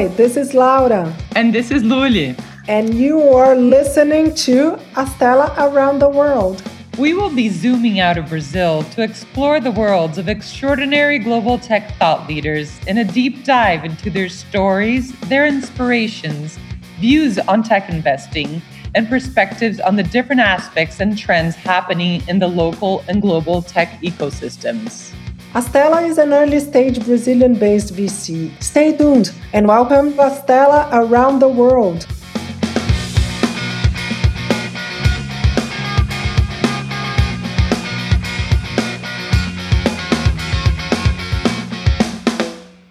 Hi, 0.00 0.06
this 0.06 0.38
is 0.38 0.54
Laura. 0.54 1.14
And 1.36 1.54
this 1.54 1.70
is 1.70 1.82
Luli. 1.82 2.34
And 2.68 2.94
you 2.94 3.20
are 3.20 3.54
listening 3.54 4.34
to 4.46 4.78
Astella 4.94 5.54
Around 5.58 5.98
the 5.98 6.08
World. 6.08 6.62
We 6.96 7.12
will 7.12 7.28
be 7.28 7.50
zooming 7.50 8.00
out 8.00 8.16
of 8.16 8.30
Brazil 8.30 8.82
to 8.94 9.02
explore 9.02 9.60
the 9.60 9.70
worlds 9.70 10.16
of 10.16 10.26
extraordinary 10.26 11.18
global 11.18 11.58
tech 11.58 11.94
thought 11.98 12.26
leaders 12.26 12.80
in 12.86 12.96
a 12.96 13.04
deep 13.04 13.44
dive 13.44 13.84
into 13.84 14.08
their 14.08 14.30
stories, 14.30 15.12
their 15.28 15.46
inspirations, 15.46 16.58
views 16.98 17.38
on 17.38 17.62
tech 17.62 17.90
investing, 17.90 18.62
and 18.94 19.06
perspectives 19.06 19.80
on 19.80 19.96
the 19.96 20.02
different 20.02 20.40
aspects 20.40 21.00
and 21.00 21.18
trends 21.18 21.54
happening 21.54 22.26
in 22.26 22.38
the 22.38 22.48
local 22.48 23.04
and 23.06 23.20
global 23.20 23.60
tech 23.60 24.00
ecosystems. 24.00 25.12
Astella 25.52 26.08
is 26.08 26.16
an 26.18 26.32
early 26.32 26.60
stage 26.60 27.04
Brazilian 27.04 27.54
based 27.54 27.92
VC. 27.92 28.52
Stay 28.62 28.96
tuned 28.96 29.32
and 29.52 29.66
welcome 29.66 30.12
to 30.12 30.18
Astella 30.18 30.88
around 30.92 31.40
the 31.40 31.48
world. 31.48 32.06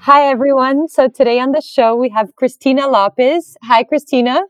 Hi, 0.10 0.26
everyone. 0.26 0.88
So 0.88 1.08
today 1.08 1.40
on 1.40 1.52
the 1.52 1.62
show, 1.62 1.96
we 1.96 2.10
have 2.10 2.36
Christina 2.36 2.88
Lopes. 2.88 3.56
Hi, 3.62 3.84
Christina. 3.84 4.42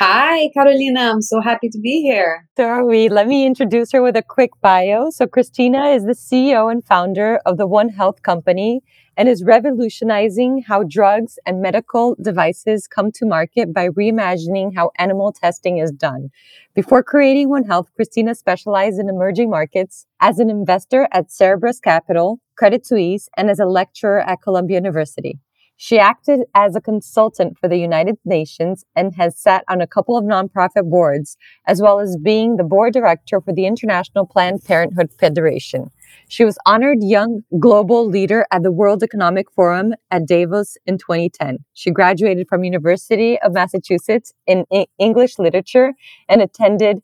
Hi, 0.00 0.50
Carolina. 0.52 1.12
I'm 1.12 1.22
so 1.22 1.40
happy 1.40 1.68
to 1.68 1.78
be 1.78 2.02
here. 2.02 2.48
So 2.56 2.64
are 2.64 2.84
we. 2.84 3.08
Let 3.08 3.28
me 3.28 3.46
introduce 3.46 3.92
her 3.92 4.02
with 4.02 4.16
a 4.16 4.22
quick 4.22 4.50
bio. 4.60 5.10
So 5.10 5.28
Christina 5.28 5.90
is 5.90 6.06
the 6.06 6.14
CEO 6.14 6.72
and 6.72 6.84
founder 6.84 7.38
of 7.46 7.56
the 7.56 7.68
One 7.68 7.90
Health 7.90 8.24
Company 8.24 8.82
and 9.16 9.28
is 9.28 9.44
revolutionizing 9.44 10.62
how 10.66 10.82
drugs 10.82 11.38
and 11.46 11.62
medical 11.62 12.16
devices 12.20 12.86
come 12.86 13.10
to 13.12 13.24
market 13.26 13.72
by 13.72 13.88
reimagining 13.88 14.74
how 14.74 14.90
animal 14.98 15.32
testing 15.32 15.78
is 15.78 15.90
done. 15.90 16.28
Before 16.74 17.02
creating 17.02 17.48
One 17.48 17.64
Health, 17.64 17.88
Christina 17.96 18.34
specialized 18.34 18.98
in 18.98 19.08
emerging 19.08 19.50
markets 19.50 20.06
as 20.20 20.38
an 20.38 20.50
investor 20.50 21.08
at 21.12 21.32
Cerberus 21.32 21.80
Capital, 21.80 22.40
Credit 22.56 22.86
Suisse, 22.86 23.28
and 23.36 23.50
as 23.50 23.58
a 23.58 23.66
lecturer 23.66 24.20
at 24.20 24.42
Columbia 24.42 24.76
University. 24.76 25.38
She 25.76 25.98
acted 25.98 26.40
as 26.54 26.74
a 26.74 26.80
consultant 26.80 27.58
for 27.58 27.68
the 27.68 27.76
United 27.76 28.16
Nations 28.24 28.84
and 28.94 29.14
has 29.16 29.38
sat 29.38 29.62
on 29.68 29.80
a 29.80 29.86
couple 29.86 30.16
of 30.16 30.24
nonprofit 30.24 30.88
boards, 30.88 31.36
as 31.66 31.82
well 31.82 32.00
as 32.00 32.16
being 32.16 32.56
the 32.56 32.64
board 32.64 32.94
director 32.94 33.40
for 33.42 33.52
the 33.52 33.66
International 33.66 34.26
Planned 34.26 34.64
Parenthood 34.64 35.10
Federation. 35.18 35.90
She 36.28 36.44
was 36.44 36.58
honored 36.64 36.98
Young 37.02 37.42
Global 37.58 38.08
Leader 38.08 38.46
at 38.50 38.62
the 38.62 38.72
World 38.72 39.02
Economic 39.02 39.50
Forum 39.52 39.94
at 40.10 40.26
Davos 40.26 40.78
in 40.86 40.96
2010. 40.96 41.58
She 41.74 41.90
graduated 41.90 42.48
from 42.48 42.64
University 42.64 43.38
of 43.40 43.52
Massachusetts 43.52 44.32
in 44.46 44.64
English 44.98 45.38
Literature 45.38 45.92
and 46.28 46.40
attended 46.40 47.02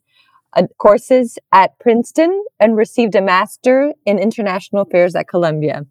uh, 0.55 0.63
courses 0.77 1.37
at 1.51 1.77
Princeton 1.79 2.43
and 2.59 2.75
received 2.75 3.15
a 3.15 3.21
master 3.21 3.93
in 4.05 4.19
international 4.19 4.83
affairs 4.83 5.15
at 5.15 5.27
Columbia. 5.27 5.85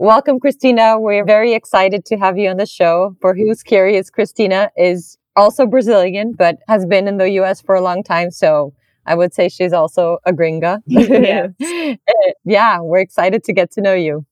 Welcome, 0.00 0.38
Christina. 0.38 0.96
We're 1.00 1.24
very 1.24 1.54
excited 1.54 2.04
to 2.04 2.16
have 2.18 2.38
you 2.38 2.48
on 2.50 2.56
the 2.56 2.66
show. 2.66 3.16
For 3.20 3.34
who's 3.34 3.64
curious, 3.64 4.10
Christina 4.10 4.70
is 4.76 5.18
also 5.34 5.66
Brazilian, 5.66 6.34
but 6.38 6.58
has 6.68 6.86
been 6.86 7.08
in 7.08 7.16
the 7.16 7.28
US 7.40 7.60
for 7.60 7.74
a 7.74 7.80
long 7.80 8.04
time. 8.04 8.30
So 8.30 8.72
I 9.06 9.16
would 9.16 9.34
say 9.34 9.48
she's 9.48 9.72
also 9.72 10.18
a 10.24 10.32
gringa. 10.32 10.82
Yeah. 10.86 11.48
yeah, 12.44 12.78
we're 12.80 13.00
excited 13.00 13.42
to 13.42 13.52
get 13.52 13.72
to 13.72 13.80
know 13.80 13.94
you. 13.94 14.24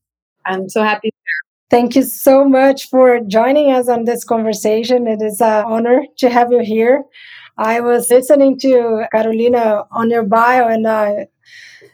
I'm 0.44 0.68
so 0.68 0.84
happy. 0.84 1.10
Thank 1.68 1.96
you 1.96 2.04
so 2.04 2.44
much 2.44 2.88
for 2.88 3.18
joining 3.26 3.72
us 3.72 3.88
on 3.88 4.04
this 4.04 4.22
conversation. 4.22 5.08
It 5.08 5.20
is 5.20 5.40
an 5.40 5.64
honor 5.64 6.02
to 6.18 6.30
have 6.30 6.52
you 6.52 6.60
here. 6.60 7.02
I 7.58 7.80
was 7.80 8.08
listening 8.08 8.56
to 8.60 9.06
Carolina 9.10 9.82
on 9.90 10.10
your 10.10 10.22
bio, 10.22 10.68
and 10.68 10.86
uh, 10.86 11.24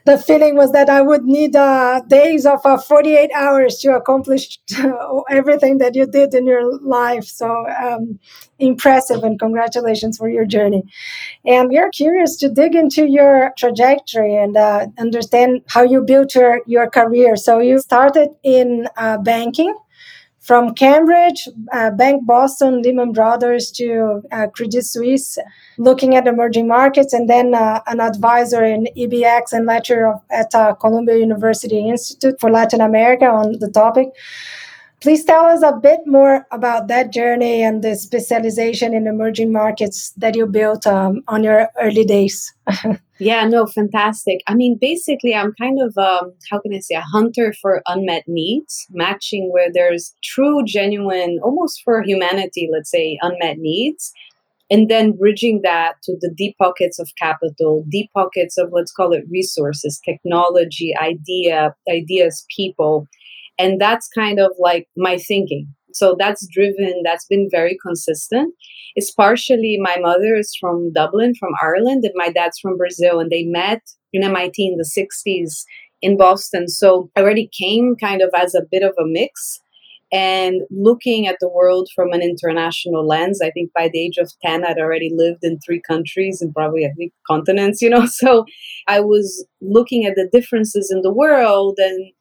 the 0.05 0.17
feeling 0.17 0.55
was 0.55 0.71
that 0.71 0.89
I 0.89 1.01
would 1.01 1.23
need 1.23 1.55
uh, 1.55 2.01
days 2.07 2.45
of 2.45 2.59
uh, 2.65 2.77
48 2.77 3.31
hours 3.33 3.77
to 3.79 3.95
accomplish 3.95 4.59
everything 5.29 5.77
that 5.79 5.95
you 5.95 6.05
did 6.07 6.33
in 6.33 6.45
your 6.45 6.79
life. 6.81 7.25
So 7.25 7.65
um, 7.69 8.19
impressive, 8.59 9.23
and 9.23 9.39
congratulations 9.39 10.17
for 10.17 10.29
your 10.29 10.45
journey. 10.45 10.83
And 11.45 11.69
we 11.69 11.77
are 11.77 11.89
curious 11.89 12.37
to 12.37 12.49
dig 12.49 12.75
into 12.75 13.05
your 13.07 13.53
trajectory 13.57 14.35
and 14.35 14.57
uh, 14.57 14.87
understand 14.97 15.61
how 15.67 15.83
you 15.83 16.03
built 16.03 16.35
your, 16.35 16.61
your 16.67 16.89
career. 16.89 17.35
So 17.35 17.59
you 17.59 17.79
started 17.79 18.29
in 18.43 18.87
uh, 18.97 19.17
banking 19.19 19.75
from 20.43 20.75
Cambridge, 20.75 21.47
uh, 21.71 21.89
Bank 21.91 22.25
Boston, 22.25 22.81
Lehman 22.81 23.13
Brothers 23.13 23.71
to 23.71 24.21
uh, 24.31 24.47
Credit 24.47 24.85
Suisse, 24.85 25.37
looking 25.77 26.15
at 26.15 26.27
emerging 26.27 26.67
markets, 26.67 27.13
and 27.13 27.29
then 27.29 27.55
uh, 27.55 27.81
an 27.87 28.01
advisor 28.01 28.63
in 28.63 28.87
EBX 28.97 29.53
and 29.53 29.65
lecturer 29.65 30.19
at 30.29 30.53
uh, 30.53 30.73
Columbia 30.75 31.17
University 31.17 31.87
Institute 31.89 32.35
for 32.41 32.51
Latin 32.51 32.81
America 32.81 33.25
on 33.25 33.57
the 33.59 33.69
topic. 33.69 34.09
Please 35.03 35.25
tell 35.25 35.47
us 35.47 35.61
a 35.61 35.73
bit 35.73 35.99
more 36.05 36.47
about 36.49 36.87
that 36.87 37.11
journey 37.11 37.61
and 37.61 37.83
the 37.83 37.93
specialization 37.93 38.93
in 38.93 39.05
emerging 39.05 39.51
markets 39.51 40.11
that 40.15 40.33
you 40.33 40.45
built 40.45 40.87
um, 40.87 41.21
on 41.27 41.43
your 41.43 41.67
early 41.77 42.05
days. 42.05 42.53
yeah, 43.19 43.45
no, 43.45 43.65
fantastic. 43.65 44.39
I 44.47 44.53
mean, 44.53 44.77
basically, 44.79 45.35
I'm 45.35 45.53
kind 45.59 45.81
of, 45.81 45.97
um, 45.97 46.31
how 46.49 46.61
can 46.61 46.73
I 46.73 46.79
say, 46.79 46.95
a 46.95 47.01
hunter 47.01 47.53
for 47.61 47.81
unmet 47.85 48.23
needs, 48.27 48.87
matching 48.91 49.51
where 49.51 49.67
there's 49.73 50.15
true, 50.23 50.63
genuine, 50.63 51.37
almost 51.43 51.81
for 51.83 52.01
humanity, 52.01 52.69
let's 52.71 52.89
say, 52.89 53.19
unmet 53.21 53.57
needs. 53.57 54.13
And 54.71 54.89
then 54.89 55.17
bridging 55.17 55.63
that 55.63 55.95
to 56.03 56.15
the 56.21 56.31
deep 56.33 56.57
pockets 56.57 56.97
of 56.97 57.11
capital, 57.19 57.83
deep 57.89 58.09
pockets 58.13 58.57
of 58.57 58.69
let's 58.71 58.93
call 58.93 59.11
it 59.11 59.25
resources, 59.29 59.99
technology, 60.05 60.93
idea, 60.97 61.75
ideas, 61.89 62.45
people 62.55 63.09
and 63.57 63.79
that's 63.79 64.07
kind 64.07 64.39
of 64.39 64.51
like 64.59 64.87
my 64.97 65.17
thinking. 65.17 65.67
So 65.93 66.15
that's 66.17 66.47
driven, 66.47 67.01
that's 67.03 67.25
been 67.25 67.47
very 67.51 67.77
consistent. 67.81 68.53
It's 68.95 69.11
partially 69.11 69.77
my 69.79 69.97
mother 69.99 70.35
is 70.35 70.55
from 70.59 70.91
Dublin, 70.91 71.35
from 71.35 71.51
Ireland, 71.61 72.03
and 72.03 72.13
my 72.15 72.29
dad's 72.29 72.59
from 72.59 72.77
Brazil, 72.77 73.19
and 73.19 73.29
they 73.29 73.43
met 73.43 73.81
in 74.11 74.23
MIT 74.23 74.65
in 74.65 74.77
the 74.77 74.83
60s 74.85 75.65
in 76.01 76.17
Boston. 76.17 76.67
So 76.67 77.09
I 77.15 77.21
already 77.21 77.49
came 77.57 77.95
kind 77.95 78.21
of 78.21 78.29
as 78.35 78.55
a 78.55 78.65
bit 78.69 78.83
of 78.83 78.93
a 78.99 79.05
mix 79.05 79.59
and 80.11 80.61
looking 80.69 81.25
at 81.25 81.37
the 81.39 81.49
world 81.49 81.89
from 81.95 82.11
an 82.11 82.21
international 82.21 83.05
lens. 83.05 83.39
I 83.43 83.49
think 83.49 83.71
by 83.73 83.89
the 83.91 83.99
age 83.99 84.17
of 84.17 84.31
10, 84.45 84.63
I'd 84.63 84.77
already 84.77 85.09
lived 85.11 85.39
in 85.43 85.59
three 85.59 85.81
countries 85.81 86.39
and 86.39 86.53
probably, 86.53 86.85
I 86.85 86.91
think, 86.95 87.13
continents, 87.27 87.81
you 87.81 87.89
know. 87.89 88.05
So 88.13 88.45
I 88.87 88.99
was 88.99 89.45
looking 89.59 90.05
at 90.05 90.13
the 90.15 90.29
differences 90.31 90.91
in 90.91 91.01
the 91.01 91.11
world 91.11 91.79
and 91.79 92.11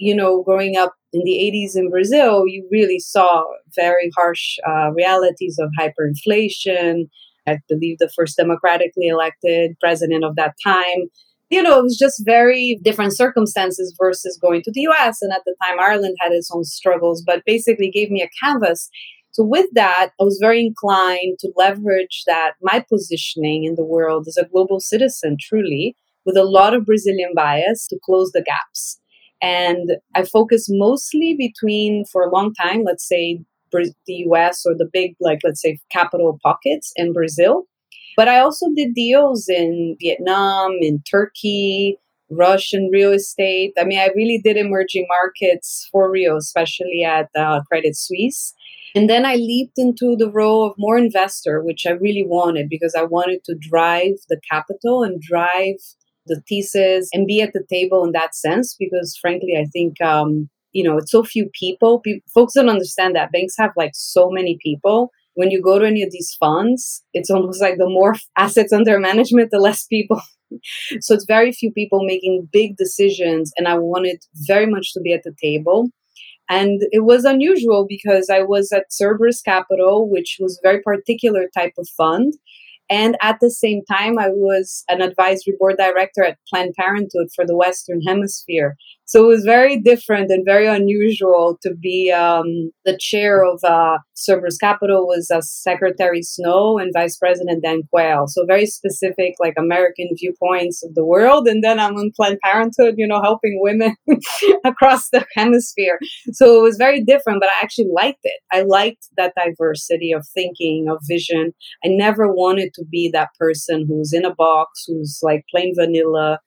you 0.00 0.14
know, 0.14 0.42
growing 0.42 0.76
up 0.76 0.94
in 1.12 1.20
the 1.24 1.32
80s 1.32 1.78
in 1.78 1.90
Brazil, 1.90 2.44
you 2.46 2.66
really 2.70 2.98
saw 2.98 3.44
very 3.76 4.10
harsh 4.16 4.56
uh, 4.66 4.90
realities 4.92 5.58
of 5.60 5.70
hyperinflation. 5.78 7.08
I 7.46 7.58
believe 7.68 7.98
the 7.98 8.10
first 8.16 8.36
democratically 8.38 9.08
elected 9.08 9.76
president 9.78 10.24
of 10.24 10.36
that 10.36 10.54
time. 10.64 11.10
You 11.50 11.62
know, 11.62 11.78
it 11.78 11.82
was 11.82 11.98
just 11.98 12.24
very 12.24 12.80
different 12.82 13.14
circumstances 13.14 13.94
versus 14.00 14.38
going 14.40 14.62
to 14.62 14.72
the 14.72 14.88
US. 14.88 15.20
And 15.20 15.32
at 15.32 15.42
the 15.44 15.54
time, 15.66 15.78
Ireland 15.78 16.16
had 16.20 16.32
its 16.32 16.50
own 16.50 16.64
struggles, 16.64 17.22
but 17.22 17.44
basically 17.44 17.90
gave 17.90 18.10
me 18.10 18.22
a 18.22 18.30
canvas. 18.42 18.88
So, 19.32 19.44
with 19.44 19.66
that, 19.74 20.10
I 20.20 20.24
was 20.24 20.38
very 20.40 20.64
inclined 20.64 21.38
to 21.40 21.52
leverage 21.56 22.24
that, 22.26 22.52
my 22.62 22.84
positioning 22.88 23.64
in 23.64 23.74
the 23.74 23.84
world 23.84 24.26
as 24.28 24.36
a 24.36 24.48
global 24.48 24.80
citizen, 24.80 25.36
truly, 25.40 25.96
with 26.24 26.36
a 26.36 26.44
lot 26.44 26.74
of 26.74 26.86
Brazilian 26.86 27.32
bias 27.34 27.86
to 27.88 27.98
close 28.04 28.30
the 28.32 28.42
gaps. 28.42 29.00
And 29.42 29.92
I 30.14 30.24
focus 30.24 30.66
mostly 30.68 31.34
between, 31.36 32.04
for 32.04 32.22
a 32.22 32.30
long 32.30 32.52
time, 32.54 32.84
let's 32.84 33.06
say 33.06 33.40
the 33.72 33.94
US 34.26 34.64
or 34.66 34.74
the 34.76 34.88
big, 34.92 35.14
like, 35.20 35.40
let's 35.44 35.62
say, 35.62 35.78
capital 35.90 36.38
pockets 36.42 36.92
in 36.96 37.12
Brazil. 37.12 37.64
But 38.16 38.28
I 38.28 38.40
also 38.40 38.66
did 38.74 38.94
deals 38.94 39.48
in 39.48 39.96
Vietnam, 40.00 40.76
in 40.80 41.02
Turkey, 41.10 41.98
Russian 42.30 42.90
real 42.92 43.12
estate. 43.12 43.72
I 43.78 43.84
mean, 43.84 43.98
I 43.98 44.10
really 44.14 44.40
did 44.42 44.56
emerging 44.56 45.06
markets 45.08 45.88
for 45.90 46.10
real, 46.10 46.36
especially 46.36 47.04
at 47.04 47.28
uh, 47.36 47.62
Credit 47.68 47.96
Suisse. 47.96 48.54
And 48.94 49.08
then 49.08 49.24
I 49.24 49.36
leaped 49.36 49.78
into 49.78 50.16
the 50.16 50.30
role 50.30 50.66
of 50.66 50.74
more 50.76 50.98
investor, 50.98 51.62
which 51.62 51.86
I 51.86 51.90
really 51.90 52.24
wanted 52.26 52.68
because 52.68 52.94
I 52.94 53.02
wanted 53.02 53.44
to 53.44 53.54
drive 53.54 54.14
the 54.28 54.40
capital 54.50 55.04
and 55.04 55.20
drive 55.20 55.76
the 56.30 56.40
thesis 56.48 57.08
and 57.12 57.26
be 57.26 57.42
at 57.42 57.52
the 57.52 57.64
table 57.68 58.04
in 58.04 58.12
that 58.12 58.34
sense 58.34 58.74
because 58.78 59.18
frankly 59.20 59.54
i 59.58 59.66
think 59.66 60.00
um, 60.00 60.48
you 60.72 60.84
know 60.84 60.96
it's 60.96 61.10
so 61.10 61.22
few 61.22 61.50
people. 61.52 62.00
Pe- 62.00 62.20
folks 62.32 62.54
don't 62.54 62.68
understand 62.68 63.16
that 63.16 63.32
banks 63.32 63.54
have 63.58 63.72
like 63.76 63.92
so 63.94 64.30
many 64.30 64.56
people. 64.62 65.10
When 65.34 65.50
you 65.50 65.62
go 65.62 65.78
to 65.78 65.86
any 65.86 66.02
of 66.02 66.12
these 66.12 66.36
funds 66.38 67.02
it's 67.12 67.30
almost 67.30 67.60
like 67.60 67.76
the 67.78 67.88
more 67.88 68.14
assets 68.36 68.72
under 68.72 68.98
management 68.98 69.50
the 69.50 69.58
less 69.58 69.84
people. 69.86 70.20
So 71.00 71.14
it's 71.14 71.26
very 71.36 71.52
few 71.52 71.70
people 71.70 72.04
making 72.04 72.48
big 72.52 72.76
decisions 72.76 73.52
and 73.56 73.68
i 73.68 73.78
wanted 73.78 74.18
very 74.48 74.66
much 74.66 74.92
to 74.94 75.00
be 75.00 75.12
at 75.12 75.22
the 75.22 75.34
table. 75.40 75.90
And 76.50 76.82
it 76.90 77.04
was 77.04 77.24
unusual 77.24 77.86
because 77.88 78.28
I 78.28 78.42
was 78.42 78.72
at 78.72 78.92
Cerberus 78.92 79.40
Capital, 79.40 80.10
which 80.10 80.38
was 80.40 80.58
a 80.58 80.66
very 80.68 80.82
particular 80.82 81.44
type 81.56 81.74
of 81.78 81.88
fund. 81.96 82.34
And 82.90 83.16
at 83.22 83.38
the 83.40 83.50
same 83.50 83.82
time, 83.90 84.18
I 84.18 84.28
was 84.28 84.84
an 84.88 85.00
advisory 85.00 85.54
board 85.58 85.76
director 85.78 86.24
at 86.24 86.38
Planned 86.48 86.74
Parenthood 86.74 87.28
for 87.34 87.46
the 87.46 87.56
Western 87.56 88.00
Hemisphere. 88.02 88.76
So 89.10 89.24
it 89.24 89.26
was 89.26 89.42
very 89.42 89.76
different 89.76 90.30
and 90.30 90.44
very 90.44 90.68
unusual 90.68 91.58
to 91.62 91.74
be 91.74 92.12
um, 92.12 92.70
the 92.84 92.96
chair 92.96 93.42
of 93.44 93.58
uh, 93.64 93.98
Cerberus 94.14 94.56
Capital 94.56 95.08
was 95.08 95.32
uh, 95.32 95.40
Secretary 95.40 96.22
Snow 96.22 96.78
and 96.78 96.92
Vice 96.94 97.16
President 97.16 97.64
Dan 97.64 97.82
Quayle. 97.90 98.28
So 98.28 98.46
very 98.46 98.66
specific, 98.66 99.34
like 99.40 99.54
American 99.58 100.10
viewpoints 100.16 100.84
of 100.84 100.94
the 100.94 101.04
world. 101.04 101.48
And 101.48 101.64
then 101.64 101.80
I'm 101.80 101.96
on 101.96 102.12
Planned 102.14 102.38
Parenthood, 102.44 102.94
you 102.98 103.06
know, 103.08 103.20
helping 103.20 103.58
women 103.60 103.96
across 104.64 105.10
the 105.10 105.26
hemisphere. 105.34 105.98
So 106.32 106.60
it 106.60 106.62
was 106.62 106.76
very 106.76 107.02
different, 107.02 107.40
but 107.40 107.48
I 107.48 107.64
actually 107.64 107.88
liked 107.92 108.20
it. 108.22 108.40
I 108.52 108.62
liked 108.62 109.08
that 109.16 109.34
diversity 109.34 110.12
of 110.12 110.24
thinking, 110.32 110.86
of 110.88 111.00
vision. 111.08 111.52
I 111.84 111.88
never 111.88 112.32
wanted 112.32 112.74
to 112.74 112.79
be 112.90 113.10
that 113.12 113.30
person 113.38 113.86
who's 113.88 114.12
in 114.12 114.24
a 114.24 114.34
box, 114.34 114.84
who's 114.86 115.18
like 115.22 115.44
plain 115.50 115.74
vanilla 115.76 116.38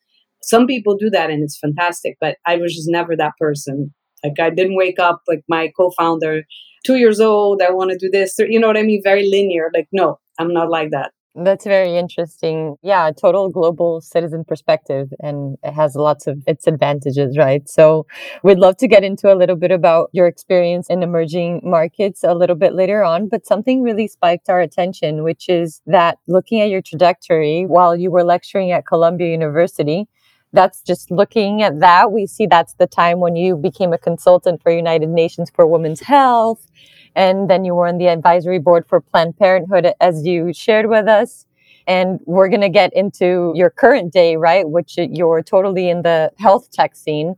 some 0.44 0.68
people 0.68 0.96
do 0.96 1.10
that 1.10 1.30
and 1.30 1.44
it's 1.44 1.58
fantastic, 1.58 2.18
but 2.20 2.38
I 2.46 2.58
was 2.58 2.76
just 2.76 2.90
never 2.90 3.16
that 3.16 3.34
person. 3.40 3.94
Like 4.24 4.40
I 4.40 4.50
didn't 4.50 4.76
wake 4.76 5.00
up 5.00 5.22
like 5.28 5.44
my 5.48 5.72
co-founder, 5.76 6.44
two 6.86 6.96
years 6.96 7.20
old. 7.20 7.62
I 7.62 7.72
want 7.72 7.92
to 7.92 7.98
do 7.98 8.10
this. 8.10 8.36
You 8.38 8.60
know 8.60 8.68
what 8.68 8.78
I 8.78 8.84
mean? 8.84 9.02
Very 9.04 9.28
linear. 9.28 9.72
Like 9.74 9.88
no, 9.92 10.20
I'm 10.40 10.54
not 10.54 10.70
like 10.70 10.92
that. 10.92 11.12
That's 11.36 11.66
very 11.66 11.98
interesting. 11.98 12.76
Yeah, 12.84 13.10
total 13.10 13.50
global 13.50 14.02
citizen 14.02 14.46
perspective, 14.46 15.12
and 15.20 15.58
it 15.64 15.74
has 15.74 15.96
lots 15.96 16.28
of 16.28 16.44
its 16.46 16.68
advantages, 16.68 17.40
right? 17.40 17.68
So, 17.68 18.06
we'd 18.44 18.60
love 18.60 18.78
to 18.78 18.88
get 18.88 19.04
into 19.04 19.34
a 19.34 19.36
little 19.36 19.56
bit 19.56 19.72
about 19.72 20.12
your 20.14 20.28
experience 20.28 20.92
in 20.92 21.02
emerging 21.02 21.62
markets 21.64 22.24
a 22.24 22.36
little 22.36 22.56
bit 22.56 22.76
later 22.76 23.04
on. 23.04 23.30
But 23.30 23.48
something 23.48 23.82
really 23.82 24.08
spiked 24.08 24.48
our 24.48 24.62
attention, 24.62 25.24
which 25.24 25.50
is 25.50 25.82
that 25.88 26.20
looking 26.28 26.62
at 26.62 26.70
your 26.70 26.84
trajectory 26.84 27.66
while 27.66 27.96
you 27.96 28.12
were 28.12 28.24
lecturing 28.24 28.72
at 28.72 28.86
Columbia 28.86 29.32
University, 29.32 30.08
that's 30.52 30.84
just 30.84 31.10
looking 31.10 31.64
at 31.64 31.80
that. 31.80 32.12
We 32.12 32.28
see 32.28 32.46
that's 32.46 32.76
the 32.76 32.86
time 32.86 33.20
when 33.20 33.36
you 33.36 33.58
became 33.58 33.92
a 33.92 33.98
consultant 33.98 34.62
for 34.62 34.72
United 34.72 35.10
Nations 35.10 35.50
for 35.56 35.66
Women's 35.66 36.02
Health. 36.02 36.68
And 37.16 37.50
then 37.50 37.66
you 37.66 37.76
were 37.76 37.88
on 37.88 37.98
the 37.98 38.08
advisory 38.08 38.60
board 38.60 38.86
for 38.88 39.02
Planned 39.02 39.38
Parenthood, 39.38 39.94
as 40.00 40.26
you 40.26 40.54
shared 40.54 40.88
with 40.88 41.08
us. 41.08 41.46
And 41.86 42.20
we're 42.26 42.48
going 42.48 42.62
to 42.62 42.70
get 42.70 42.94
into 42.94 43.52
your 43.56 43.70
current 43.70 44.14
day, 44.14 44.38
right? 44.38 44.70
Which 44.70 44.98
you're 44.98 45.44
totally 45.44 45.90
in 45.90 46.02
the 46.02 46.32
health 46.38 46.72
tech 46.72 46.96
scene. 46.96 47.36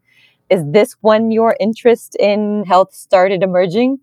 Is 0.50 0.63
this 0.66 0.95
when 1.01 1.31
your 1.31 1.57
interest 1.60 2.16
in 2.19 2.63
health 2.66 2.94
started 2.94 3.42
emerging? 3.42 4.00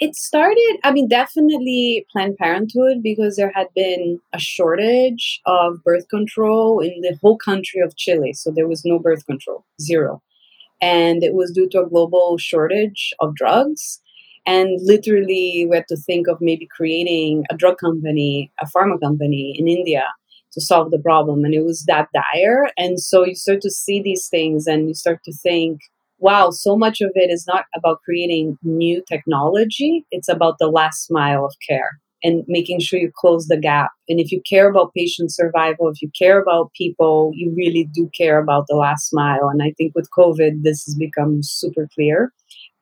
It 0.00 0.14
started, 0.14 0.78
I 0.82 0.92
mean, 0.92 1.08
definitely 1.08 2.06
Planned 2.10 2.36
Parenthood 2.36 3.02
because 3.02 3.36
there 3.36 3.52
had 3.54 3.68
been 3.74 4.20
a 4.32 4.38
shortage 4.38 5.40
of 5.46 5.82
birth 5.84 6.08
control 6.08 6.80
in 6.80 7.00
the 7.00 7.16
whole 7.22 7.38
country 7.38 7.80
of 7.80 7.96
Chile. 7.96 8.32
So 8.32 8.50
there 8.50 8.68
was 8.68 8.84
no 8.84 8.98
birth 8.98 9.24
control, 9.26 9.64
zero. 9.80 10.22
And 10.82 11.22
it 11.22 11.34
was 11.34 11.52
due 11.52 11.68
to 11.70 11.82
a 11.82 11.88
global 11.88 12.36
shortage 12.38 13.14
of 13.20 13.34
drugs. 13.34 14.00
And 14.46 14.78
literally, 14.82 15.66
we 15.68 15.76
had 15.76 15.88
to 15.88 15.96
think 15.96 16.28
of 16.28 16.38
maybe 16.40 16.68
creating 16.76 17.44
a 17.50 17.56
drug 17.56 17.78
company, 17.78 18.52
a 18.60 18.66
pharma 18.66 19.00
company 19.00 19.56
in 19.58 19.68
India 19.68 20.04
to 20.52 20.60
solve 20.60 20.90
the 20.90 20.98
problem. 20.98 21.44
And 21.44 21.54
it 21.54 21.64
was 21.64 21.84
that 21.86 22.08
dire. 22.14 22.70
And 22.76 23.00
so 23.00 23.24
you 23.24 23.34
start 23.34 23.60
to 23.62 23.70
see 23.70 24.00
these 24.02 24.28
things 24.28 24.66
and 24.66 24.88
you 24.88 24.94
start 24.94 25.20
to 25.24 25.32
think, 25.32 25.80
wow, 26.18 26.50
so 26.50 26.76
much 26.76 27.00
of 27.00 27.10
it 27.14 27.30
is 27.30 27.44
not 27.46 27.64
about 27.76 27.98
creating 28.04 28.56
new 28.62 29.02
technology, 29.08 30.04
it's 30.10 30.28
about 30.28 30.56
the 30.58 30.68
last 30.68 31.08
mile 31.10 31.44
of 31.44 31.54
care 31.68 31.98
and 32.22 32.42
making 32.48 32.80
sure 32.80 32.98
you 32.98 33.12
close 33.14 33.46
the 33.46 33.58
gap. 33.58 33.90
And 34.08 34.18
if 34.18 34.32
you 34.32 34.40
care 34.48 34.68
about 34.70 34.94
patient 34.96 35.32
survival, 35.32 35.90
if 35.90 36.00
you 36.00 36.10
care 36.18 36.40
about 36.40 36.72
people, 36.72 37.30
you 37.34 37.52
really 37.54 37.86
do 37.92 38.10
care 38.16 38.40
about 38.40 38.64
the 38.66 38.76
last 38.76 39.10
mile. 39.12 39.50
And 39.52 39.62
I 39.62 39.74
think 39.76 39.94
with 39.94 40.08
COVID, 40.16 40.62
this 40.62 40.84
has 40.84 40.94
become 40.94 41.42
super 41.42 41.86
clear. 41.94 42.32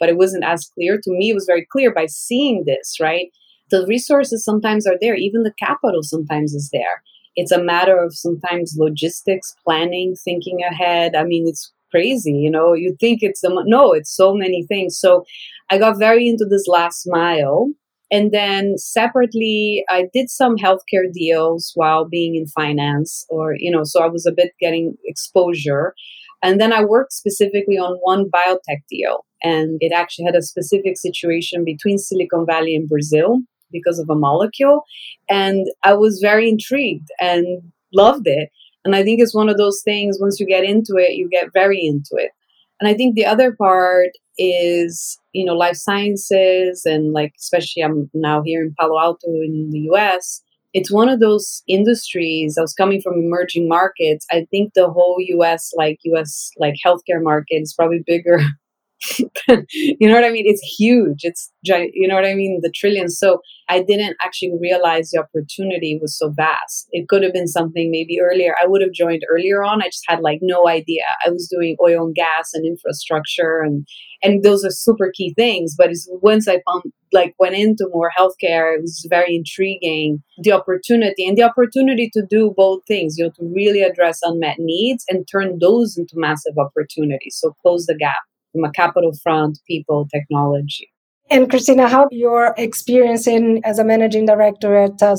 But 0.03 0.09
it 0.09 0.17
wasn't 0.17 0.43
as 0.43 0.69
clear. 0.75 0.99
To 1.01 1.11
me, 1.13 1.31
it 1.31 1.35
was 1.35 1.47
very 1.47 1.65
clear 1.71 1.95
by 1.95 2.07
seeing 2.07 2.65
this, 2.67 2.97
right? 3.01 3.29
The 3.71 3.87
resources 3.87 4.45
sometimes 4.45 4.85
are 4.85 4.99
there, 5.01 5.15
even 5.15 5.45
the 5.45 5.55
capital 5.61 6.03
sometimes 6.03 6.55
is 6.55 6.71
there. 6.73 7.05
It's 7.37 7.53
a 7.53 7.63
matter 7.63 8.03
of 8.03 8.13
sometimes 8.13 8.75
logistics, 8.77 9.55
planning, 9.65 10.17
thinking 10.17 10.59
ahead. 10.69 11.15
I 11.15 11.23
mean, 11.23 11.47
it's 11.47 11.73
crazy 11.93 12.33
you 12.33 12.51
know 12.51 12.73
you 12.73 12.97
think 12.99 13.19
it's 13.23 13.43
the 13.43 13.63
no 13.67 13.93
it's 13.93 14.11
so 14.11 14.35
many 14.35 14.65
things 14.67 14.99
so 14.99 15.25
i 15.71 15.77
got 15.79 15.99
very 15.99 16.27
into 16.27 16.47
this 16.47 16.67
last 16.67 17.07
mile 17.07 17.69
and 18.11 18.33
then 18.33 18.79
separately 18.79 19.85
i 19.91 20.07
did 20.13 20.31
some 20.31 20.57
healthcare 20.57 21.13
deals 21.13 21.71
while 21.75 22.09
being 22.09 22.35
in 22.35 22.47
finance 22.47 23.27
or 23.29 23.55
you 23.59 23.71
know 23.71 23.85
so 23.85 24.03
i 24.03 24.09
was 24.09 24.25
a 24.25 24.33
bit 24.33 24.53
getting 24.59 24.97
exposure 25.05 25.95
and 26.43 26.61
then 26.61 26.73
i 26.73 26.85
worked 26.85 27.13
specifically 27.13 27.79
on 27.79 27.99
one 28.03 28.29
biotech 28.31 28.83
deal 28.89 29.25
and 29.43 29.79
it 29.81 29.93
actually 29.93 30.25
had 30.25 30.37
a 30.37 30.43
specific 30.43 30.97
situation 30.97 31.65
between 31.65 31.99
silicon 31.99 32.47
valley 32.47 32.75
and 32.75 32.89
brazil 32.89 33.41
because 33.71 33.99
of 33.99 34.09
a 34.11 34.15
molecule 34.15 34.85
and 35.29 35.67
i 35.83 35.93
was 35.93 36.19
very 36.21 36.49
intrigued 36.49 37.09
and 37.21 37.47
loved 37.93 38.27
it 38.27 38.51
and 38.85 38.97
I 38.97 39.03
think 39.03 39.21
it's 39.21 39.35
one 39.35 39.49
of 39.49 39.57
those 39.57 39.83
things, 39.83 40.19
once 40.21 40.41
you 40.41 40.47
get 40.47 40.65
into 40.65 40.97
it, 40.97 41.13
you 41.13 41.29
get 41.29 41.53
very 41.53 41.85
into 41.85 42.11
it. 42.15 42.33
And 42.81 42.89
I 42.89 42.95
think 42.95 43.15
the 43.15 43.27
other 43.27 43.55
part 43.55 44.11
is, 44.39 45.19
you 45.33 45.45
know, 45.45 45.55
life 45.55 45.77
sciences 45.77 46.83
and 46.85 47.13
like, 47.13 47.33
especially 47.39 47.83
I'm 47.83 48.11
now 48.13 48.43
here 48.43 48.63
in 48.63 48.75
Palo 48.79 48.99
Alto 48.99 49.29
in 49.29 49.71
the 49.71 49.91
US. 49.93 50.43
It's 50.75 50.91
one 50.91 51.09
of 51.09 51.21
those 51.21 51.63
industries. 51.69 52.57
I 52.57 52.63
was 52.63 52.73
coming 52.73 53.01
from 53.03 53.15
emerging 53.15 53.69
markets. 53.69 54.27
I 54.31 54.47
think 54.51 54.73
the 54.75 54.91
whole 54.91 55.17
US, 55.19 55.73
like 55.77 55.99
US, 56.05 56.51
like 56.59 56.75
healthcare 56.85 57.23
market 57.23 57.57
is 57.57 57.75
probably 57.75 58.03
bigger 58.07 58.41
you 59.49 60.09
know 60.09 60.15
what 60.15 60.25
I 60.25 60.31
mean? 60.31 60.45
It's 60.47 60.63
huge. 60.79 61.21
It's. 61.23 61.51
You 61.65 62.09
know 62.09 62.15
what 62.15 62.25
I 62.25 62.35
mean? 62.35 62.61
The 62.63 62.71
trillions. 62.71 63.19
So 63.19 63.41
I 63.69 63.83
didn't 63.83 64.17
actually 64.21 64.53
realize 64.61 65.11
the 65.11 65.21
opportunity 65.21 65.99
was 66.01 66.19
so 66.19 66.31
vast. 66.31 66.89
It 66.91 67.09
could 67.09 67.23
have 67.23 67.33
been 67.33 67.47
something 67.47 67.91
maybe 67.91 68.21
earlier. 68.21 68.55
I 68.63 68.67
would 68.67 68.83
have 68.83 68.93
joined 68.93 69.23
earlier 69.31 69.63
on. 69.63 69.81
I 69.81 69.87
just 69.87 70.05
had 70.09 70.21
like 70.21 70.41
no 70.43 70.69
idea. 70.69 71.05
I 71.25 71.31
was 71.31 71.49
doing 71.49 71.77
oil 71.83 72.07
and 72.07 72.15
gas 72.15 72.51
and 72.53 72.67
infrastructure, 72.67 73.61
and 73.61 73.87
and 74.23 74.43
those 74.43 74.65
are 74.65 74.71
super 74.71 75.11
key 75.15 75.35
things. 75.35 75.75
But 75.77 75.91
it's 75.91 76.09
once 76.11 76.49
I 76.49 76.61
found 76.67 76.93
like 77.13 77.35
went 77.39 77.55
into 77.55 77.89
more 77.93 78.11
healthcare, 78.19 78.75
it 78.75 78.83
was 78.83 79.07
very 79.09 79.35
intriguing. 79.37 80.23
The 80.39 80.53
opportunity 80.53 81.27
and 81.27 81.37
the 81.37 81.43
opportunity 81.45 82.11
to 82.15 82.23
do 82.29 82.53
both 82.57 82.83
things. 82.87 83.17
You 83.17 83.25
know, 83.25 83.31
to 83.37 83.53
really 83.55 83.83
address 83.83 84.21
unmet 84.23 84.57
needs 84.59 85.05
and 85.09 85.27
turn 85.31 85.59
those 85.61 85.97
into 85.97 86.15
massive 86.17 86.59
opportunities. 86.59 87.37
So 87.41 87.55
close 87.63 87.87
the 87.87 87.97
gap 87.97 88.23
from 88.53 88.65
a 88.65 88.71
capital 88.73 89.13
front, 89.23 89.59
people, 89.67 90.07
technology. 90.13 90.91
And 91.31 91.49
Christina, 91.49 91.89
how 91.89 92.09
your 92.11 92.55
experience 92.59 93.27
in 93.27 93.63
as 93.65 93.79
a 93.79 93.85
managing 93.85 94.27
director 94.27 94.77
at 94.77 95.03
uh, 95.03 95.17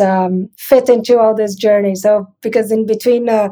um, 0.00 0.50
fit 0.58 0.88
into 0.88 1.20
all 1.20 1.34
this 1.34 1.54
journey? 1.54 1.94
So, 1.94 2.26
because 2.42 2.72
in 2.72 2.84
between 2.84 3.28
uh, 3.28 3.50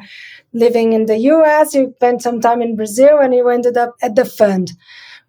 living 0.52 0.92
in 0.92 1.06
the 1.06 1.18
U.S., 1.18 1.72
you 1.72 1.92
spent 1.94 2.20
some 2.20 2.40
time 2.40 2.62
in 2.62 2.74
Brazil, 2.74 3.18
and 3.20 3.32
you 3.32 3.48
ended 3.48 3.76
up 3.76 3.94
at 4.02 4.16
the 4.16 4.24
fund 4.24 4.72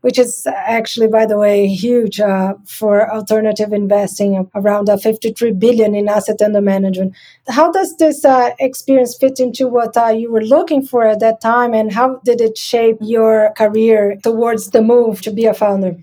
which 0.05 0.19
is 0.19 0.45
actually, 0.45 1.07
by 1.07 1.25
the 1.25 1.35
way, 1.35 1.65
huge 1.65 2.19
uh, 2.19 2.53
for 2.67 3.11
alternative 3.11 3.73
investing, 3.73 4.47
around 4.53 4.87
uh, 4.87 4.97
53 4.97 5.53
billion 5.53 5.95
in 5.95 6.07
asset 6.07 6.43
under 6.43 6.61
management. 6.61 7.15
How 7.47 7.71
does 7.71 7.97
this 7.97 8.23
uh, 8.23 8.51
experience 8.59 9.17
fit 9.17 9.39
into 9.39 9.67
what 9.67 9.97
uh, 9.97 10.09
you 10.09 10.31
were 10.31 10.43
looking 10.43 10.85
for 10.85 11.07
at 11.07 11.21
that 11.21 11.41
time, 11.41 11.73
and 11.73 11.91
how 11.91 12.19
did 12.23 12.39
it 12.39 12.55
shape 12.55 12.97
your 13.01 13.51
career 13.57 14.15
towards 14.21 14.69
the 14.69 14.83
move 14.83 15.21
to 15.23 15.31
be 15.31 15.45
a 15.45 15.55
founder? 15.55 15.97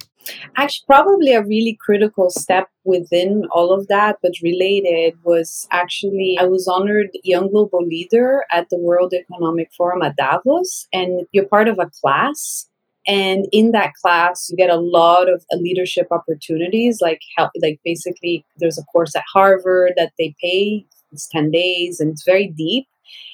Actually, 0.56 0.86
probably 0.88 1.32
a 1.34 1.44
really 1.44 1.78
critical 1.80 2.28
step 2.28 2.66
within 2.82 3.46
all 3.52 3.72
of 3.72 3.86
that, 3.86 4.16
but 4.20 4.32
related, 4.42 5.14
was 5.22 5.68
actually 5.70 6.36
I 6.40 6.46
was 6.46 6.66
honored 6.66 7.10
Young 7.22 7.52
Global 7.52 7.86
Leader 7.86 8.44
at 8.50 8.68
the 8.68 8.78
World 8.78 9.14
Economic 9.14 9.70
Forum 9.72 10.02
at 10.02 10.16
Davos, 10.16 10.88
and 10.92 11.24
you're 11.30 11.46
part 11.46 11.68
of 11.68 11.78
a 11.78 11.90
class 12.00 12.66
and 13.06 13.46
in 13.52 13.72
that 13.72 13.92
class 14.00 14.48
you 14.50 14.56
get 14.56 14.70
a 14.70 14.76
lot 14.76 15.28
of 15.28 15.44
uh, 15.52 15.56
leadership 15.56 16.06
opportunities 16.10 16.98
like 17.00 17.20
how 17.36 17.50
like 17.60 17.80
basically 17.84 18.44
there's 18.58 18.78
a 18.78 18.84
course 18.84 19.14
at 19.16 19.24
harvard 19.32 19.92
that 19.96 20.12
they 20.18 20.34
pay 20.42 20.84
it's 21.10 21.28
10 21.28 21.50
days 21.50 22.00
and 22.00 22.10
it's 22.10 22.24
very 22.24 22.48
deep 22.48 22.86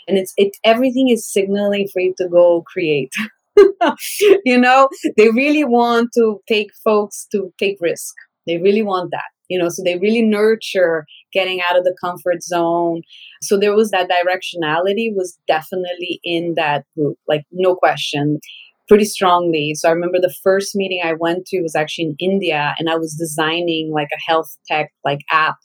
and 0.07 0.19
it's 0.19 0.33
it 0.37 0.57
everything 0.65 1.09
is 1.09 1.27
signaling 1.27 1.89
for 1.93 2.01
you 2.01 2.15
to 2.19 2.29
go 2.29 2.63
create 2.63 3.13
you 4.45 4.59
know? 4.59 4.89
They 5.17 5.31
really 5.31 5.65
want 5.65 6.11
to 6.15 6.41
take 6.49 6.71
folks 6.85 7.27
to 7.33 7.53
take 7.59 7.79
risk. 7.81 8.15
They 8.47 8.59
really 8.59 8.83
want 8.83 9.11
that 9.11 9.25
you 9.49 9.59
know? 9.59 9.69
So 9.71 9.83
they 9.83 9.99
really 9.99 10.23
nurture 10.23 11.07
getting 11.33 11.61
out 11.63 11.79
of 11.79 11.85
the 11.85 11.97
comfort 12.01 12.43
zone. 12.43 13.03
So 13.43 13.59
there 13.59 13.75
was 13.75 13.91
that 13.91 14.09
directionality 14.11 15.15
was 15.15 15.39
definitely 15.49 16.21
in 16.23 16.55
that 16.57 16.85
group 16.95 17.19
like 17.27 17.45
no 17.51 17.75
question 17.75 18.41
pretty 18.89 19.05
strongly. 19.05 19.75
So 19.75 19.89
I 19.89 19.93
remember 19.93 20.19
the 20.19 20.35
first 20.43 20.75
meeting 20.75 21.03
I 21.05 21.13
went 21.13 21.47
to 21.47 21.61
was 21.61 21.77
actually 21.77 22.05
in 22.05 22.17
India 22.19 22.75
and 22.79 22.89
I 22.89 22.97
was 22.97 23.15
designing 23.15 23.93
like 23.93 24.09
a 24.13 24.31
health 24.31 24.57
tech 24.67 24.91
like 25.05 25.21
app 25.31 25.57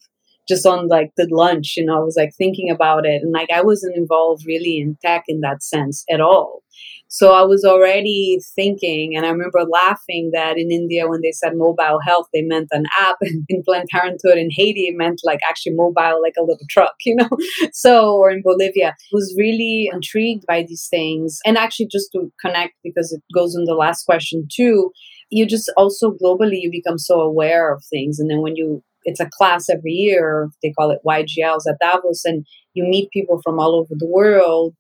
just 0.48 0.66
on 0.66 0.88
like 0.88 1.12
the 1.18 1.28
lunch, 1.32 1.74
you 1.78 1.86
know, 1.86 1.98
I 1.98 2.04
was 2.04 2.16
like 2.18 2.32
thinking 2.38 2.70
about 2.70 3.06
it 3.06 3.22
and 3.22 3.32
like 3.32 3.50
I 3.50 3.62
wasn't 3.62 3.98
involved 3.98 4.44
really 4.46 4.80
in 4.80 4.98
tech 5.02 5.24
in 5.28 5.42
that 5.42 5.64
sense 5.64 6.04
at 6.10 6.22
all. 6.22 6.64
So 7.08 7.34
I 7.34 7.44
was 7.44 7.64
already 7.64 8.40
thinking, 8.56 9.16
and 9.16 9.24
I 9.24 9.30
remember 9.30 9.64
laughing 9.72 10.32
that 10.34 10.58
in 10.58 10.72
India, 10.72 11.08
when 11.08 11.22
they 11.22 11.32
said 11.32 11.56
mobile 11.56 12.00
health, 12.04 12.28
they 12.34 12.42
meant 12.42 12.70
an 12.72 12.86
app. 12.98 13.18
In 13.50 13.62
Planned 13.64 13.90
Parenthood 13.92 14.38
in 14.38 14.50
Haiti, 14.50 14.88
it 14.88 14.96
meant 14.98 15.22
like 15.24 15.40
actually 15.48 15.74
mobile, 15.76 16.22
like 16.24 16.34
a 16.40 16.42
little 16.42 16.66
truck, 16.70 16.96
you 17.06 17.16
know? 17.16 17.30
So, 17.72 18.16
or 18.16 18.32
in 18.32 18.42
Bolivia, 18.44 18.96
was 19.12 19.36
really 19.38 19.92
intrigued 19.94 20.46
by 20.48 20.66
these 20.68 20.88
things. 20.90 21.40
And 21.46 21.56
actually, 21.56 21.88
just 21.92 22.12
to 22.14 22.32
connect, 22.42 22.74
because 22.84 23.12
it 23.12 23.22
goes 23.36 23.56
in 23.56 23.66
the 23.66 23.76
last 23.76 24.06
question 24.06 24.48
too, 24.52 24.92
you 25.30 25.46
just 25.46 25.72
also 25.78 26.12
globally, 26.12 26.62
you 26.62 26.72
become 26.72 26.98
so 26.98 27.22
aware 27.22 27.72
of 27.72 27.84
things. 27.92 28.20
And 28.20 28.30
then 28.30 28.42
when 28.42 28.56
you 28.56 28.84
it's 29.06 29.20
a 29.20 29.30
class 29.38 29.70
every 29.70 29.92
year. 29.92 30.50
They 30.62 30.72
call 30.72 30.92
it 30.92 31.00
YGLs 31.06 31.68
at 31.68 31.80
Davos, 31.80 32.26
and 32.26 32.46
you 32.74 32.84
meet 32.84 33.12
people 33.12 33.42
from 33.44 33.60
all 33.60 33.76
over 33.76 33.94
the 33.98 34.08
world. 34.08 34.76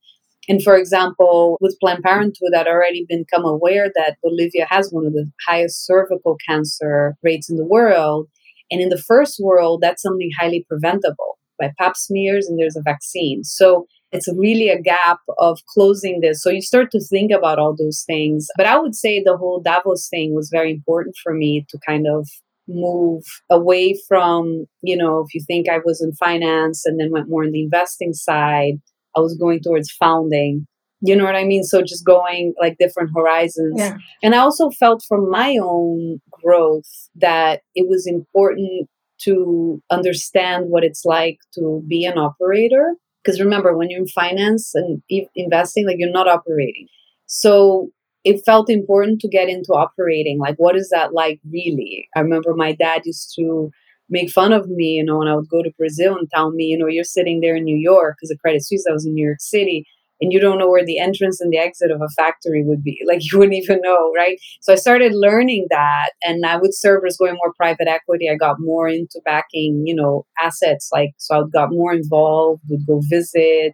And 0.50 0.62
for 0.62 0.76
example, 0.76 1.58
with 1.62 1.78
Planned 1.80 2.04
Parenthood, 2.04 2.54
I'd 2.56 2.68
already 2.68 3.06
become 3.08 3.46
aware 3.46 3.90
that 3.96 4.18
Bolivia 4.22 4.68
has 4.70 4.92
one 4.92 5.06
of 5.06 5.14
the 5.14 5.32
highest 5.48 5.86
cervical 5.86 6.38
cancer 6.48 7.16
rates 7.24 7.50
in 7.50 7.56
the 7.56 7.66
world. 7.66 8.28
And 8.70 8.82
in 8.82 8.90
the 8.90 8.98
first 8.98 9.40
world, 9.40 9.80
that's 9.82 10.02
something 10.02 10.32
highly 10.38 10.66
preventable 10.68 11.38
by 11.60 11.72
pap 11.78 11.96
smears, 11.96 12.48
and 12.48 12.60
there's 12.60 12.76
a 12.76 12.82
vaccine. 12.82 13.44
So 13.44 13.88
it's 14.12 14.28
really 14.36 14.70
a 14.70 14.82
gap 14.82 15.20
of 15.38 15.60
closing 15.68 16.22
this. 16.22 16.42
So 16.42 16.50
you 16.50 16.62
start 16.62 16.92
to 16.92 17.00
think 17.00 17.32
about 17.32 17.58
all 17.58 17.76
those 17.76 18.04
things. 18.06 18.48
But 18.56 18.68
I 18.68 18.78
would 18.78 18.96
say 18.96 19.22
the 19.22 19.38
whole 19.38 19.60
Davos 19.60 20.08
thing 20.08 20.36
was 20.36 20.50
very 20.52 20.72
important 20.72 21.16
for 21.24 21.34
me 21.34 21.66
to 21.70 21.80
kind 21.86 22.06
of 22.08 22.30
move 22.68 23.24
away 23.50 24.00
from, 24.08 24.66
you 24.82 24.96
know, 24.96 25.20
if 25.20 25.34
you 25.34 25.42
think 25.46 25.68
I 25.68 25.80
was 25.84 26.02
in 26.02 26.14
finance 26.14 26.86
and 26.86 27.00
then 27.00 27.12
went 27.12 27.30
more 27.30 27.44
in 27.44 27.52
the 27.52 27.64
investing 27.64 28.14
side, 28.14 28.76
I 29.16 29.20
was 29.20 29.36
going 29.38 29.62
towards 29.62 29.92
founding. 29.92 30.66
You 31.02 31.18
know 31.18 31.26
what 31.26 31.36
I 31.36 31.44
mean? 31.44 31.64
So 31.64 31.82
just 31.82 32.06
going 32.06 32.54
like 32.62 32.78
different 32.80 33.12
horizons. 33.14 33.76
Yeah. 33.78 33.98
And 34.24 34.34
I 34.34 34.38
also 34.38 34.70
felt 34.70 35.04
from 35.08 35.30
my 35.30 35.58
own 35.62 36.22
growth 36.32 37.10
that 37.16 37.62
it 37.76 37.90
was 37.90 38.08
important 38.08 38.90
to 39.24 39.82
understand 39.92 40.66
what 40.70 40.86
it's 40.86 41.04
like 41.04 41.40
to 41.56 41.84
be 41.88 42.06
an 42.06 42.18
operator. 42.18 42.96
Because 43.22 43.40
remember, 43.40 43.76
when 43.76 43.90
you're 43.90 44.02
in 44.02 44.08
finance 44.08 44.74
and 44.76 45.02
investing, 45.36 45.86
like 45.86 45.98
you're 46.00 46.10
not 46.10 46.28
operating. 46.28 46.88
So 47.26 47.90
it 48.24 48.44
felt 48.46 48.70
important 48.70 49.20
to 49.22 49.28
get 49.28 49.50
into 49.50 49.74
operating. 49.74 50.40
Like, 50.40 50.56
what 50.58 50.76
is 50.76 50.90
that 50.90 51.14
like 51.14 51.40
really? 51.52 52.08
I 52.16 52.22
remember 52.22 52.54
my 52.56 52.74
dad 52.74 53.02
used 53.06 53.34
to 53.38 53.70
make 54.10 54.30
fun 54.30 54.54
of 54.54 54.68
me, 54.70 54.94
you 54.94 55.06
know, 55.06 55.18
when 55.18 55.28
I 55.28 55.36
would 55.36 55.50
go 55.50 55.64
to 55.64 55.72
Brazil 55.78 56.16
and 56.18 56.30
tell 56.34 56.52
me, 56.52 56.66
you 56.66 56.78
know, 56.78 56.88
you're 56.88 57.04
sitting 57.04 57.42
there 57.42 57.56
in 57.56 57.64
New 57.64 57.78
York 57.78 58.16
because 58.16 58.30
the 58.30 58.38
Credit 58.38 58.64
Suisse, 58.64 58.86
I 58.90 58.94
was 58.94 59.06
in 59.06 59.14
New 59.14 59.26
York 59.26 59.42
City, 59.42 59.86
and 60.22 60.32
you 60.32 60.40
don't 60.40 60.58
know 60.60 60.70
where 60.70 60.86
the 60.86 61.00
entrance 61.00 61.42
and 61.42 61.52
the 61.52 61.58
exit 61.58 61.92
of 61.92 62.02
a 62.02 62.08
factory 62.16 62.64
would 62.64 62.84
be. 62.84 63.00
Like, 63.08 63.22
you 63.30 63.40
wouldn't 63.40 63.58
even 63.58 63.82
know, 63.82 64.12
right? 64.16 64.38
So 64.62 64.72
I 64.74 64.76
started 64.76 65.14
learning 65.14 65.68
that, 65.70 66.12
and 66.24 66.46
I 66.46 66.58
would 66.58 66.74
serve 66.74 67.04
as 67.08 67.18
going 67.18 67.34
more 67.34 67.54
private 67.58 67.88
equity. 67.88 68.30
I 68.30 68.36
got 68.36 68.58
more 68.60 68.88
into 68.88 69.22
backing, 69.26 69.84
you 69.86 69.96
know, 69.96 70.26
assets. 70.40 70.90
Like, 70.94 71.12
so 71.18 71.42
I 71.42 71.44
got 71.52 71.72
more 71.72 71.94
involved, 71.94 72.62
would 72.70 72.86
go 72.88 73.02
visit 73.10 73.74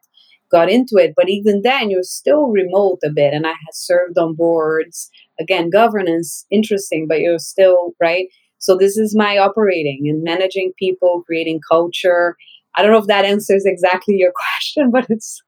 got 0.52 0.70
into 0.70 0.96
it. 0.98 1.14
But 1.16 1.30
even 1.30 1.62
then, 1.62 1.90
you're 1.90 2.04
still 2.04 2.48
remote 2.48 3.00
a 3.04 3.10
bit. 3.10 3.34
And 3.34 3.46
I 3.46 3.52
had 3.52 3.74
served 3.74 4.18
on 4.18 4.36
boards. 4.36 5.10
Again, 5.40 5.70
governance, 5.70 6.46
interesting, 6.52 7.08
but 7.08 7.20
you're 7.22 7.40
still, 7.40 7.94
right? 8.02 8.28
So 8.58 8.78
this 8.78 8.98
is 8.98 9.16
my 9.16 9.38
operating 9.38 10.06
and 10.10 10.22
managing 10.24 10.74
people, 10.78 11.24
creating 11.26 11.62
culture. 11.70 12.36
I 12.76 12.84
don't 12.84 12.92
know 12.92 13.00
if 13.00 13.08
that 13.08 13.26
answers 13.26 13.66
exactly 13.66 14.16
your 14.16 14.34
question, 14.60 14.92
but 14.92 15.08
it's 15.10 15.42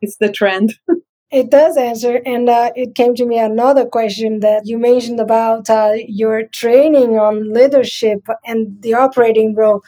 it's 0.00 0.16
the 0.18 0.30
trend. 0.30 0.74
It 1.30 1.50
does 1.50 1.76
answer, 1.76 2.22
and 2.24 2.48
uh, 2.48 2.70
it 2.74 2.94
came 2.94 3.14
to 3.16 3.26
me 3.26 3.38
another 3.38 3.84
question 3.84 4.40
that 4.40 4.62
you 4.64 4.78
mentioned 4.78 5.20
about 5.20 5.68
uh, 5.68 5.92
your 6.06 6.44
training 6.44 7.18
on 7.18 7.52
leadership 7.52 8.20
and 8.46 8.80
the 8.80 8.94
operating 8.94 9.54
role. 9.54 9.82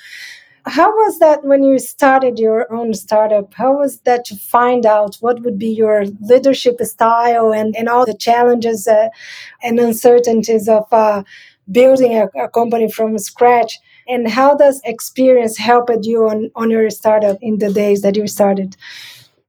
How 0.67 0.91
was 0.91 1.19
that 1.21 1.45
when 1.45 1.63
you 1.63 1.79
started 1.79 2.39
your 2.39 2.71
own 2.73 2.93
startup? 2.95 3.55
How 3.55 3.79
was 3.79 4.01
that 4.01 4.25
to 4.27 4.37
find 4.37 4.85
out 4.85 5.17
what 5.21 5.43
would 5.43 5.59
be 5.59 5.69
your 5.69 6.05
leadership 6.21 6.81
style 6.83 7.53
and, 7.53 7.75
and 7.77 7.89
all 7.89 8.05
the 8.05 8.17
challenges 8.17 8.87
uh, 8.87 9.09
and 9.63 9.79
uncertainties 9.79 10.69
of 10.69 10.85
uh, 10.93 11.23
building 11.71 12.15
a, 12.15 12.29
a, 12.39 12.49
company 12.49 12.91
from 12.91 13.17
scratch? 13.19 13.79
And 14.07 14.29
how 14.29 14.55
does 14.55 14.81
experience 14.85 15.57
help 15.57 15.89
you 16.03 16.29
on, 16.29 16.51
on 16.55 16.71
your 16.71 16.91
startup 16.91 17.39
in 17.41 17.59
the 17.59 17.73
days 17.73 18.03
that 18.03 18.17
you 18.17 18.27
started? 18.27 18.77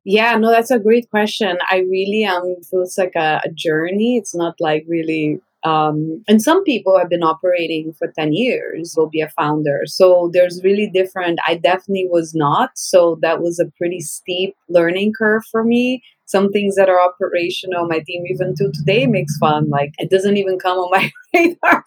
Yeah, 0.03 0.35
no, 0.37 0.49
that's 0.49 0.71
a 0.71 0.79
great 0.79 1.09
question. 1.09 1.57
I 1.69 1.79
really 1.79 2.25
um 2.25 2.55
feels 2.69 2.97
like 2.97 3.13
a, 3.15 3.41
a 3.43 3.49
journey. 3.49 4.17
It's 4.17 4.33
not 4.33 4.55
like 4.59 4.85
really 4.87 5.41
um, 5.63 6.23
and 6.27 6.41
some 6.41 6.63
people 6.63 6.97
have 6.97 7.09
been 7.09 7.23
operating 7.23 7.93
for 7.93 8.11
10 8.17 8.33
years, 8.33 8.95
will 8.97 9.09
be 9.09 9.21
a 9.21 9.29
founder. 9.29 9.81
So 9.85 10.29
there's 10.33 10.61
really 10.63 10.89
different. 10.91 11.39
I 11.47 11.55
definitely 11.55 12.07
was 12.09 12.33
not. 12.33 12.71
So 12.75 13.19
that 13.21 13.41
was 13.41 13.59
a 13.59 13.71
pretty 13.77 13.99
steep 13.99 14.55
learning 14.69 15.13
curve 15.17 15.43
for 15.51 15.63
me. 15.63 16.03
Some 16.25 16.49
things 16.49 16.75
that 16.75 16.87
are 16.87 17.01
operational, 17.01 17.87
my 17.87 17.99
team 17.99 18.23
even 18.25 18.55
to 18.55 18.71
today 18.73 19.05
makes 19.05 19.37
fun. 19.37 19.69
Like 19.69 19.91
it 19.97 20.09
doesn't 20.09 20.37
even 20.37 20.57
come 20.57 20.77
on 20.77 20.89
my 20.89 21.11
radar. 21.35 21.83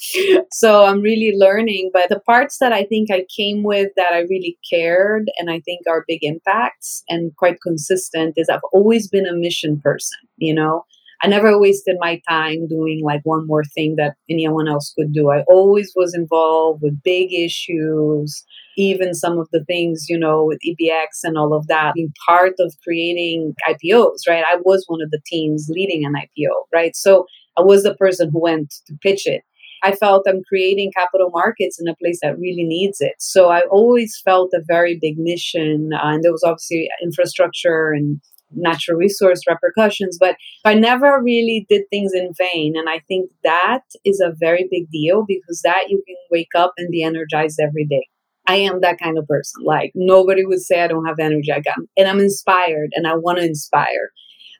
so 0.52 0.84
I'm 0.84 1.00
really 1.00 1.34
learning. 1.34 1.90
But 1.94 2.10
the 2.10 2.20
parts 2.20 2.58
that 2.58 2.72
I 2.72 2.84
think 2.84 3.10
I 3.10 3.24
came 3.34 3.62
with 3.62 3.90
that 3.96 4.12
I 4.12 4.20
really 4.20 4.58
cared 4.70 5.30
and 5.38 5.50
I 5.50 5.60
think 5.60 5.86
are 5.88 6.04
big 6.06 6.20
impacts 6.22 7.02
and 7.08 7.34
quite 7.36 7.62
consistent 7.62 8.34
is 8.36 8.48
I've 8.50 8.60
always 8.72 9.08
been 9.08 9.26
a 9.26 9.34
mission 9.34 9.80
person, 9.80 10.18
you 10.36 10.54
know? 10.54 10.84
I 11.24 11.26
never 11.26 11.58
wasted 11.58 11.96
my 12.00 12.20
time 12.28 12.68
doing 12.68 13.00
like 13.02 13.22
one 13.24 13.46
more 13.46 13.64
thing 13.64 13.96
that 13.96 14.14
anyone 14.28 14.68
else 14.68 14.92
could 14.94 15.14
do. 15.14 15.30
I 15.30 15.40
always 15.48 15.90
was 15.96 16.14
involved 16.14 16.82
with 16.82 17.02
big 17.02 17.32
issues, 17.32 18.44
even 18.76 19.14
some 19.14 19.38
of 19.38 19.48
the 19.50 19.64
things, 19.64 20.04
you 20.06 20.18
know, 20.18 20.44
with 20.44 20.58
EBX 20.68 21.06
and 21.22 21.38
all 21.38 21.54
of 21.54 21.66
that, 21.68 21.94
being 21.94 22.12
part 22.28 22.52
of 22.58 22.74
creating 22.84 23.54
IPOs, 23.66 24.28
right? 24.28 24.44
I 24.46 24.56
was 24.66 24.84
one 24.86 25.00
of 25.00 25.10
the 25.10 25.20
teams 25.24 25.68
leading 25.70 26.04
an 26.04 26.12
IPO, 26.12 26.52
right? 26.74 26.94
So 26.94 27.24
I 27.56 27.62
was 27.62 27.84
the 27.84 27.94
person 27.94 28.28
who 28.30 28.42
went 28.42 28.74
to 28.86 28.94
pitch 29.02 29.26
it. 29.26 29.44
I 29.82 29.92
felt 29.92 30.26
I'm 30.28 30.42
creating 30.46 30.92
capital 30.94 31.30
markets 31.30 31.80
in 31.80 31.88
a 31.88 31.96
place 31.96 32.18
that 32.22 32.38
really 32.38 32.64
needs 32.64 33.00
it. 33.00 33.14
So 33.18 33.48
I 33.48 33.62
always 33.70 34.20
felt 34.22 34.50
a 34.52 34.60
very 34.66 34.98
big 35.00 35.18
mission. 35.18 35.90
Uh, 35.94 36.00
and 36.04 36.22
there 36.22 36.32
was 36.32 36.44
obviously 36.44 36.90
infrastructure 37.02 37.92
and 37.92 38.20
natural 38.56 38.99
resource 38.99 39.40
repercussions, 39.49 40.18
but 40.18 40.37
I 40.64 40.75
never 40.75 41.20
really 41.23 41.66
did 41.68 41.82
things 41.90 42.12
in 42.14 42.32
vain. 42.37 42.75
And 42.76 42.88
I 42.88 43.00
think 43.08 43.30
that 43.42 43.82
is 44.04 44.20
a 44.20 44.34
very 44.38 44.68
big 44.70 44.90
deal 44.90 45.25
because 45.26 45.61
that 45.62 45.88
you 45.88 46.02
can 46.06 46.16
wake 46.30 46.54
up 46.54 46.73
and 46.76 46.90
be 46.90 47.02
energized 47.02 47.61
every 47.61 47.84
day. 47.84 48.08
I 48.46 48.56
am 48.56 48.80
that 48.80 48.99
kind 48.99 49.18
of 49.18 49.26
person. 49.26 49.64
Like 49.64 49.92
nobody 49.94 50.44
would 50.44 50.61
say 50.61 50.82
I 50.82 50.88
don't 50.88 51.06
have 51.06 51.18
energy. 51.18 51.52
I 51.52 51.61
got, 51.61 51.76
and 51.96 52.08
I'm 52.08 52.20
inspired 52.20 52.90
and 52.94 53.06
I 53.06 53.14
want 53.14 53.38
to 53.38 53.44
inspire. 53.44 54.11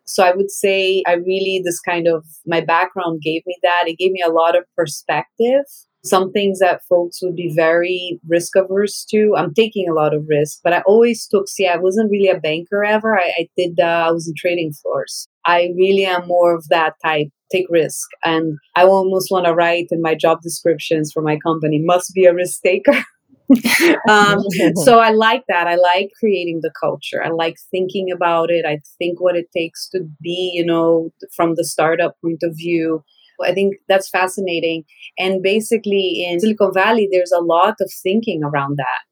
So 0.07 0.23
I 0.23 0.35
would 0.35 0.51
say 0.51 1.03
I 1.07 1.15
really, 1.15 1.63
this 1.65 1.81
kind 1.81 2.07
of 2.07 2.25
my 2.47 2.61
background 2.61 3.23
gave 3.23 3.43
me 3.47 3.57
that. 3.63 3.85
It 3.87 3.99
gave 3.99 4.13
me 4.13 4.23
a 4.25 4.33
lot 4.33 4.57
of 4.57 4.65
perspective 4.77 5.65
some 6.05 6.33
things 6.33 6.59
that 6.59 6.83
folks 6.89 7.21
would 7.23 7.35
be 7.35 7.53
very 7.55 8.21
risk 8.29 8.57
averse 8.57 9.05
to. 9.11 9.35
I'm 9.37 9.55
taking 9.55 9.89
a 9.89 9.95
lot 9.95 10.15
of 10.15 10.27
risk, 10.29 10.61
but 10.63 10.75
I 10.75 10.83
always 10.87 11.27
took, 11.27 11.49
see, 11.49 11.67
I 11.67 11.77
wasn't 11.77 12.11
really 12.11 12.29
a 12.29 12.39
banker 12.39 12.85
ever. 12.85 13.19
I, 13.19 13.33
I 13.39 13.49
did, 13.57 13.81
uh, 13.81 14.07
I 14.09 14.11
was 14.11 14.29
in 14.29 14.35
trading 14.37 14.73
floors. 14.73 15.27
I 15.47 15.71
really 15.77 16.05
am 16.05 16.27
more 16.27 16.55
of 16.55 16.69
that 16.69 16.95
type, 17.05 17.29
take 17.51 17.67
risk. 17.71 18.09
And 18.23 18.59
I 18.77 18.85
almost 18.85 19.31
want 19.31 19.47
to 19.47 19.55
write 19.55 19.87
in 19.91 20.03
my 20.03 20.15
job 20.15 20.41
descriptions 20.43 21.11
for 21.13 21.23
my 21.23 21.39
company, 21.39 21.81
must 21.83 22.13
be 22.15 22.27
a 22.27 22.35
risk 22.35 22.61
taker. 22.63 23.03
um, 24.09 24.43
so 24.77 24.99
I 25.01 25.11
like 25.11 25.45
that. 25.49 25.67
I 25.67 25.77
like 25.77 26.11
creating 26.19 26.61
the 26.63 26.73
culture. 26.79 27.23
I 27.23 27.29
like 27.29 27.57
thinking 27.71 28.11
about 28.11 28.51
it. 28.51 28.65
I 28.67 28.81
think 28.99 29.21
what 29.21 29.37
it 29.37 29.47
takes 29.57 29.89
to 29.91 30.01
be, 30.23 30.53
you 30.55 30.65
know, 30.65 31.11
from 31.35 31.55
the 31.55 31.65
startup 31.65 32.17
point 32.23 32.43
of 32.43 32.57
view 32.57 33.05
I 33.43 33.53
think 33.53 33.77
that's 33.89 34.09
fascinating. 34.09 34.85
And 35.19 35.43
basically, 35.43 36.25
in 36.29 36.41
Silicon 36.41 36.73
Valley, 36.73 37.09
there's 37.11 37.33
a 37.33 37.41
lot 37.41 37.77
of 37.81 37.93
thinking 38.03 38.43
around 38.45 38.77
that. 38.79 39.03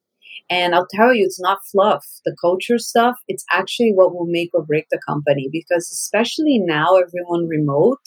And 0.50 0.74
I'll 0.74 0.88
tell 0.90 1.14
you, 1.14 1.24
it's 1.24 1.40
not 1.40 1.64
fluff. 1.70 2.04
The 2.24 2.36
culture 2.40 2.78
stuff, 2.78 3.16
it's 3.28 3.44
actually 3.50 3.92
what 3.92 4.14
will 4.14 4.26
make 4.26 4.50
or 4.52 4.64
break 4.64 4.86
the 4.90 5.00
company 5.06 5.48
because, 5.50 5.90
especially 5.90 6.58
now, 6.58 6.96
everyone 6.96 7.48
remote, 7.48 8.00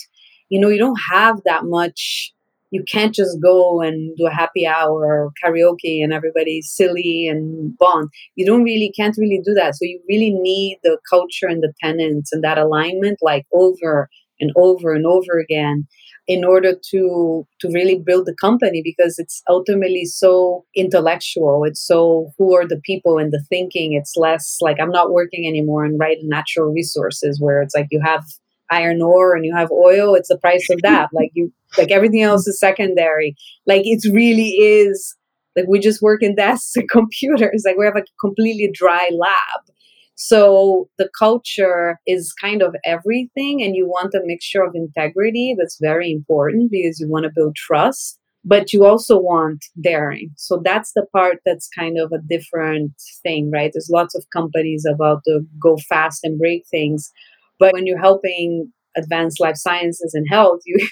you 0.50 0.60
know, 0.60 0.70
you 0.70 0.78
don't 0.78 1.00
have 1.12 1.42
that 1.46 1.66
much. 1.66 2.32
You 2.72 2.84
can't 2.92 3.16
just 3.16 3.42
go 3.42 3.82
and 3.82 4.16
do 4.18 4.28
a 4.28 4.32
happy 4.32 4.68
hour 4.68 5.06
or 5.06 5.32
karaoke 5.44 6.04
and 6.04 6.12
everybody's 6.12 6.70
silly 6.70 7.28
and 7.28 7.76
bond. 7.78 8.10
You 8.36 8.46
don't 8.46 8.64
really, 8.64 8.92
can't 8.96 9.16
really 9.18 9.42
do 9.44 9.54
that. 9.54 9.76
So 9.76 9.86
you 9.86 10.02
really 10.10 10.32
need 10.32 10.80
the 10.84 10.98
culture 11.10 11.48
and 11.48 11.64
the 11.64 11.74
tenants 11.82 12.34
and 12.34 12.44
that 12.44 12.58
alignment 12.58 13.20
like 13.22 13.46
over 13.54 14.10
and 14.40 14.52
over 14.56 14.94
and 14.94 15.06
over 15.06 15.40
again 15.40 15.88
in 16.28 16.44
order 16.44 16.74
to 16.92 17.48
to 17.60 17.70
really 17.70 17.98
build 18.00 18.26
the 18.26 18.36
company 18.42 18.82
because 18.84 19.20
it's 19.20 19.44
ultimately 19.48 20.06
so 20.06 20.66
intellectual. 20.76 21.64
It's 21.64 21.86
so 21.86 22.32
who 22.38 22.56
are 22.56 22.68
the 22.68 22.82
people 22.84 23.18
and 23.18 23.32
the 23.32 23.44
thinking. 23.50 23.94
It's 23.94 24.16
less 24.16 24.58
like 24.62 24.78
i'm 24.80 24.92
not 24.92 25.12
working 25.12 25.48
anymore 25.48 25.86
and 25.86 26.00
right 26.00 26.18
natural 26.24 26.72
resources 26.72 27.40
where 27.40 27.62
it's 27.62 27.76
like 27.76 27.88
you 27.92 28.02
have 28.04 28.24
iron 28.72 29.00
ore 29.02 29.36
and 29.36 29.46
you 29.46 29.56
have 29.56 29.70
oil 29.72 30.16
it's 30.16 30.30
the 30.30 30.38
price 30.40 30.68
of 30.72 30.82
that. 30.82 31.10
Like 31.14 31.30
you 31.34 31.52
like 31.78 31.92
everything 31.92 32.24
else 32.24 32.48
is 32.48 32.60
secondary. 32.60 33.36
Like 33.66 33.84
it 33.86 34.02
really 34.12 34.50
is 34.50 35.16
like 35.56 35.66
we 35.68 35.80
just 35.80 36.02
work 36.02 36.24
in 36.24 36.36
desks 36.36 36.76
and 36.76 36.90
computers. 36.92 37.64
Like 37.66 37.78
we 37.78 37.86
have 37.86 37.96
a 37.96 38.04
completely 38.20 38.70
dry 38.74 39.10
lab 39.14 39.75
so 40.16 40.90
the 40.98 41.10
culture 41.18 42.00
is 42.08 42.34
kind 42.42 42.62
of 42.62 42.76
everything, 42.86 43.62
and 43.62 43.76
you 43.76 43.88
want 43.88 44.14
a 44.14 44.22
mixture 44.26 44.64
of 44.64 44.74
integrity 44.76 45.56
that's 45.58 45.78
very 45.82 46.12
important 46.12 46.72
because 46.72 47.00
you 47.00 47.10
want 47.10 47.26
to 47.26 47.32
build 47.36 47.56
trust, 47.56 48.18
but 48.44 48.72
you 48.72 48.86
also 48.86 49.18
want 49.20 49.66
daring. 49.82 50.30
So 50.38 50.62
that's 50.64 50.94
the 50.94 51.06
part 51.14 51.38
that's 51.46 51.68
kind 51.78 51.98
of 52.00 52.12
a 52.14 52.22
different 52.30 52.94
thing, 53.24 53.52
right? 53.52 53.72
There's 53.74 53.90
lots 53.92 54.16
of 54.16 54.26
companies 54.32 54.86
about 54.90 55.22
to 55.26 55.42
go 55.62 55.78
fast 55.90 56.22
and 56.24 56.40
break 56.40 56.64
things. 56.72 57.12
But 57.60 57.74
when 57.74 57.86
you're 57.86 58.00
helping 58.00 58.72
advanced 58.98 59.40
life 59.42 59.58
sciences 59.58 60.14
and 60.14 60.26
health, 60.30 60.62
you 60.66 60.88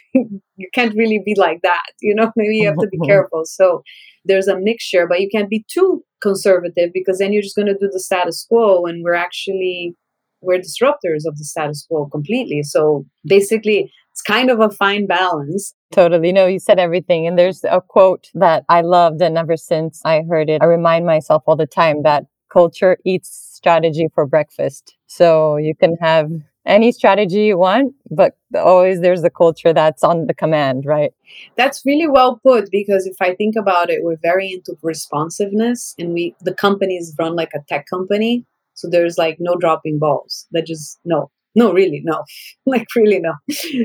you 0.58 0.70
can't 0.74 0.96
really 0.96 1.22
be 1.26 1.36
like 1.38 1.62
that. 1.64 1.84
You 2.02 2.16
know, 2.16 2.32
maybe 2.36 2.58
you 2.58 2.68
have 2.68 2.78
to 2.78 2.88
be 2.88 3.00
careful. 3.08 3.44
So 3.46 3.84
there's 4.26 4.48
a 4.48 4.60
mixture, 4.60 5.08
but 5.08 5.20
you 5.20 5.30
can't 5.30 5.50
be 5.50 5.66
too 5.70 6.04
conservative 6.22 6.92
because 6.94 7.20
then 7.20 7.34
you're 7.34 7.42
just 7.42 7.56
going 7.56 7.68
to 7.68 7.74
do 7.74 7.90
the 7.92 8.00
status 8.00 8.46
quo, 8.48 8.86
and 8.86 9.04
we're 9.04 9.14
actually 9.14 9.96
we're 10.42 10.60
disruptors 10.60 11.26
of 11.26 11.38
the 11.38 11.46
status 11.46 11.86
quo 11.88 12.08
completely. 12.08 12.64
So 12.64 13.06
basically, 13.26 13.92
it's 14.12 14.22
kind 14.22 14.50
of 14.50 14.60
a 14.60 14.70
fine 14.70 15.08
balance. 15.08 15.74
Totally. 15.92 16.32
No, 16.32 16.46
you 16.46 16.60
said 16.60 16.80
everything. 16.80 17.26
And 17.26 17.40
there's 17.40 17.64
a 17.64 17.82
quote 17.82 18.30
that 18.36 18.64
I 18.70 18.82
loved, 18.82 19.22
and 19.22 19.38
ever 19.38 19.58
since 19.58 20.02
I 20.06 20.24
heard 20.30 20.50
it, 20.50 20.62
I 20.62 20.66
remind 20.66 21.06
myself 21.06 21.44
all 21.48 21.56
the 21.56 21.66
time 21.66 22.04
that 22.04 22.26
culture 22.52 22.98
eats 23.06 23.30
strategy 23.54 24.08
for 24.14 24.28
breakfast. 24.28 24.96
So 25.08 25.58
you 25.58 25.76
can 25.76 25.96
have 26.00 26.30
any 26.66 26.92
strategy 26.92 27.46
you 27.46 27.58
want, 27.58 27.94
but 28.10 28.38
always 28.56 29.02
there's 29.02 29.22
the 29.22 29.30
culture 29.30 29.74
that's 29.74 30.04
on 30.04 30.28
the 30.28 30.34
command, 30.34 30.86
right? 30.86 31.12
That's 31.58 31.86
really 31.86 32.08
well 32.08 32.40
put 32.44 32.70
because 32.72 33.06
if 33.06 33.18
I 33.22 33.36
think 33.36 33.56
about 33.56 33.90
it, 33.90 34.04
we're 34.04 34.18
very 34.22 34.52
into 34.52 34.78
responsiveness 34.82 35.96
and 35.98 36.14
we 36.14 36.36
the 36.42 36.54
companies 36.54 37.14
run 37.20 37.36
like 37.36 37.52
a 37.54 37.60
tech 37.68 37.86
company. 37.88 38.46
So 38.76 38.90
there's 38.90 39.18
like 39.18 39.38
no 39.40 39.56
dropping 39.56 40.00
balls. 40.00 40.48
That 40.52 40.66
just 40.66 41.00
no 41.06 41.30
no 41.56 41.72
really 41.72 42.02
no. 42.04 42.24
Like 42.66 42.88
really 42.96 43.20
no. 43.20 43.34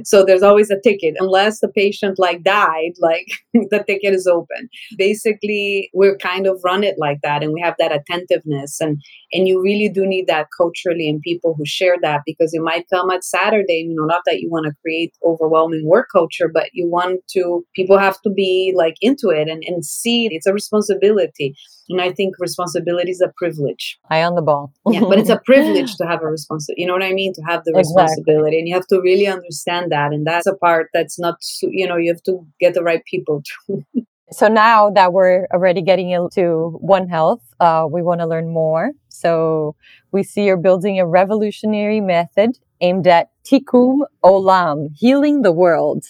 So 0.05 0.25
there's 0.25 0.43
always 0.43 0.71
a 0.71 0.81
ticket. 0.81 1.15
Unless 1.19 1.61
the 1.61 1.69
patient 1.69 2.19
like 2.19 2.43
died 2.45 2.93
like 3.01 3.27
the 3.55 3.85
ticket 3.87 4.15
is 4.15 4.27
open. 4.27 4.69
Basically 4.97 5.91
we're 5.95 6.17
kind 6.17 6.47
of 6.47 6.61
run 6.65 6.85
it 6.85 6.97
like 6.99 7.19
that 7.23 7.43
and 7.43 7.53
we 7.53 7.61
have 7.61 7.75
that 7.79 7.93
attentiveness 7.93 8.81
and 8.81 9.01
and 9.33 9.47
you 9.47 9.61
really 9.63 9.89
do 9.89 10.07
need 10.07 10.27
that 10.27 10.47
culturally 10.57 11.09
and 11.09 11.21
people 11.23 11.55
who 11.57 11.65
share 11.67 11.97
that 12.03 12.23
because 12.27 12.53
it 12.55 12.63
might 12.63 12.87
come 12.93 13.11
at 13.11 13.25
saturday 13.25 13.85
you 13.89 13.95
know 13.95 14.05
not 14.05 14.23
that 14.27 14.41
you 14.41 14.51
want 14.51 14.67
to 14.67 14.73
create 14.83 15.13
overwhelming 15.25 15.87
work 15.87 16.09
culture 16.13 16.51
but 16.53 16.69
you 16.73 16.89
want 16.89 17.21
to 17.29 17.65
people 17.75 17.99
have 17.99 18.21
to 18.23 18.31
be 18.31 18.73
like 18.77 18.95
into 19.01 19.29
it 19.31 19.49
and, 19.49 19.63
and 19.67 19.85
see 19.85 20.29
it's 20.31 20.47
a 20.47 20.53
responsibility 20.53 21.55
and 21.89 22.01
I 22.01 22.13
think 22.13 22.35
responsibility 22.39 23.11
is 23.11 23.21
a 23.21 23.33
privilege. 23.37 23.99
I 24.11 24.23
on 24.23 24.35
the 24.35 24.43
ball. 24.43 24.73
yeah, 24.87 25.01
but 25.01 25.19
it's 25.19 25.31
a 25.31 25.41
privilege 25.45 25.97
to 25.97 26.07
have 26.07 26.23
a 26.23 26.27
responsibility. 26.27 26.83
You 26.83 26.87
know 26.87 26.93
what 26.93 27.03
I 27.03 27.13
mean? 27.13 27.33
To 27.35 27.43
have 27.43 27.65
the 27.65 27.73
responsibility. 27.75 28.59
Exactly. 28.59 28.59
And 28.59 28.69
you 28.69 28.75
have 28.75 28.87
to 28.89 29.01
really 29.01 29.27
understand 29.27 29.93
that. 29.93 30.13
And 30.13 30.27
that's 30.27 30.47
a 30.47 30.55
part 30.55 30.89
that's 30.93 31.19
not, 31.19 31.37
you 31.63 31.87
know, 31.87 31.97
you 31.97 32.13
have 32.13 32.23
to 32.25 32.47
get 32.61 32.75
the 32.75 32.83
right 32.83 33.03
people 33.05 33.43
to. 33.69 33.85
so 34.31 34.49
now 34.49 34.91
that 34.91 35.13
we're 35.13 35.47
already 35.53 35.83
getting 35.83 36.11
into 36.11 36.77
One 36.81 37.09
Health, 37.09 37.43
uh, 37.61 37.87
we 37.91 38.03
want 38.03 38.21
to 38.21 38.27
learn 38.27 38.49
more. 38.49 38.91
So 39.09 39.75
we 40.13 40.23
see 40.23 40.45
you're 40.45 40.57
building 40.57 41.01
a 41.01 41.07
revolutionary 41.07 42.01
method 42.01 42.59
aimed 42.81 43.07
at 43.07 43.31
Tikkun 43.45 44.01
Olam, 44.23 44.89
healing 44.95 45.43
the 45.43 45.53
world. 45.53 46.05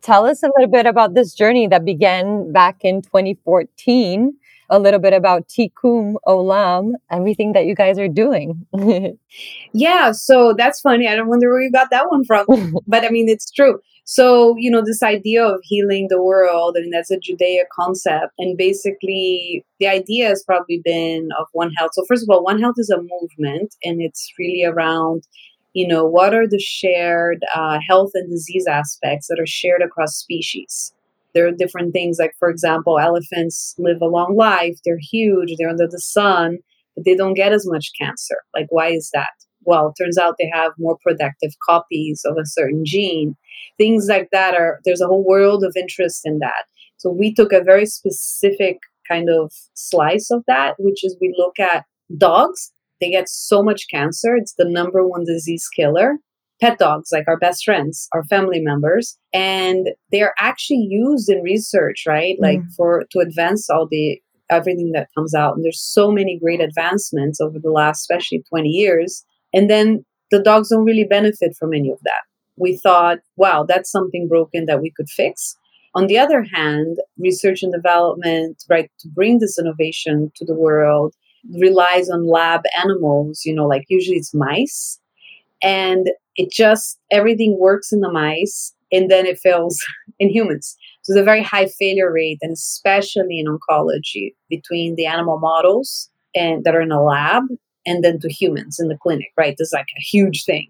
Tell 0.00 0.26
us 0.26 0.42
a 0.42 0.50
little 0.56 0.70
bit 0.70 0.86
about 0.86 1.14
this 1.14 1.32
journey 1.32 1.68
that 1.68 1.84
began 1.84 2.50
back 2.52 2.78
in 2.82 3.02
2014 3.02 4.36
a 4.72 4.78
little 4.78 4.98
bit 4.98 5.12
about 5.12 5.48
Tikkun 5.48 6.14
Olam, 6.26 6.94
everything 7.10 7.52
that 7.52 7.66
you 7.66 7.74
guys 7.74 7.98
are 7.98 8.08
doing. 8.08 8.66
yeah, 9.74 10.12
so 10.12 10.54
that's 10.56 10.80
funny. 10.80 11.06
I 11.06 11.14
don't 11.14 11.28
wonder 11.28 11.50
where 11.50 11.60
you 11.60 11.70
got 11.70 11.90
that 11.90 12.10
one 12.10 12.24
from, 12.24 12.46
but 12.86 13.04
I 13.04 13.10
mean, 13.10 13.28
it's 13.28 13.50
true. 13.50 13.80
So, 14.04 14.56
you 14.56 14.70
know, 14.70 14.82
this 14.84 15.02
idea 15.02 15.44
of 15.44 15.60
healing 15.62 16.06
the 16.08 16.20
world, 16.20 16.76
I 16.76 16.80
mean, 16.80 16.90
that's 16.90 17.10
a 17.10 17.18
Judaic 17.18 17.68
concept. 17.70 18.32
And 18.38 18.56
basically, 18.56 19.64
the 19.78 19.86
idea 19.86 20.28
has 20.28 20.42
probably 20.42 20.80
been 20.82 21.28
of 21.38 21.46
One 21.52 21.70
Health. 21.76 21.92
So, 21.92 22.04
first 22.08 22.22
of 22.22 22.30
all, 22.30 22.42
One 22.42 22.60
Health 22.60 22.76
is 22.78 22.90
a 22.90 22.96
movement, 22.96 23.76
and 23.84 24.00
it's 24.00 24.32
really 24.38 24.64
around 24.64 25.22
you 25.74 25.86
know 25.88 26.04
what 26.04 26.34
are 26.34 26.46
the 26.46 26.58
shared 26.58 27.42
uh, 27.54 27.78
health 27.88 28.10
and 28.14 28.28
disease 28.30 28.66
aspects 28.66 29.28
that 29.28 29.40
are 29.40 29.46
shared 29.46 29.80
across 29.80 30.16
species 30.16 30.92
there 31.34 31.46
are 31.46 31.52
different 31.52 31.92
things 31.92 32.16
like 32.18 32.32
for 32.38 32.50
example 32.50 32.98
elephants 32.98 33.74
live 33.78 34.00
a 34.00 34.06
long 34.06 34.36
life 34.36 34.76
they're 34.84 34.98
huge 35.10 35.54
they're 35.58 35.70
under 35.70 35.88
the 35.88 36.00
sun 36.00 36.58
but 36.94 37.04
they 37.04 37.14
don't 37.14 37.34
get 37.34 37.52
as 37.52 37.66
much 37.66 37.90
cancer. 37.98 38.36
Like 38.54 38.66
why 38.70 38.88
is 38.88 39.10
that? 39.12 39.30
Well 39.64 39.88
it 39.88 40.02
turns 40.02 40.18
out 40.18 40.36
they 40.38 40.50
have 40.52 40.72
more 40.78 40.98
productive 41.04 41.52
copies 41.66 42.22
of 42.24 42.36
a 42.36 42.46
certain 42.46 42.82
gene. 42.84 43.36
Things 43.78 44.06
like 44.08 44.28
that 44.32 44.54
are 44.54 44.80
there's 44.84 45.00
a 45.00 45.06
whole 45.06 45.24
world 45.24 45.64
of 45.64 45.74
interest 45.76 46.22
in 46.24 46.38
that. 46.40 46.64
So 46.98 47.10
we 47.10 47.34
took 47.34 47.52
a 47.52 47.64
very 47.64 47.86
specific 47.86 48.78
kind 49.08 49.28
of 49.28 49.52
slice 49.74 50.30
of 50.30 50.44
that 50.46 50.74
which 50.78 51.04
is 51.04 51.16
we 51.20 51.34
look 51.36 51.58
at 51.58 51.84
dogs 52.16 52.72
they 53.00 53.10
get 53.10 53.28
so 53.28 53.60
much 53.60 53.86
cancer 53.90 54.36
it's 54.36 54.54
the 54.56 54.64
number 54.64 55.04
one 55.06 55.24
disease 55.24 55.66
killer 55.74 56.18
pet 56.62 56.78
dogs, 56.78 57.10
like 57.12 57.24
our 57.26 57.38
best 57.38 57.64
friends, 57.64 58.08
our 58.12 58.22
family 58.24 58.60
members, 58.60 59.18
and 59.34 59.88
they're 60.12 60.34
actually 60.38 60.86
used 60.88 61.28
in 61.28 61.42
research, 61.42 62.04
right? 62.06 62.36
Mm. 62.38 62.42
Like 62.42 62.60
for 62.76 63.04
to 63.10 63.18
advance 63.18 63.68
all 63.68 63.88
the 63.90 64.20
everything 64.48 64.92
that 64.92 65.08
comes 65.16 65.34
out. 65.34 65.56
And 65.56 65.64
there's 65.64 65.82
so 65.82 66.12
many 66.12 66.38
great 66.38 66.60
advancements 66.60 67.40
over 67.40 67.58
the 67.58 67.70
last, 67.70 68.00
especially 68.00 68.44
20 68.48 68.68
years. 68.68 69.24
And 69.52 69.68
then 69.68 70.04
the 70.30 70.42
dogs 70.42 70.68
don't 70.68 70.84
really 70.84 71.04
benefit 71.04 71.56
from 71.58 71.74
any 71.74 71.90
of 71.90 71.98
that. 72.04 72.22
We 72.56 72.76
thought, 72.76 73.18
wow, 73.36 73.64
that's 73.66 73.90
something 73.90 74.28
broken 74.28 74.66
that 74.66 74.80
we 74.80 74.92
could 74.94 75.08
fix. 75.08 75.56
On 75.94 76.06
the 76.06 76.18
other 76.18 76.44
hand, 76.54 76.98
research 77.18 77.62
and 77.62 77.72
development, 77.72 78.62
right, 78.68 78.90
to 79.00 79.08
bring 79.08 79.38
this 79.38 79.58
innovation 79.58 80.30
to 80.36 80.44
the 80.44 80.54
world 80.54 81.14
relies 81.58 82.08
on 82.08 82.28
lab 82.28 82.62
animals, 82.80 83.42
you 83.44 83.54
know, 83.54 83.66
like 83.66 83.84
usually 83.88 84.16
it's 84.16 84.34
mice. 84.34 85.00
And 85.62 86.08
it 86.36 86.50
just 86.50 86.98
everything 87.10 87.58
works 87.58 87.92
in 87.92 88.00
the 88.00 88.10
mice 88.10 88.74
and 88.90 89.10
then 89.10 89.26
it 89.26 89.38
fails 89.38 89.82
in 90.18 90.28
humans. 90.28 90.76
So 91.02 91.12
there's 91.12 91.22
a 91.22 91.24
very 91.24 91.42
high 91.42 91.66
failure 91.66 92.12
rate, 92.12 92.38
and 92.42 92.52
especially 92.52 93.40
in 93.40 93.46
oncology, 93.46 94.34
between 94.48 94.94
the 94.94 95.06
animal 95.06 95.38
models 95.38 96.08
and 96.34 96.62
that 96.64 96.76
are 96.76 96.80
in 96.80 96.92
a 96.92 97.02
lab 97.02 97.44
and 97.84 98.04
then 98.04 98.20
to 98.20 98.28
humans 98.28 98.78
in 98.78 98.88
the 98.88 98.96
clinic, 98.96 99.32
right? 99.36 99.56
This 99.58 99.68
is 99.68 99.72
like 99.72 99.88
a 99.96 100.00
huge 100.00 100.44
thing. 100.44 100.68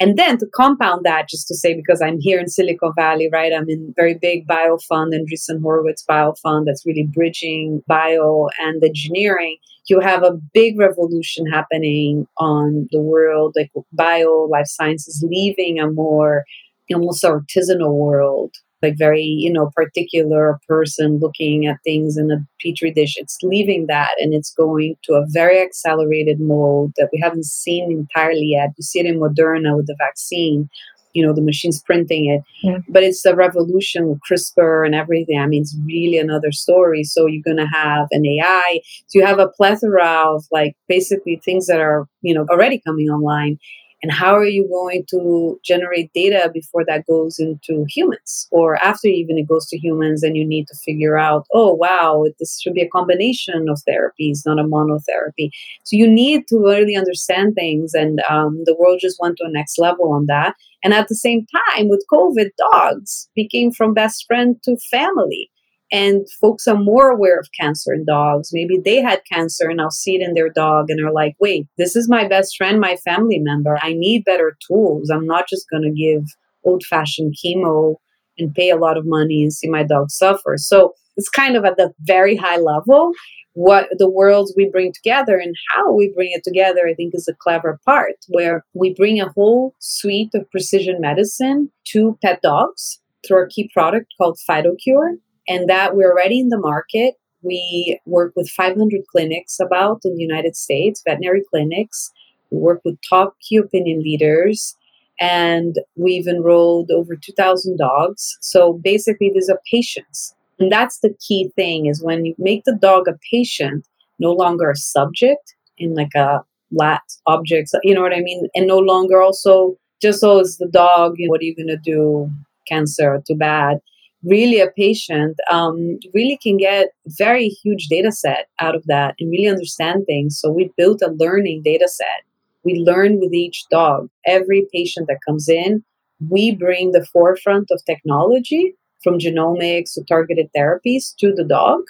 And 0.00 0.16
then 0.16 0.38
to 0.38 0.46
compound 0.54 1.04
that, 1.04 1.28
just 1.28 1.48
to 1.48 1.56
say, 1.56 1.74
because 1.74 2.00
I'm 2.00 2.20
here 2.20 2.38
in 2.38 2.48
Silicon 2.48 2.92
Valley, 2.96 3.28
right? 3.32 3.52
I'm 3.52 3.68
in 3.68 3.92
very 3.96 4.14
big 4.14 4.46
bio 4.46 4.78
fund, 4.78 5.12
Andreessen 5.12 5.60
Horowitz 5.60 6.02
bio 6.02 6.34
fund 6.34 6.68
that's 6.68 6.86
really 6.86 7.02
bridging 7.02 7.82
bio 7.88 8.48
and 8.60 8.82
engineering. 8.82 9.56
You 9.88 10.00
have 10.00 10.22
a 10.22 10.38
big 10.52 10.78
revolution 10.78 11.46
happening 11.46 12.26
on 12.36 12.88
the 12.92 13.00
world, 13.00 13.54
like 13.56 13.70
bio, 13.92 14.46
life 14.50 14.66
sciences, 14.66 15.24
leaving 15.26 15.80
a 15.80 15.90
more 15.90 16.44
almost 16.92 17.22
artisanal 17.22 17.94
world 17.94 18.54
like 18.82 18.96
very 18.96 19.22
you 19.22 19.52
know 19.52 19.70
particular 19.74 20.58
person 20.68 21.18
looking 21.18 21.66
at 21.66 21.78
things 21.84 22.16
in 22.16 22.30
a 22.30 22.38
petri 22.60 22.92
dish. 22.92 23.14
It's 23.16 23.38
leaving 23.42 23.86
that 23.86 24.10
and 24.18 24.34
it's 24.34 24.52
going 24.52 24.96
to 25.04 25.14
a 25.14 25.26
very 25.28 25.60
accelerated 25.60 26.40
mode 26.40 26.92
that 26.96 27.08
we 27.12 27.20
haven't 27.22 27.46
seen 27.46 27.90
entirely 27.90 28.50
yet. 28.52 28.70
You 28.76 28.82
see 28.82 29.00
it 29.00 29.06
in 29.06 29.18
moderna 29.18 29.76
with 29.76 29.86
the 29.86 29.96
vaccine 29.98 30.68
you 31.14 31.24
know 31.26 31.32
the 31.32 31.42
machines 31.42 31.82
printing 31.82 32.26
it. 32.26 32.42
Yeah. 32.62 32.78
but 32.88 33.02
it's 33.02 33.24
a 33.24 33.34
revolution 33.34 34.08
with 34.08 34.20
crispr 34.28 34.84
and 34.84 34.94
everything. 34.94 35.38
I 35.38 35.46
mean 35.46 35.62
it's 35.62 35.76
really 35.86 36.18
another 36.18 36.52
story. 36.52 37.04
So 37.04 37.26
you're 37.26 37.42
going 37.42 37.56
to 37.56 37.66
have 37.66 38.08
an 38.10 38.26
ai 38.26 38.80
so 39.06 39.18
you 39.18 39.24
have 39.24 39.38
a 39.38 39.48
plethora 39.48 40.06
of 40.34 40.44
like 40.50 40.76
basically 40.88 41.40
things 41.44 41.66
that 41.66 41.80
are 41.80 42.06
you 42.22 42.34
know 42.34 42.46
already 42.50 42.80
coming 42.80 43.08
online 43.08 43.58
And 44.02 44.12
how 44.12 44.34
are 44.34 44.46
you 44.46 44.68
going 44.68 45.04
to 45.10 45.58
generate 45.64 46.12
data 46.12 46.50
before 46.52 46.84
that 46.86 47.06
goes 47.06 47.38
into 47.38 47.84
humans 47.88 48.46
or 48.52 48.76
after 48.76 49.08
even 49.08 49.38
it 49.38 49.48
goes 49.48 49.66
to 49.68 49.78
humans 49.78 50.22
and 50.22 50.36
you 50.36 50.46
need 50.46 50.68
to 50.68 50.76
figure 50.76 51.18
out, 51.18 51.46
oh, 51.52 51.74
wow, 51.74 52.24
this 52.38 52.60
should 52.60 52.74
be 52.74 52.82
a 52.82 52.88
combination 52.88 53.68
of 53.68 53.80
therapies, 53.88 54.46
not 54.46 54.60
a 54.60 54.64
monotherapy. 54.64 55.50
So 55.82 55.96
you 55.96 56.08
need 56.08 56.46
to 56.48 56.58
really 56.58 56.96
understand 56.96 57.54
things. 57.54 57.92
And 57.92 58.20
um, 58.30 58.62
the 58.66 58.76
world 58.78 59.00
just 59.00 59.18
went 59.20 59.36
to 59.38 59.44
a 59.44 59.50
next 59.50 59.78
level 59.78 60.12
on 60.12 60.26
that. 60.26 60.54
And 60.84 60.94
at 60.94 61.08
the 61.08 61.16
same 61.16 61.44
time, 61.74 61.88
with 61.88 62.04
COVID, 62.12 62.50
dogs 62.72 63.28
became 63.34 63.72
from 63.72 63.94
best 63.94 64.26
friend 64.28 64.56
to 64.62 64.76
family 64.90 65.50
and 65.90 66.26
folks 66.40 66.66
are 66.66 66.76
more 66.76 67.10
aware 67.10 67.38
of 67.38 67.48
cancer 67.58 67.92
in 67.94 68.04
dogs. 68.04 68.50
Maybe 68.52 68.78
they 68.78 69.00
had 69.00 69.22
cancer 69.30 69.68
and 69.68 69.80
I'll 69.80 69.90
see 69.90 70.16
it 70.16 70.22
in 70.22 70.34
their 70.34 70.50
dog 70.50 70.90
and 70.90 71.04
are 71.04 71.12
like, 71.12 71.34
wait, 71.40 71.66
this 71.78 71.96
is 71.96 72.08
my 72.08 72.28
best 72.28 72.56
friend, 72.56 72.80
my 72.80 72.96
family 72.96 73.38
member. 73.38 73.78
I 73.80 73.94
need 73.94 74.24
better 74.24 74.56
tools. 74.66 75.10
I'm 75.10 75.26
not 75.26 75.48
just 75.48 75.66
going 75.70 75.84
to 75.84 75.90
give 75.90 76.24
old 76.64 76.82
fashioned 76.84 77.34
chemo 77.42 77.96
and 78.36 78.54
pay 78.54 78.70
a 78.70 78.76
lot 78.76 78.98
of 78.98 79.06
money 79.06 79.42
and 79.42 79.52
see 79.52 79.68
my 79.68 79.82
dog 79.82 80.10
suffer. 80.10 80.56
So 80.56 80.94
it's 81.16 81.30
kind 81.30 81.56
of 81.56 81.64
at 81.64 81.76
the 81.76 81.92
very 82.00 82.36
high 82.36 82.58
level. 82.58 83.12
What 83.54 83.88
the 83.98 84.08
worlds 84.08 84.54
we 84.56 84.70
bring 84.70 84.92
together 84.92 85.36
and 85.36 85.54
how 85.74 85.92
we 85.92 86.12
bring 86.14 86.30
it 86.32 86.44
together, 86.44 86.86
I 86.88 86.94
think, 86.94 87.12
is 87.14 87.26
a 87.26 87.34
clever 87.34 87.80
part 87.84 88.14
where 88.28 88.64
we 88.72 88.94
bring 88.94 89.20
a 89.20 89.32
whole 89.34 89.74
suite 89.80 90.30
of 90.34 90.48
precision 90.52 91.00
medicine 91.00 91.72
to 91.88 92.16
pet 92.22 92.40
dogs 92.40 93.00
through 93.26 93.38
our 93.38 93.46
key 93.48 93.68
product 93.74 94.14
called 94.16 94.38
FidoCure 94.48 95.16
and 95.48 95.68
that 95.68 95.96
we're 95.96 96.12
already 96.12 96.38
in 96.38 96.50
the 96.50 96.58
market. 96.58 97.14
We 97.42 97.98
work 98.04 98.32
with 98.36 98.50
500 98.50 99.06
clinics 99.10 99.58
about 99.60 100.00
in 100.04 100.16
the 100.16 100.22
United 100.22 100.56
States, 100.56 101.02
veterinary 101.06 101.42
clinics. 101.50 102.10
We 102.50 102.58
work 102.58 102.82
with 102.84 102.98
top 103.08 103.36
key 103.40 103.56
opinion 103.56 104.02
leaders, 104.02 104.76
and 105.20 105.76
we've 105.96 106.26
enrolled 106.26 106.90
over 106.90 107.16
2,000 107.16 107.78
dogs. 107.78 108.36
So 108.40 108.74
basically, 108.74 109.30
these 109.32 109.48
are 109.48 109.60
patients. 109.70 110.34
And 110.58 110.70
that's 110.70 110.98
the 110.98 111.14
key 111.26 111.50
thing 111.56 111.86
is 111.86 112.02
when 112.02 112.24
you 112.24 112.34
make 112.38 112.64
the 112.64 112.76
dog 112.76 113.06
a 113.08 113.16
patient, 113.32 113.86
no 114.18 114.32
longer 114.32 114.70
a 114.70 114.76
subject 114.76 115.54
in 115.78 115.94
like 115.94 116.14
a 116.16 116.42
lat 116.72 117.02
object, 117.26 117.70
you 117.84 117.94
know 117.94 118.02
what 118.02 118.12
I 118.12 118.20
mean? 118.20 118.48
And 118.54 118.66
no 118.66 118.78
longer 118.78 119.22
also 119.22 119.78
just 120.02 120.20
so 120.20 120.40
it's 120.40 120.56
the 120.56 120.66
dog, 120.66 121.14
you 121.16 121.26
know, 121.26 121.30
what 121.30 121.40
are 121.40 121.44
you 121.44 121.54
going 121.54 121.68
to 121.68 121.76
do? 121.76 122.28
Cancer, 122.68 123.22
too 123.26 123.36
bad 123.36 123.80
really 124.24 124.60
a 124.60 124.70
patient 124.70 125.38
um, 125.50 125.98
really 126.12 126.38
can 126.42 126.56
get 126.56 126.88
very 127.06 127.48
huge 127.48 127.86
data 127.88 128.10
set 128.10 128.48
out 128.58 128.74
of 128.74 128.84
that 128.86 129.14
and 129.18 129.30
really 129.30 129.48
understand 129.48 130.04
things. 130.06 130.38
So 130.38 130.50
we 130.50 130.70
built 130.76 131.02
a 131.02 131.12
learning 131.12 131.62
data 131.64 131.88
set. 131.88 132.24
We 132.64 132.74
learn 132.74 133.20
with 133.20 133.32
each 133.32 133.64
dog. 133.70 134.08
Every 134.26 134.66
patient 134.72 135.06
that 135.08 135.20
comes 135.26 135.48
in 135.48 135.84
we 136.20 136.54
bring 136.54 136.92
the 136.92 137.04
forefront 137.04 137.70
of 137.70 137.84
technology 137.84 138.74
from 139.02 139.18
genomics 139.18 139.94
to 139.94 140.04
targeted 140.04 140.48
therapies 140.56 141.14
to 141.18 141.32
the 141.32 141.44
dog. 141.44 141.80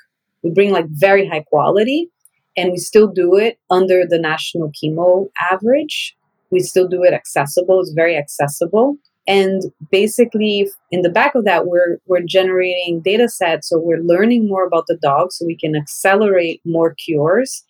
We 0.43 0.51
bring 0.51 0.71
like 0.71 0.87
very 0.89 1.27
high 1.27 1.45
quality 1.49 2.11
and 2.57 2.71
we 2.71 2.77
still 2.77 3.09
do 3.09 3.37
it 3.37 3.59
under 3.71 4.05
the 4.07 4.19
national 4.19 4.71
chemo 4.73 5.29
average. 5.51 6.17
We 6.51 6.61
still 6.61 6.89
do 6.89 7.03
it 7.03 7.15
accessible. 7.15 7.81
It's 7.81 7.93
very 7.93 8.17
accessible 8.17 8.97
and 9.29 9.65
basically, 9.91 10.71
in 10.91 11.03
the 11.03 11.11
back 11.11 11.35
of 11.35 11.45
that, 11.45 11.67
we're, 11.67 11.99
we're 12.07 12.23
generating 12.23 13.03
data 13.05 13.29
sets. 13.29 13.69
So 13.69 13.79
we're 13.79 14.01
learning 14.01 14.49
more 14.49 14.65
about 14.65 14.87
the 14.89 14.97
dog 14.97 15.33
so 15.33 15.45
we 15.45 15.55
can 15.55 15.77
accelerate 15.77 16.63
more 16.65 16.95
cures. 16.95 17.63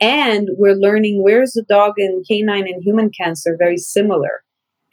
And 0.00 0.48
we're 0.56 0.74
learning 0.74 1.22
where's 1.22 1.52
the 1.52 1.64
dog 1.68 1.92
in 1.98 2.24
canine 2.26 2.66
and 2.66 2.82
human 2.82 3.10
cancer 3.10 3.56
very 3.58 3.76
similar. 3.76 4.42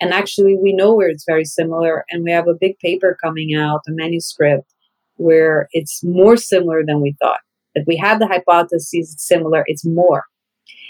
And 0.01 0.13
actually, 0.13 0.57
we 0.61 0.73
know 0.73 0.93
where 0.93 1.07
it's 1.07 1.23
very 1.25 1.45
similar. 1.45 2.03
And 2.09 2.25
we 2.25 2.31
have 2.31 2.49
a 2.49 2.53
big 2.53 2.77
paper 2.79 3.17
coming 3.23 3.55
out, 3.55 3.79
a 3.87 3.91
manuscript, 3.91 4.73
where 5.15 5.69
it's 5.71 6.03
more 6.03 6.35
similar 6.35 6.85
than 6.85 6.99
we 7.01 7.15
thought. 7.21 7.39
That 7.75 7.85
we 7.87 7.95
had 7.95 8.19
the 8.19 8.27
hypothesis 8.27 9.15
similar, 9.17 9.63
it's 9.67 9.85
more. 9.85 10.25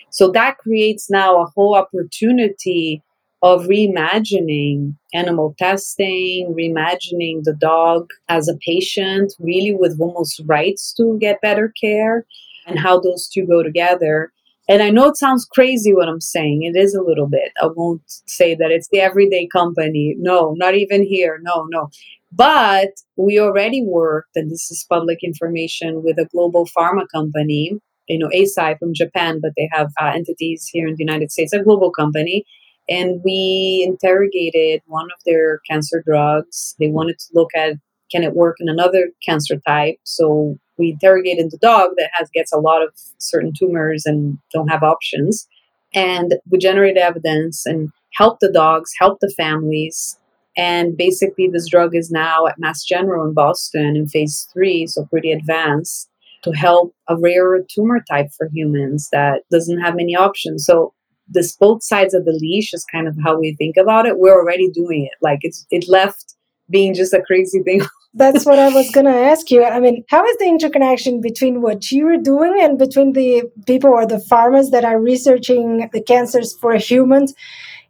So 0.10 0.32
that 0.32 0.58
creates 0.58 1.08
now 1.08 1.40
a 1.40 1.46
whole 1.46 1.76
opportunity 1.76 3.04
of 3.42 3.68
reimagining 3.68 4.96
animal 5.14 5.56
testing, 5.58 6.54
reimagining 6.58 7.44
the 7.44 7.56
dog 7.60 8.10
as 8.28 8.48
a 8.48 8.58
patient, 8.58 9.34
really 9.40 9.74
with 9.74 10.00
almost 10.00 10.42
rights 10.46 10.94
to 10.94 11.18
get 11.20 11.42
better 11.42 11.74
care, 11.80 12.26
and 12.68 12.80
how 12.80 13.00
those 13.00 13.28
two 13.28 13.46
go 13.46 13.64
together. 13.64 14.32
And 14.68 14.84
I 14.84 14.90
know 14.92 15.08
it 15.08 15.18
sounds 15.18 15.46
crazy 15.46 15.94
what 15.94 16.10
I'm 16.10 16.22
saying. 16.22 16.64
It 16.64 16.78
is 16.78 16.94
a 16.94 17.02
little 17.02 17.28
bit. 17.28 17.52
I 17.62 17.68
won't 17.76 18.04
say 18.28 18.54
that 18.56 18.72
it's 18.72 18.90
the 18.92 19.00
everyday 19.00 19.48
company. 19.48 20.16
No, 20.20 20.54
not 20.58 20.76
even 20.76 21.04
here. 21.04 21.40
No, 21.42 21.66
no. 21.70 21.90
But 22.32 22.90
we 23.16 23.40
already 23.40 23.84
worked, 23.84 24.36
and 24.36 24.52
this 24.52 24.70
is 24.70 24.86
public 24.88 25.24
information, 25.24 26.04
with 26.04 26.20
a 26.20 26.28
global 26.32 26.68
pharma 26.68 27.08
company, 27.12 27.80
you 28.08 28.20
know, 28.20 28.28
Eisai 28.28 28.78
from 28.78 28.94
Japan, 28.94 29.40
but 29.42 29.54
they 29.58 29.68
have 29.72 29.92
uh, 30.00 30.12
entities 30.14 30.70
here 30.72 30.88
in 30.88 30.96
the 30.96 31.04
United 31.04 31.32
States, 31.32 31.54
a 31.54 31.64
global 31.64 31.90
company 31.90 32.46
and 32.90 33.22
we 33.24 33.86
interrogated 33.88 34.82
one 34.88 35.06
of 35.06 35.24
their 35.26 35.60
cancer 35.70 36.02
drugs. 36.06 36.76
They 36.80 36.90
wanted 36.90 37.20
to 37.20 37.28
look 37.34 37.50
at 37.56 37.76
can 38.12 38.24
it 38.24 38.34
work 38.34 38.58
in 38.60 38.68
another 38.68 39.10
cancer 39.24 39.62
type. 39.68 39.98
So 40.04 40.58
we 40.78 40.92
interrogated 40.92 41.52
the 41.52 41.60
dog 41.60 41.92
that 41.98 42.10
has 42.14 42.30
gets 42.34 42.52
a 42.52 42.58
lot 42.58 42.82
of 42.82 42.90
certain 43.20 43.54
tumors 43.58 44.06
and 44.06 44.40
don't 44.52 44.70
have 44.70 44.82
options. 44.82 45.48
And 45.94 46.36
we 46.50 46.58
generated 46.58 46.98
evidence 46.98 47.66
and 47.66 47.90
helped 48.14 48.40
the 48.42 48.52
dogs, 48.52 48.92
helped 49.00 49.22
the 49.22 49.34
families. 49.38 50.18
And 50.58 50.98
basically, 50.98 51.48
this 51.48 51.70
drug 51.70 51.96
is 51.96 52.10
now 52.10 52.48
at 52.48 52.60
Mass 52.60 52.84
General 52.84 53.28
in 53.28 53.34
Boston 53.34 53.96
in 53.96 54.08
phase 54.08 54.48
three, 54.52 54.88
so 54.88 55.06
pretty 55.06 55.32
advanced, 55.32 56.10
to 56.44 56.52
help 56.52 56.94
a 57.08 57.16
rare 57.16 57.60
tumor 57.70 58.04
type 58.10 58.30
for 58.36 58.50
humans 58.52 59.10
that 59.12 59.44
doesn't 59.52 59.80
have 59.80 59.96
many 59.96 60.16
options. 60.16 60.66
So 60.66 60.94
this 61.30 61.56
both 61.56 61.84
sides 61.84 62.14
of 62.14 62.26
the 62.26 62.32
leash 62.32 62.74
is 62.74 62.86
kind 62.92 63.08
of 63.08 63.16
how 63.24 63.40
we 63.40 63.56
think 63.56 63.78
about 63.78 64.06
it. 64.06 64.20
We're 64.20 64.40
already 64.40 64.70
doing 64.70 65.06
it. 65.06 65.18
Like 65.22 65.40
it's 65.42 65.66
it 65.72 65.86
left 65.88 66.36
being 66.70 66.94
just 66.94 67.14
a 67.14 67.22
crazy 67.22 67.62
thing. 67.64 67.82
That's 68.14 68.46
what 68.46 68.58
I 68.58 68.70
was 68.70 68.92
to 68.92 69.08
ask 69.08 69.52
you. 69.52 69.64
I 69.64 69.80
mean, 69.80 70.04
how 70.10 70.26
is 70.26 70.38
the 70.38 70.46
interconnection 70.46 71.22
between 71.22 71.62
what 71.62 71.92
you 71.92 72.08
are 72.08 72.18
doing 72.18 72.56
and 72.60 72.78
between 72.78 73.14
the 73.14 73.44
people 73.68 73.92
or 73.92 74.06
the 74.06 74.20
farmers 74.20 74.72
that 74.72 74.84
are 74.84 75.00
researching 75.00 75.90
the 75.94 76.02
cancers 76.02 76.56
for 76.58 76.74
humans? 76.76 77.36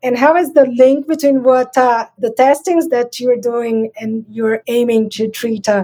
And 0.02 0.18
how 0.18 0.36
is 0.36 0.54
the 0.54 0.66
link 0.66 1.08
between 1.08 1.44
what 1.44 1.78
uh, 1.78 2.08
the 2.18 2.32
testings 2.32 2.88
that 2.90 3.20
you're 3.20 3.40
doing 3.40 3.92
and 4.00 4.26
you're 4.30 4.62
aiming 4.68 5.10
to 5.12 5.30
treat 5.30 5.68
uh, 5.68 5.84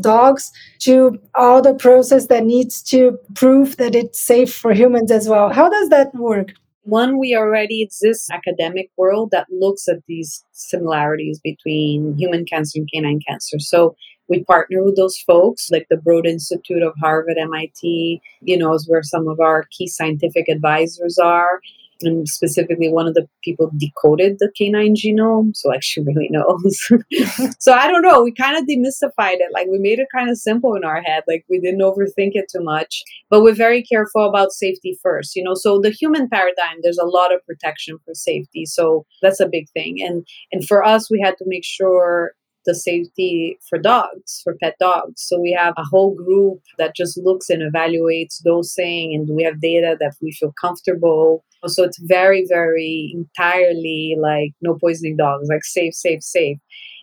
dogs 0.00 0.52
to 0.80 1.18
all 1.34 1.62
the 1.62 1.74
process 1.74 2.26
that 2.26 2.44
needs 2.44 2.82
to 2.84 3.18
prove 3.34 3.76
that 3.76 3.96
it's 3.96 4.20
safe 4.20 4.54
for 4.54 4.72
humans 4.72 5.10
as 5.10 5.28
well? 5.28 5.52
How 5.52 5.68
does 5.68 5.88
that 5.88 6.14
work? 6.14 6.52
One, 6.86 7.18
we 7.18 7.34
already 7.34 7.82
exist 7.82 8.30
academic 8.30 8.90
world 8.96 9.32
that 9.32 9.48
looks 9.50 9.88
at 9.88 10.06
these 10.06 10.44
similarities 10.52 11.40
between 11.42 12.16
human 12.16 12.44
cancer 12.44 12.78
and 12.78 12.88
canine 12.92 13.18
cancer. 13.26 13.58
So 13.58 13.96
we 14.28 14.44
partner 14.44 14.84
with 14.84 14.94
those 14.94 15.18
folks, 15.18 15.68
like 15.68 15.88
the 15.90 15.96
Broad 15.96 16.26
Institute 16.26 16.84
of 16.84 16.94
Harvard, 17.00 17.38
MIT, 17.38 18.20
you 18.40 18.56
know, 18.56 18.72
is 18.72 18.88
where 18.88 19.02
some 19.02 19.26
of 19.26 19.40
our 19.40 19.64
key 19.72 19.88
scientific 19.88 20.48
advisors 20.48 21.18
are 21.18 21.60
and 22.02 22.28
specifically 22.28 22.88
one 22.88 23.06
of 23.06 23.14
the 23.14 23.28
people 23.42 23.70
decoded 23.76 24.36
the 24.38 24.50
canine 24.56 24.94
genome 24.94 25.50
so 25.54 25.68
like 25.68 25.82
she 25.82 26.00
really 26.00 26.28
knows. 26.30 26.78
So 27.58 27.72
i 27.72 27.86
don't 27.86 28.02
know 28.02 28.22
we 28.22 28.32
kind 28.32 28.56
of 28.56 28.64
demystified 28.64 29.36
it 29.40 29.52
like 29.52 29.66
we 29.70 29.78
made 29.78 29.98
it 29.98 30.08
kind 30.14 30.30
of 30.30 30.38
simple 30.38 30.74
in 30.74 30.84
our 30.84 31.02
head 31.02 31.24
like 31.26 31.44
we 31.48 31.60
didn't 31.60 31.80
overthink 31.80 32.32
it 32.34 32.50
too 32.50 32.62
much 32.62 33.02
but 33.30 33.42
we're 33.42 33.54
very 33.54 33.82
careful 33.82 34.28
about 34.28 34.52
safety 34.52 34.98
first 35.02 35.36
you 35.36 35.42
know? 35.42 35.54
So 35.54 35.80
the 35.80 35.90
human 35.90 36.28
paradigm 36.28 36.78
there's 36.82 36.98
a 36.98 37.06
lot 37.06 37.34
of 37.34 37.44
protection 37.46 37.98
for 38.04 38.14
safety 38.14 38.66
so 38.66 39.06
that's 39.22 39.40
a 39.40 39.48
big 39.48 39.68
thing 39.70 39.96
and 40.00 40.26
and 40.52 40.66
for 40.66 40.84
us 40.84 41.10
we 41.10 41.20
had 41.20 41.36
to 41.38 41.44
make 41.46 41.64
sure 41.64 42.32
the 42.66 42.74
safety 42.74 43.58
for 43.68 43.78
dogs, 43.78 44.40
for 44.42 44.56
pet 44.62 44.76
dogs. 44.78 45.22
So 45.26 45.40
we 45.40 45.52
have 45.52 45.74
a 45.76 45.84
whole 45.84 46.14
group 46.14 46.60
that 46.78 46.94
just 46.94 47.16
looks 47.16 47.48
and 47.48 47.62
evaluates 47.62 48.42
dosing, 48.44 49.14
and 49.14 49.34
we 49.34 49.42
have 49.44 49.60
data 49.60 49.96
that 50.00 50.16
we 50.20 50.32
feel 50.32 50.52
comfortable. 50.60 51.44
So 51.66 51.82
it's 51.82 51.98
very, 51.98 52.44
very 52.48 53.12
entirely 53.14 54.16
like 54.20 54.52
no 54.60 54.76
poisoning 54.78 55.16
dogs, 55.16 55.48
like 55.48 55.64
safe, 55.64 55.94
safe, 55.94 56.22
safe. 56.22 56.58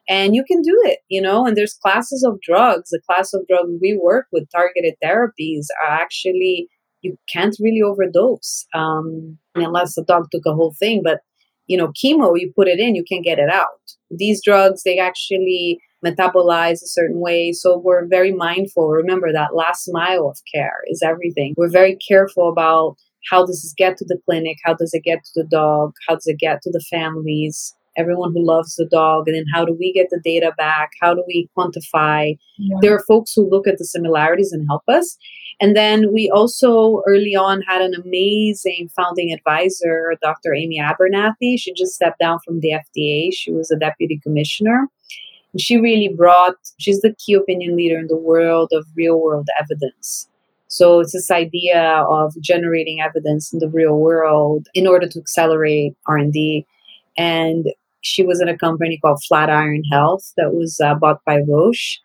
And 0.07 0.35
you 0.35 0.43
can 0.43 0.61
do 0.61 0.77
it, 0.83 0.99
you 1.09 1.21
know, 1.21 1.47
and 1.47 1.55
there's 1.55 1.73
classes 1.73 2.23
of 2.23 2.39
drugs. 2.41 2.89
The 2.89 3.01
class 3.09 3.33
of 3.33 3.47
drugs 3.47 3.71
we 3.81 3.97
work 4.01 4.27
with, 4.31 4.49
targeted 4.51 4.95
therapies, 5.03 5.67
are 5.83 5.93
actually, 5.93 6.67
you 7.01 7.17
can't 7.31 7.55
really 7.59 7.81
overdose 7.81 8.65
um, 8.75 9.37
unless 9.55 9.95
the 9.95 10.03
dog 10.03 10.27
took 10.29 10.45
a 10.45 10.53
whole 10.53 10.75
thing. 10.77 11.01
But 11.03 11.21
you 11.67 11.77
know, 11.77 11.93
chemo, 12.03 12.33
you 12.35 12.51
put 12.55 12.67
it 12.67 12.79
in, 12.79 12.95
you 12.95 13.03
can't 13.07 13.23
get 13.23 13.39
it 13.39 13.49
out. 13.49 13.79
These 14.17 14.43
drugs, 14.43 14.83
they 14.83 14.97
actually 14.99 15.79
metabolize 16.05 16.83
a 16.83 16.87
certain 16.87 17.19
way. 17.19 17.51
So 17.53 17.77
we're 17.77 18.05
very 18.07 18.33
mindful. 18.33 18.89
Remember 18.89 19.31
that 19.31 19.55
last 19.55 19.89
mile 19.91 20.27
of 20.27 20.37
care 20.53 20.81
is 20.87 21.01
everything. 21.01 21.53
We're 21.57 21.69
very 21.69 21.95
careful 21.95 22.49
about 22.49 22.97
how 23.29 23.45
does 23.45 23.61
this 23.61 23.73
get 23.77 23.97
to 23.97 24.05
the 24.05 24.19
clinic? 24.25 24.57
How 24.65 24.73
does 24.73 24.93
it 24.93 25.03
get 25.03 25.23
to 25.23 25.31
the 25.41 25.47
dog? 25.49 25.93
How 26.07 26.15
does 26.15 26.27
it 26.27 26.39
get 26.39 26.61
to 26.63 26.71
the 26.71 26.83
families? 26.91 27.73
Everyone 27.95 28.33
who 28.33 28.45
loves 28.45 28.75
the 28.75 28.87
dog, 28.87 29.27
and 29.27 29.37
then 29.37 29.45
how 29.53 29.63
do 29.63 29.77
we 29.79 29.93
get 29.93 30.07
the 30.09 30.19
data 30.23 30.51
back? 30.57 30.89
How 30.99 31.13
do 31.13 31.23
we 31.27 31.47
quantify? 31.55 32.35
Yeah. 32.57 32.77
There 32.81 32.95
are 32.95 33.03
folks 33.07 33.33
who 33.35 33.47
look 33.47 33.67
at 33.67 33.77
the 33.77 33.85
similarities 33.85 34.51
and 34.51 34.65
help 34.67 34.81
us. 34.87 35.15
And 35.61 35.75
then 35.75 36.11
we 36.13 36.29
also 36.29 37.01
early 37.07 37.35
on 37.35 37.61
had 37.61 37.81
an 37.81 37.93
amazing 37.93 38.89
founding 38.95 39.31
advisor, 39.31 40.15
Dr. 40.21 40.53
Amy 40.53 40.79
Abernethy. 40.79 41.57
She 41.57 41.73
just 41.73 41.93
stepped 41.93 42.19
down 42.19 42.39
from 42.45 42.59
the 42.59 42.71
FDA. 42.71 43.29
She 43.33 43.51
was 43.51 43.71
a 43.71 43.77
deputy 43.77 44.19
commissioner. 44.21 44.87
And 45.53 45.61
she 45.61 45.77
really 45.77 46.09
brought, 46.09 46.55
she's 46.79 47.01
the 47.01 47.15
key 47.23 47.33
opinion 47.33 47.77
leader 47.77 47.97
in 47.97 48.07
the 48.07 48.17
world 48.17 48.71
of 48.73 48.85
real 48.95 49.19
world 49.19 49.47
evidence. 49.59 50.27
So 50.67 50.99
it's 50.99 51.13
this 51.13 51.29
idea 51.29 52.03
of 52.09 52.33
generating 52.41 52.99
evidence 52.99 53.53
in 53.53 53.59
the 53.59 53.69
real 53.69 53.95
world 53.99 54.67
in 54.73 54.87
order 54.87 55.07
to 55.07 55.19
accelerate 55.19 55.95
R&D. 56.07 56.65
And 57.15 57.67
she 58.01 58.23
was 58.23 58.41
in 58.41 58.49
a 58.49 58.57
company 58.57 58.97
called 58.99 59.23
Flatiron 59.23 59.83
Health 59.91 60.33
that 60.35 60.53
was 60.53 60.79
uh, 60.83 60.95
bought 60.95 61.23
by 61.25 61.41
Roche. 61.47 61.99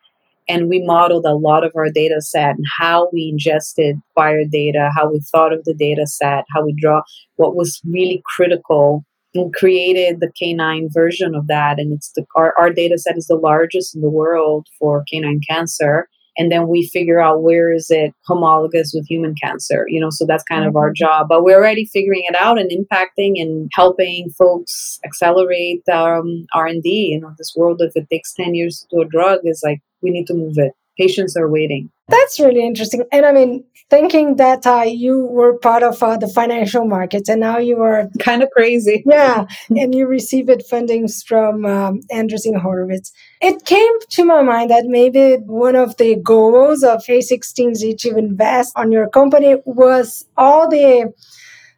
And 0.49 0.69
we 0.69 0.83
modeled 0.85 1.27
a 1.27 1.35
lot 1.35 1.65
of 1.65 1.73
our 1.77 1.91
data 1.91 2.21
set 2.21 2.57
and 2.57 2.65
how 2.79 3.11
we 3.13 3.29
ingested 3.33 3.97
acquired 4.11 4.51
data, 4.51 4.91
how 4.97 5.11
we 5.11 5.21
thought 5.31 5.53
of 5.53 5.65
the 5.65 5.75
data 5.75 6.07
set, 6.07 6.45
how 6.55 6.65
we 6.65 6.75
draw 6.81 7.03
what 7.37 7.55
was 7.55 7.81
really 7.85 8.23
critical 8.25 9.05
and 9.35 9.53
created 9.53 10.21
the 10.21 10.33
canine 10.41 10.89
version 10.93 11.35
of 11.35 11.47
that. 11.49 11.79
And 11.79 11.93
it's 11.93 12.11
the 12.17 12.25
our, 12.35 12.55
our 12.59 12.71
data 12.71 12.99
set 12.99 13.19
is 13.19 13.27
the 13.27 13.37
largest 13.37 13.95
in 13.95 14.01
the 14.01 14.11
world 14.11 14.67
for 14.79 15.05
canine 15.13 15.41
cancer 15.49 16.09
and 16.39 16.51
then 16.51 16.69
we 16.69 16.87
figure 16.87 17.21
out 17.21 17.43
where 17.43 17.73
is 17.73 17.91
it 17.91 18.15
homologous 18.27 18.93
with 18.95 19.07
human 19.07 19.35
cancer 19.43 19.85
you 19.89 20.01
know 20.01 20.11
so 20.11 20.25
that's 20.27 20.45
kind 20.45 20.65
of 20.65 20.77
our 20.77 20.89
mm-hmm. 20.89 21.05
job. 21.05 21.29
But 21.29 21.45
we're 21.45 21.57
already 21.57 21.85
figuring 21.85 22.25
it 22.29 22.37
out 22.37 22.59
and 22.59 22.71
impacting 22.71 23.41
and 23.41 23.71
helping 23.75 24.31
folks 24.31 24.99
accelerate 25.05 25.83
um, 25.89 26.47
r&d 26.55 26.89
you 26.89 27.21
know 27.21 27.33
this 27.39 27.55
world 27.57 27.81
if 27.81 27.93
it 27.97 28.09
takes 28.11 28.33
10 28.35 28.55
years 28.55 28.81
to 28.91 28.97
do 28.97 29.03
a 29.03 29.09
drug 29.09 29.41
is 29.45 29.63
like 29.65 29.81
we 30.01 30.11
need 30.11 30.27
to 30.29 30.35
move 30.35 30.59
it. 30.59 30.73
Patients 30.97 31.37
are 31.37 31.49
waiting 31.49 31.91
that's 32.09 32.41
really 32.41 32.65
interesting 32.65 33.05
and 33.13 33.27
i 33.27 33.33
mean 33.33 33.65
thinking 33.91 34.37
that 34.37 34.67
uh, 34.67 34.85
you 34.87 35.25
were 35.27 35.59
part 35.59 35.83
of 35.83 36.03
uh, 36.03 36.17
the 36.17 36.29
financial 36.29 36.85
markets 36.85 37.29
and 37.29 37.41
now 37.41 37.59
you 37.59 37.81
are 37.81 38.09
kind 38.19 38.43
of 38.43 38.51
crazy. 38.51 39.03
Yeah, 39.07 39.47
and 39.71 39.95
you 39.95 40.07
received 40.07 40.49
fundings 40.71 41.25
from 41.27 41.65
um, 41.65 42.01
Andreessen 42.13 42.61
Horowitz. 42.61 43.13
It 43.41 43.65
came 43.65 43.93
to 44.11 44.25
my 44.25 44.43
mind 44.43 44.71
that 44.71 44.85
maybe 44.87 45.37
one 45.47 45.77
of 45.77 45.97
the 45.97 46.17
goals 46.17 46.83
of 46.83 47.05
A16Z 47.05 47.99
to 48.01 48.17
invest 48.17 48.73
on 48.77 48.93
your 48.93 49.09
company 49.09 49.57
was 49.65 50.27
all 50.37 50.69
the 50.69 51.13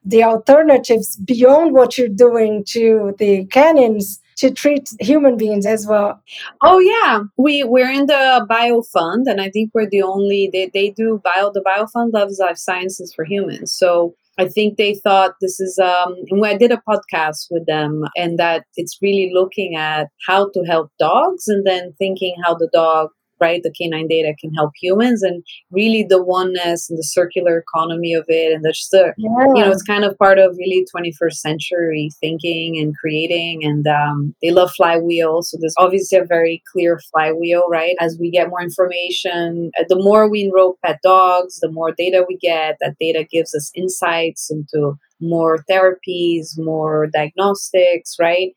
the 0.02 0.24
alternatives 0.24 1.16
beyond 1.16 1.74
what 1.74 1.98
you're 1.98 2.08
doing 2.08 2.64
to 2.66 3.14
the 3.18 3.44
canines 3.46 4.18
to 4.40 4.50
treat 4.50 4.90
human 5.00 5.36
beings 5.36 5.66
as 5.66 5.86
well. 5.86 6.22
Oh 6.62 6.78
yeah, 6.78 7.20
we 7.36 7.62
we're 7.64 7.90
in 7.90 8.06
the 8.06 8.46
bio 8.48 8.82
fund, 8.82 9.26
and 9.26 9.40
I 9.40 9.50
think 9.50 9.70
we're 9.74 9.88
the 9.88 10.02
only 10.02 10.50
they 10.52 10.70
they 10.72 10.90
do 10.90 11.20
bio 11.22 11.50
the 11.52 11.62
bio 11.62 11.86
fund 11.86 12.12
loves 12.12 12.38
life 12.38 12.58
sciences 12.58 13.12
for 13.14 13.24
humans. 13.24 13.72
So 13.72 14.14
I 14.38 14.48
think 14.48 14.78
they 14.78 14.94
thought 14.94 15.34
this 15.40 15.60
is 15.60 15.78
um 15.78 16.14
and 16.30 16.44
I 16.44 16.56
did 16.56 16.72
a 16.72 16.82
podcast 16.88 17.48
with 17.50 17.66
them 17.66 18.04
and 18.16 18.38
that 18.38 18.64
it's 18.76 18.98
really 19.02 19.30
looking 19.32 19.74
at 19.76 20.08
how 20.26 20.50
to 20.54 20.64
help 20.66 20.90
dogs 20.98 21.46
and 21.46 21.66
then 21.66 21.92
thinking 21.98 22.34
how 22.44 22.54
the 22.54 22.70
dog 22.72 23.10
right? 23.40 23.62
The 23.62 23.72
canine 23.72 24.08
data 24.08 24.34
can 24.38 24.52
help 24.54 24.72
humans 24.80 25.22
and 25.22 25.42
really 25.70 26.04
the 26.08 26.22
oneness 26.22 26.88
and 26.88 26.98
the 26.98 27.04
circular 27.04 27.58
economy 27.58 28.12
of 28.12 28.24
it. 28.28 28.52
And 28.52 28.64
just 28.64 28.90
the, 28.90 29.14
yeah. 29.16 29.46
you 29.54 29.64
know, 29.64 29.70
it's 29.70 29.82
kind 29.82 30.04
of 30.04 30.18
part 30.18 30.38
of 30.38 30.56
really 30.58 30.86
21st 30.94 31.34
century 31.34 32.10
thinking 32.20 32.78
and 32.78 32.96
creating. 32.96 33.64
And 33.64 33.86
um, 33.86 34.34
they 34.42 34.50
love 34.50 34.72
flywheel. 34.72 35.42
So 35.42 35.56
there's 35.60 35.74
obviously 35.78 36.18
a 36.18 36.24
very 36.24 36.62
clear 36.72 37.00
flywheel, 37.10 37.68
right? 37.68 37.96
As 38.00 38.16
we 38.18 38.30
get 38.30 38.50
more 38.50 38.62
information, 38.62 39.70
uh, 39.78 39.84
the 39.88 39.96
more 39.96 40.28
we 40.28 40.44
enroll 40.44 40.78
pet 40.84 40.98
dogs, 41.02 41.60
the 41.60 41.70
more 41.70 41.92
data 41.92 42.24
we 42.28 42.36
get. 42.36 42.76
That 42.80 42.96
data 43.00 43.26
gives 43.30 43.54
us 43.54 43.70
insights 43.74 44.50
into 44.50 44.98
more 45.20 45.64
therapies, 45.70 46.58
more 46.58 47.08
diagnostics, 47.12 48.16
right? 48.18 48.52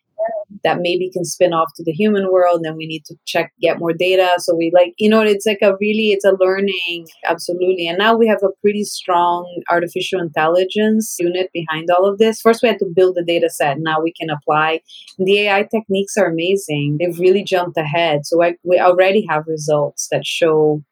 That 0.63 0.79
maybe 0.81 1.09
can 1.11 1.25
spin 1.25 1.53
off 1.53 1.69
to 1.75 1.83
the 1.83 1.91
human 1.91 2.31
world 2.31 2.57
and 2.57 2.65
then 2.65 2.77
we 2.77 2.85
need 2.85 3.03
to 3.05 3.15
check 3.25 3.51
get 3.61 3.79
more 3.79 3.93
data. 3.93 4.29
So 4.37 4.55
we 4.55 4.71
like 4.73 4.93
you 4.97 5.09
know 5.09 5.21
it's 5.21 5.45
like 5.45 5.59
a 5.61 5.75
really 5.79 6.11
it's 6.11 6.25
a 6.25 6.35
learning 6.39 7.07
absolutely. 7.27 7.87
And 7.87 7.97
now 7.97 8.15
we 8.15 8.27
have 8.27 8.43
a 8.43 8.51
pretty 8.61 8.83
strong 8.83 9.61
artificial 9.69 10.19
intelligence 10.21 11.15
unit 11.19 11.49
behind 11.53 11.89
all 11.89 12.09
of 12.09 12.17
this. 12.17 12.41
First 12.41 12.61
we 12.61 12.69
had 12.69 12.79
to 12.79 12.85
build 12.85 13.15
the 13.15 13.23
data 13.23 13.49
set. 13.49 13.77
Now 13.79 14.01
we 14.01 14.13
can 14.13 14.29
apply. 14.29 14.81
The 15.17 15.47
ai 15.47 15.63
techniques 15.63 16.17
are 16.17 16.27
amazing. 16.27 16.97
They've 16.99 17.19
really 17.19 17.43
jumped 17.43 17.77
ahead. 17.77 18.25
So 18.25 18.43
I, 18.43 18.55
we 18.63 18.79
already 18.79 19.25
have 19.29 19.43
results 19.47 20.07
that 20.11 20.25
show 20.25 20.83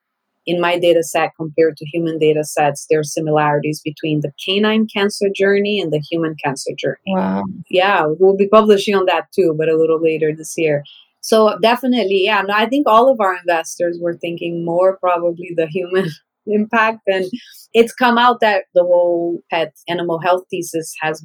in 0.46 0.60
my 0.60 0.80
data 0.80 1.04
set 1.04 1.32
compared 1.38 1.78
to 1.78 1.86
human 1.86 2.18
data 2.18 2.44
sets, 2.44 2.86
there 2.90 3.00
are 3.00 3.04
similarities 3.04 3.82
between 3.84 4.22
the 4.22 4.32
canine 4.44 4.88
cancer 4.94 5.28
journey 5.34 5.80
and 5.80 5.92
the 5.94 6.04
human 6.10 6.36
cancer 6.44 6.72
journey. 6.78 6.98
Wow. 7.08 7.44
Yeah, 7.70 8.06
we'll 8.08 8.38
be 8.38 8.48
publishing 8.48 8.96
on 8.96 9.06
that 9.06 9.28
too, 9.34 9.56
but 9.58 9.70
a 9.70 9.78
little 9.78 10.02
later 10.02 10.34
this 10.36 10.56
year. 10.58 10.84
So 11.22 11.58
definitely, 11.62 12.24
yeah, 12.26 12.42
no, 12.42 12.54
I 12.56 12.66
think 12.68 12.88
all 12.88 13.12
of 13.12 13.20
our 13.20 13.36
investors 13.36 14.00
were 14.02 14.18
thinking 14.18 14.66
more 14.66 14.98
probably 14.98 15.52
the 15.56 15.68
human 15.68 16.10
impact. 16.48 17.02
And 17.08 17.26
it's 17.74 17.94
come 17.94 18.18
out 18.18 18.40
that 18.42 18.66
the 18.74 18.84
whole 18.84 19.42
pet 19.52 19.74
animal 19.88 20.20
health 20.20 20.46
thesis 20.50 20.94
has 21.02 21.24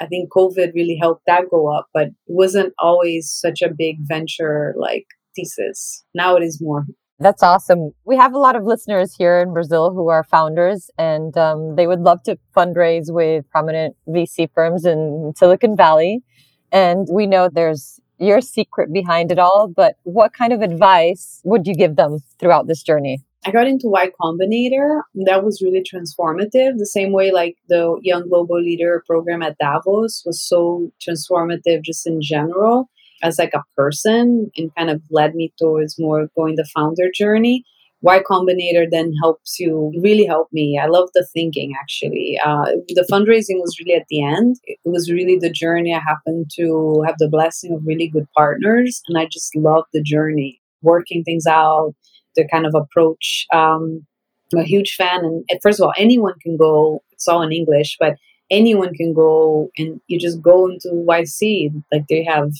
I 0.00 0.06
think 0.06 0.30
COVID 0.30 0.74
really 0.74 0.96
helped 1.00 1.22
that 1.26 1.50
go 1.50 1.74
up, 1.74 1.88
but 1.92 2.08
it 2.08 2.14
wasn't 2.28 2.72
always 2.78 3.30
such 3.30 3.62
a 3.62 3.74
big 3.76 3.96
venture 4.02 4.74
like 4.78 5.06
thesis. 5.34 6.04
Now 6.14 6.36
it 6.36 6.42
is 6.42 6.60
more. 6.60 6.84
That's 7.20 7.42
awesome. 7.42 7.90
We 8.04 8.16
have 8.16 8.32
a 8.32 8.38
lot 8.38 8.54
of 8.54 8.64
listeners 8.64 9.14
here 9.14 9.40
in 9.40 9.52
Brazil 9.52 9.92
who 9.92 10.08
are 10.08 10.22
founders, 10.22 10.88
and 10.98 11.36
um, 11.36 11.74
they 11.74 11.88
would 11.88 12.00
love 12.00 12.22
to 12.24 12.38
fundraise 12.56 13.12
with 13.12 13.48
prominent 13.50 13.96
VC 14.08 14.48
firms 14.54 14.84
in 14.84 15.32
Silicon 15.36 15.76
Valley. 15.76 16.22
And 16.70 17.08
we 17.10 17.26
know 17.26 17.48
there's 17.52 17.98
your 18.18 18.40
secret 18.40 18.92
behind 18.92 19.32
it 19.32 19.38
all, 19.38 19.66
but 19.66 19.96
what 20.04 20.32
kind 20.32 20.52
of 20.52 20.60
advice 20.60 21.40
would 21.44 21.66
you 21.66 21.74
give 21.74 21.96
them 21.96 22.18
throughout 22.38 22.68
this 22.68 22.84
journey? 22.84 23.18
I 23.44 23.50
got 23.50 23.66
into 23.66 23.88
Y 23.88 24.10
Combinator. 24.20 25.02
That 25.26 25.44
was 25.44 25.60
really 25.62 25.82
transformative. 25.82 26.78
The 26.78 26.86
same 26.86 27.12
way, 27.12 27.32
like 27.32 27.56
the 27.68 27.98
Young 28.02 28.28
Global 28.28 28.60
Leader 28.60 29.02
program 29.06 29.42
at 29.42 29.58
Davos 29.58 30.22
was 30.24 30.40
so 30.40 30.92
transformative, 31.00 31.82
just 31.82 32.06
in 32.06 32.20
general 32.20 32.88
as 33.22 33.38
like 33.38 33.54
a 33.54 33.64
person 33.76 34.50
and 34.56 34.74
kind 34.76 34.90
of 34.90 35.02
led 35.10 35.34
me 35.34 35.52
towards 35.58 35.98
more 35.98 36.28
going 36.36 36.56
the 36.56 36.68
founder 36.74 37.10
journey. 37.14 37.64
Y 38.00 38.20
Combinator 38.30 38.86
then 38.88 39.12
helps 39.20 39.58
you 39.58 39.92
really 40.00 40.24
help 40.24 40.48
me. 40.52 40.78
I 40.80 40.86
love 40.86 41.08
the 41.14 41.26
thinking 41.32 41.72
actually. 41.80 42.38
Uh, 42.44 42.66
the 42.88 43.06
fundraising 43.10 43.60
was 43.60 43.76
really 43.80 43.98
at 43.98 44.06
the 44.08 44.22
end. 44.22 44.56
It 44.64 44.78
was 44.84 45.10
really 45.10 45.36
the 45.36 45.50
journey. 45.50 45.92
I 45.92 45.98
happened 45.98 46.50
to 46.56 47.02
have 47.06 47.16
the 47.18 47.28
blessing 47.28 47.74
of 47.74 47.82
really 47.84 48.08
good 48.08 48.26
partners, 48.36 49.02
and 49.08 49.18
I 49.18 49.26
just 49.26 49.54
love 49.56 49.84
the 49.92 50.02
journey, 50.02 50.60
working 50.80 51.24
things 51.24 51.44
out, 51.46 51.94
the 52.36 52.46
kind 52.46 52.66
of 52.66 52.74
approach. 52.76 53.46
Um, 53.52 54.06
I'm 54.54 54.60
a 54.60 54.64
huge 54.64 54.94
fan, 54.94 55.24
and 55.24 55.44
first 55.60 55.80
of 55.80 55.84
all, 55.84 55.92
anyone 55.98 56.34
can 56.40 56.56
go. 56.56 57.02
It's 57.10 57.26
all 57.26 57.42
in 57.42 57.50
English, 57.50 57.96
but 57.98 58.14
anyone 58.50 58.94
can 58.94 59.12
go 59.12 59.70
and 59.76 60.00
you 60.06 60.18
just 60.18 60.40
go 60.40 60.68
into 60.68 60.88
YC. 60.88 61.82
Like 61.92 62.04
they 62.08 62.24
have 62.24 62.50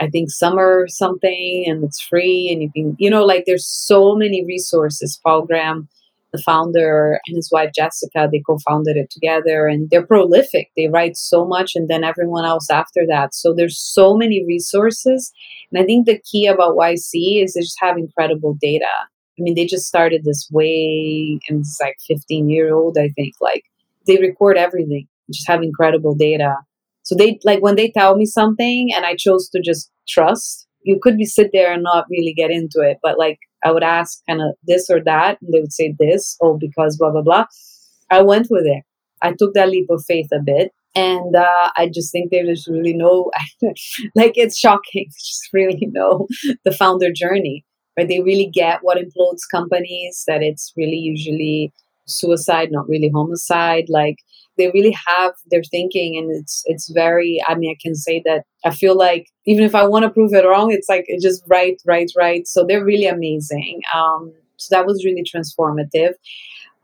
I 0.00 0.08
think 0.08 0.30
summer 0.30 0.86
something 0.88 1.64
and 1.66 1.84
it's 1.84 2.00
free 2.00 2.50
and 2.50 2.62
you 2.62 2.70
can 2.72 2.96
you 2.98 3.10
know 3.10 3.24
like 3.24 3.44
there's 3.46 3.66
so 3.66 4.16
many 4.16 4.44
resources. 4.44 5.20
Paul 5.22 5.42
Graham, 5.46 5.88
the 6.32 6.42
founder 6.42 7.20
and 7.26 7.36
his 7.36 7.50
wife 7.52 7.70
Jessica, 7.74 8.28
they 8.30 8.42
co-founded 8.44 8.96
it 8.96 9.10
together 9.10 9.68
and 9.68 9.88
they're 9.90 10.06
prolific. 10.06 10.70
They 10.76 10.88
write 10.88 11.16
so 11.16 11.44
much 11.46 11.72
and 11.76 11.88
then 11.88 12.02
everyone 12.02 12.44
else 12.44 12.68
after 12.70 13.06
that. 13.08 13.34
So 13.34 13.54
there's 13.54 13.78
so 13.78 14.16
many 14.16 14.44
resources. 14.44 15.32
And 15.70 15.80
I 15.80 15.86
think 15.86 16.06
the 16.06 16.20
key 16.30 16.46
about 16.46 16.76
YC 16.76 17.42
is 17.42 17.54
they 17.54 17.60
just 17.60 17.78
have 17.80 17.96
incredible 17.96 18.56
data. 18.60 18.86
I 19.38 19.42
mean, 19.42 19.54
they 19.54 19.66
just 19.66 19.86
started 19.86 20.24
this 20.24 20.48
way 20.50 21.38
and 21.48 21.60
it's 21.60 21.78
like 21.80 21.96
15 22.06 22.48
year 22.50 22.74
old, 22.74 22.98
I 22.98 23.08
think. 23.10 23.34
Like 23.40 23.64
they 24.06 24.16
record 24.16 24.56
everything, 24.56 25.06
just 25.30 25.48
have 25.48 25.62
incredible 25.62 26.14
data. 26.14 26.56
So 27.04 27.14
they 27.14 27.38
like 27.44 27.62
when 27.62 27.76
they 27.76 27.90
tell 27.90 28.16
me 28.16 28.26
something 28.26 28.90
and 28.94 29.06
I 29.06 29.14
chose 29.16 29.48
to 29.50 29.60
just 29.60 29.90
trust, 30.08 30.66
you 30.82 30.98
could 31.00 31.16
be 31.16 31.24
sit 31.24 31.50
there 31.52 31.72
and 31.72 31.82
not 31.82 32.06
really 32.10 32.34
get 32.34 32.50
into 32.50 32.80
it. 32.80 32.98
But 33.02 33.18
like 33.18 33.38
I 33.64 33.70
would 33.72 33.84
ask 33.84 34.20
kind 34.28 34.42
of 34.42 34.54
this 34.64 34.90
or 34.90 35.02
that, 35.04 35.38
and 35.40 35.52
they 35.52 35.60
would 35.60 35.72
say 35.72 35.94
this, 35.98 36.36
oh, 36.42 36.58
because 36.58 36.96
blah 36.96 37.10
blah 37.10 37.22
blah. 37.22 37.46
I 38.10 38.22
went 38.22 38.48
with 38.50 38.66
it. 38.66 38.84
I 39.22 39.32
took 39.32 39.54
that 39.54 39.70
leap 39.70 39.86
of 39.90 40.04
faith 40.06 40.28
a 40.32 40.40
bit. 40.44 40.72
And 40.94 41.34
uh, 41.34 41.70
I 41.76 41.90
just 41.92 42.12
think 42.12 42.30
there's 42.30 42.68
really 42.68 42.94
no, 42.94 43.30
like, 44.14 44.34
it's 44.36 44.56
shocking 44.56 45.06
just 45.10 45.48
really 45.52 45.88
know 45.90 46.28
the 46.64 46.70
founder 46.70 47.10
journey, 47.12 47.64
right? 47.98 48.06
They 48.06 48.20
really 48.20 48.48
get 48.52 48.80
what 48.82 48.98
implodes 48.98 49.40
companies, 49.50 50.22
that 50.28 50.42
it's 50.42 50.72
really 50.76 50.96
usually 50.96 51.72
suicide, 52.06 52.68
not 52.70 52.88
really 52.88 53.10
homicide. 53.12 53.86
Like, 53.88 54.18
they 54.56 54.70
really 54.70 54.96
have 55.06 55.32
their 55.50 55.62
thinking 55.62 56.16
and 56.16 56.30
it's 56.30 56.62
it's 56.66 56.90
very 56.90 57.42
i 57.46 57.54
mean 57.54 57.70
i 57.70 57.78
can 57.82 57.94
say 57.94 58.22
that 58.24 58.44
i 58.64 58.70
feel 58.70 58.96
like 58.96 59.28
even 59.46 59.64
if 59.64 59.74
i 59.74 59.84
want 59.86 60.04
to 60.04 60.10
prove 60.10 60.32
it 60.32 60.46
wrong 60.46 60.72
it's 60.72 60.88
like 60.88 61.04
it's 61.08 61.24
just 61.24 61.42
right 61.48 61.80
right 61.86 62.10
right 62.16 62.46
so 62.46 62.64
they're 62.64 62.84
really 62.84 63.06
amazing 63.06 63.80
um 63.94 64.32
so 64.56 64.74
that 64.74 64.86
was 64.86 65.04
really 65.04 65.24
transformative 65.24 66.12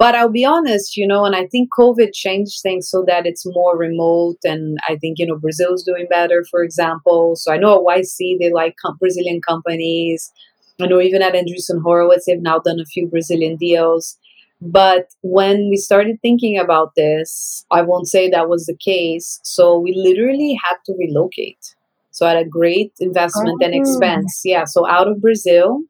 but 0.00 0.14
I'll 0.14 0.30
be 0.30 0.46
honest, 0.46 0.96
you 0.96 1.06
know, 1.06 1.26
and 1.26 1.36
I 1.36 1.46
think 1.46 1.68
COVID 1.78 2.14
changed 2.14 2.62
things 2.62 2.88
so 2.88 3.04
that 3.06 3.26
it's 3.26 3.44
more 3.44 3.76
remote. 3.76 4.38
And 4.44 4.78
I 4.88 4.96
think, 4.96 5.18
you 5.18 5.26
know, 5.26 5.36
Brazil's 5.36 5.82
doing 5.82 6.06
better, 6.08 6.42
for 6.50 6.64
example. 6.64 7.36
So 7.36 7.52
I 7.52 7.58
know 7.58 7.74
at 7.74 7.98
YC, 7.98 8.38
they 8.38 8.50
like 8.50 8.76
Brazilian 8.98 9.42
companies. 9.46 10.32
I 10.80 10.86
know 10.86 11.02
even 11.02 11.20
at 11.20 11.34
Andreessen 11.34 11.82
Horowitz, 11.82 12.24
they've 12.24 12.40
now 12.40 12.60
done 12.60 12.80
a 12.80 12.86
few 12.86 13.08
Brazilian 13.08 13.56
deals. 13.56 14.16
But 14.60 15.06
when 15.22 15.68
we 15.70 15.76
started 15.76 16.16
thinking 16.20 16.58
about 16.58 16.92
this, 16.94 17.64
I 17.70 17.82
won't 17.82 18.08
say 18.08 18.28
that 18.28 18.48
was 18.48 18.66
the 18.66 18.76
case. 18.76 19.40
So 19.42 19.78
we 19.78 19.94
literally 19.96 20.58
had 20.62 20.76
to 20.86 20.94
relocate. 20.98 21.74
So 22.10 22.26
at 22.26 22.36
a 22.36 22.44
great 22.44 22.92
investment 23.00 23.58
oh. 23.62 23.64
and 23.64 23.74
expense. 23.74 24.42
Yeah. 24.44 24.64
So 24.64 24.86
out 24.86 25.08
of 25.08 25.20
Brazil, 25.20 25.80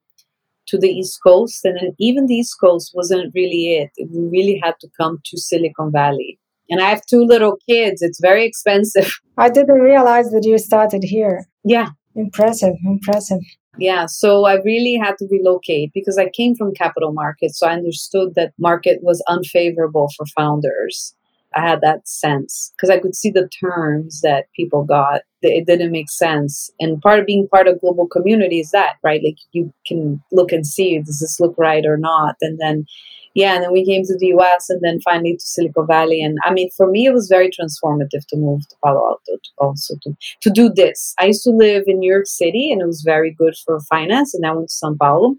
to 0.70 0.78
the 0.78 0.88
East 0.88 1.20
Coast. 1.22 1.64
And 1.64 1.76
then 1.76 1.94
even 1.98 2.26
the 2.26 2.34
East 2.34 2.56
Coast 2.60 2.92
wasn't 2.94 3.32
really 3.34 3.76
it. 3.76 3.90
We 3.98 4.28
really 4.28 4.60
had 4.62 4.74
to 4.80 4.88
come 4.98 5.18
to 5.26 5.38
Silicon 5.38 5.92
Valley. 5.92 6.38
And 6.70 6.80
I 6.80 6.88
have 6.88 7.04
two 7.04 7.24
little 7.24 7.58
kids. 7.68 8.00
It's 8.00 8.20
very 8.20 8.44
expensive. 8.46 9.12
I 9.36 9.50
didn't 9.50 9.80
realize 9.80 10.30
that 10.30 10.44
you 10.44 10.56
started 10.58 11.02
here. 11.02 11.46
Yeah. 11.64 11.88
Impressive, 12.14 12.74
impressive. 12.84 13.40
Yeah, 13.78 14.06
so 14.06 14.44
I 14.46 14.60
really 14.62 14.96
had 14.96 15.16
to 15.18 15.28
relocate 15.30 15.92
because 15.94 16.18
I 16.18 16.28
came 16.28 16.54
from 16.54 16.74
capital 16.74 17.12
markets. 17.12 17.58
So 17.58 17.66
I 17.68 17.72
understood 17.72 18.34
that 18.34 18.52
market 18.58 19.02
was 19.02 19.22
unfavorable 19.28 20.08
for 20.16 20.26
founders. 20.26 21.14
I 21.54 21.60
had 21.60 21.80
that 21.80 22.06
sense 22.06 22.72
because 22.76 22.90
I 22.90 22.98
could 22.98 23.16
see 23.16 23.30
the 23.30 23.48
terms 23.48 24.20
that 24.22 24.46
people 24.54 24.84
got. 24.84 25.22
It 25.42 25.66
didn't 25.66 25.90
make 25.90 26.10
sense. 26.10 26.70
And 26.78 27.00
part 27.00 27.18
of 27.18 27.26
being 27.26 27.48
part 27.48 27.66
of 27.66 27.80
global 27.80 28.06
community 28.06 28.60
is 28.60 28.70
that, 28.70 28.96
right? 29.02 29.20
Like 29.24 29.38
you 29.52 29.72
can 29.86 30.22
look 30.30 30.52
and 30.52 30.66
see, 30.66 30.98
does 30.98 31.18
this 31.20 31.40
look 31.40 31.54
right 31.56 31.84
or 31.84 31.96
not? 31.96 32.36
And 32.40 32.58
then, 32.60 32.86
yeah, 33.34 33.54
and 33.54 33.62
then 33.62 33.72
we 33.72 33.84
came 33.84 34.04
to 34.04 34.16
the 34.18 34.28
US 34.38 34.70
and 34.70 34.80
then 34.82 35.00
finally 35.00 35.34
to 35.36 35.44
Silicon 35.44 35.86
Valley. 35.86 36.20
And 36.22 36.38
I 36.44 36.52
mean, 36.52 36.68
for 36.76 36.90
me, 36.90 37.06
it 37.06 37.12
was 37.12 37.28
very 37.28 37.48
transformative 37.48 38.26
to 38.28 38.36
move 38.36 38.66
to 38.68 38.76
Palo 38.84 39.00
Alto 39.06 39.36
to 39.36 39.50
also 39.58 39.94
to, 40.02 40.16
to 40.40 40.50
do 40.50 40.68
this. 40.68 41.14
I 41.18 41.26
used 41.26 41.44
to 41.44 41.50
live 41.50 41.84
in 41.86 41.98
New 42.00 42.10
York 42.10 42.26
City 42.26 42.72
and 42.72 42.82
it 42.82 42.86
was 42.86 43.02
very 43.02 43.32
good 43.32 43.54
for 43.64 43.80
finance. 43.80 44.34
And 44.34 44.44
I 44.44 44.52
went 44.52 44.68
to 44.68 44.74
Sao 44.74 44.94
Paulo, 45.00 45.36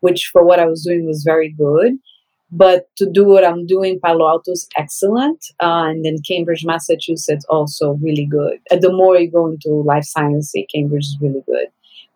which 0.00 0.28
for 0.32 0.44
what 0.44 0.58
I 0.58 0.66
was 0.66 0.84
doing 0.84 1.06
was 1.06 1.22
very 1.22 1.50
good 1.50 1.98
but 2.52 2.88
to 2.96 3.08
do 3.08 3.24
what 3.24 3.44
I'm 3.44 3.66
doing, 3.66 4.00
Palo 4.04 4.28
Alto 4.28 4.50
is 4.52 4.68
excellent. 4.76 5.44
Uh, 5.62 5.86
and 5.88 6.04
then 6.04 6.16
Cambridge, 6.26 6.64
Massachusetts, 6.64 7.44
also 7.48 7.92
really 8.02 8.26
good. 8.26 8.58
The 8.70 8.92
more 8.92 9.16
you 9.16 9.30
go 9.30 9.46
into 9.46 9.70
life 9.70 10.04
science, 10.04 10.52
Cambridge 10.74 11.04
is 11.04 11.16
really 11.20 11.42
good. 11.46 11.68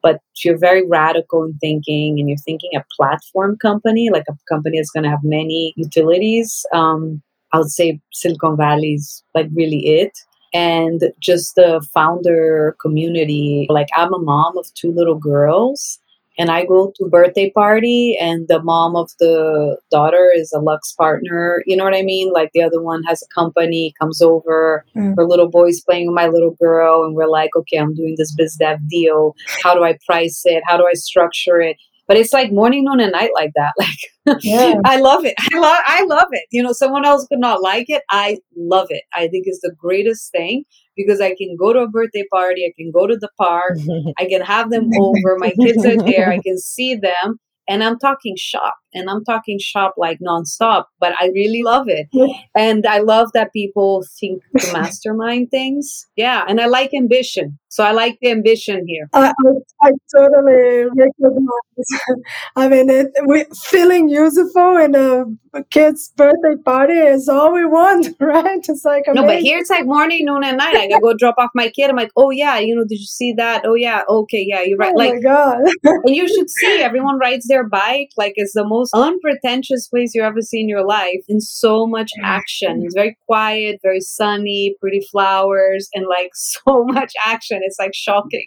But 0.04 0.16
if 0.36 0.44
you're 0.44 0.58
very 0.58 0.86
radical 0.86 1.44
in 1.44 1.54
thinking 1.62 2.20
and 2.20 2.28
you're 2.28 2.44
thinking 2.44 2.72
a 2.76 2.84
platform 2.94 3.56
company, 3.56 4.10
like 4.10 4.26
a 4.28 4.36
company 4.50 4.78
that's 4.78 4.90
going 4.90 5.04
to 5.04 5.08
have 5.08 5.24
many 5.24 5.72
utilities, 5.76 6.66
um, 6.74 7.22
I 7.54 7.58
would 7.58 7.70
say 7.70 7.98
Silicon 8.12 8.58
Valley 8.58 8.92
is 8.94 9.24
like 9.34 9.48
really 9.54 9.86
it. 9.86 10.12
And 10.52 11.10
just 11.20 11.54
the 11.56 11.84
founder 11.94 12.76
community. 12.80 13.66
Like, 13.70 13.88
I'm 13.96 14.12
a 14.14 14.18
mom 14.18 14.56
of 14.58 14.72
two 14.74 14.92
little 14.92 15.16
girls 15.16 15.98
and 16.38 16.50
I 16.50 16.64
go 16.64 16.92
to 16.96 17.08
birthday 17.08 17.50
party 17.50 18.16
and 18.20 18.46
the 18.48 18.62
mom 18.62 18.96
of 18.96 19.10
the 19.20 19.78
daughter 19.90 20.30
is 20.34 20.52
a 20.52 20.58
Lux 20.58 20.92
partner. 20.92 21.62
You 21.66 21.76
know 21.76 21.84
what 21.84 21.94
I 21.94 22.02
mean? 22.02 22.32
Like 22.32 22.50
the 22.52 22.62
other 22.62 22.82
one 22.82 23.02
has 23.04 23.22
a 23.22 23.34
company, 23.34 23.94
comes 24.00 24.20
over, 24.20 24.84
mm. 24.96 25.14
her 25.16 25.26
little 25.26 25.48
boy's 25.48 25.80
playing 25.80 26.08
with 26.08 26.14
my 26.14 26.26
little 26.26 26.56
girl, 26.60 27.04
and 27.04 27.14
we're 27.14 27.28
like, 27.28 27.50
okay, 27.56 27.78
I'm 27.78 27.94
doing 27.94 28.14
this 28.18 28.34
biz 28.34 28.56
dev 28.56 28.78
deal. 28.88 29.34
How 29.62 29.74
do 29.74 29.84
I 29.84 29.96
price 30.06 30.42
it? 30.44 30.62
How 30.66 30.76
do 30.76 30.86
I 30.86 30.94
structure 30.94 31.60
it? 31.60 31.76
But 32.06 32.18
it's 32.18 32.34
like 32.34 32.52
morning, 32.52 32.84
noon, 32.84 33.00
and 33.00 33.12
night 33.12 33.30
like 33.34 33.52
that. 33.56 33.72
Like 34.26 34.42
yeah. 34.42 34.76
I 34.86 34.96
love 35.00 35.26
it. 35.26 35.34
I 35.52 35.58
love 35.58 35.78
I 35.84 36.04
love 36.04 36.28
it. 36.30 36.44
You 36.50 36.62
know, 36.62 36.72
someone 36.72 37.04
else 37.04 37.26
could 37.26 37.40
not 37.40 37.60
like 37.60 37.90
it. 37.90 38.02
I 38.08 38.38
love 38.56 38.86
it. 38.88 39.02
I 39.12 39.28
think 39.28 39.44
it's 39.46 39.60
the 39.60 39.74
greatest 39.78 40.32
thing 40.32 40.64
because 40.96 41.20
I 41.20 41.34
can 41.34 41.56
go 41.58 41.72
to 41.72 41.80
a 41.80 41.88
birthday 41.88 42.24
party, 42.32 42.64
I 42.64 42.72
can 42.78 42.90
go 42.92 43.06
to 43.06 43.16
the 43.16 43.30
park, 43.38 43.78
I 44.18 44.26
can 44.26 44.42
have 44.42 44.70
them 44.70 44.90
over, 44.98 45.36
my 45.38 45.52
kids 45.60 45.84
are 45.84 45.96
there, 45.96 46.30
I 46.30 46.38
can 46.44 46.58
see 46.58 46.94
them, 46.94 47.38
and 47.68 47.82
I'm 47.82 47.98
talking 47.98 48.34
shop 48.36 48.74
and 48.94 49.10
I'm 49.10 49.24
talking 49.24 49.58
shop 49.58 49.94
like 49.96 50.18
nonstop, 50.20 50.84
but 51.00 51.14
I 51.20 51.26
really 51.34 51.62
love 51.62 51.88
it. 51.88 52.08
And 52.56 52.86
I 52.86 52.98
love 52.98 53.32
that 53.34 53.52
people 53.52 54.04
think 54.18 54.42
to 54.58 54.72
mastermind 54.72 55.50
things. 55.50 56.06
Yeah. 56.16 56.44
And 56.48 56.60
I 56.60 56.66
like 56.66 56.94
ambition. 56.94 57.58
So 57.68 57.82
I 57.82 57.90
like 57.90 58.18
the 58.20 58.30
ambition 58.30 58.86
here. 58.86 59.08
I, 59.12 59.32
I, 59.32 59.88
I 59.88 59.90
totally 60.14 60.84
recognize. 60.84 62.22
I 62.56 62.68
mean, 62.68 62.88
it, 62.88 63.08
we, 63.26 63.46
feeling 63.52 64.08
useful 64.08 64.76
in 64.76 64.94
a 64.94 65.24
kid's 65.70 66.12
birthday 66.16 66.54
party 66.64 66.94
is 66.94 67.28
all 67.28 67.52
we 67.52 67.64
want, 67.64 68.14
right? 68.20 68.60
It's 68.68 68.84
like 68.84 69.04
amazing. 69.08 69.26
no, 69.26 69.26
but 69.26 69.42
here 69.42 69.58
it's 69.58 69.70
like 69.70 69.86
morning, 69.86 70.24
noon, 70.24 70.44
and 70.44 70.58
night. 70.58 70.76
I 70.76 70.88
gotta 70.88 71.00
go 71.00 71.14
drop 71.14 71.36
off 71.38 71.50
my 71.54 71.68
kid. 71.68 71.90
I'm 71.90 71.96
like, 71.96 72.12
oh 72.16 72.30
yeah, 72.30 72.58
you 72.58 72.74
know, 72.74 72.84
did 72.84 72.98
you 73.00 73.06
see 73.06 73.32
that? 73.34 73.62
Oh 73.64 73.74
yeah, 73.74 74.02
okay, 74.08 74.44
yeah, 74.46 74.62
you're 74.62 74.78
right. 74.78 74.92
Oh 74.94 74.98
like, 74.98 75.14
my 75.14 75.20
god! 75.20 75.58
and 75.82 76.14
you 76.14 76.28
should 76.28 76.50
see 76.50 76.80
everyone 76.80 77.18
rides 77.18 77.46
their 77.46 77.68
bike 77.68 78.10
like 78.16 78.34
it's 78.36 78.52
the 78.52 78.66
most 78.66 78.83
unpretentious 78.94 79.88
place 79.88 80.14
you 80.14 80.22
ever 80.22 80.40
see 80.40 80.60
in 80.60 80.68
your 80.68 80.86
life, 80.86 81.24
and 81.28 81.42
so 81.42 81.86
much 81.86 82.10
action. 82.22 82.82
It's 82.84 82.94
very 82.94 83.16
quiet, 83.26 83.80
very 83.82 84.00
sunny, 84.00 84.76
pretty 84.80 85.00
flowers, 85.10 85.88
and 85.94 86.06
like 86.08 86.30
so 86.34 86.84
much 86.84 87.12
action 87.24 87.60
it's 87.62 87.78
like 87.78 87.94
shocking. 87.94 88.46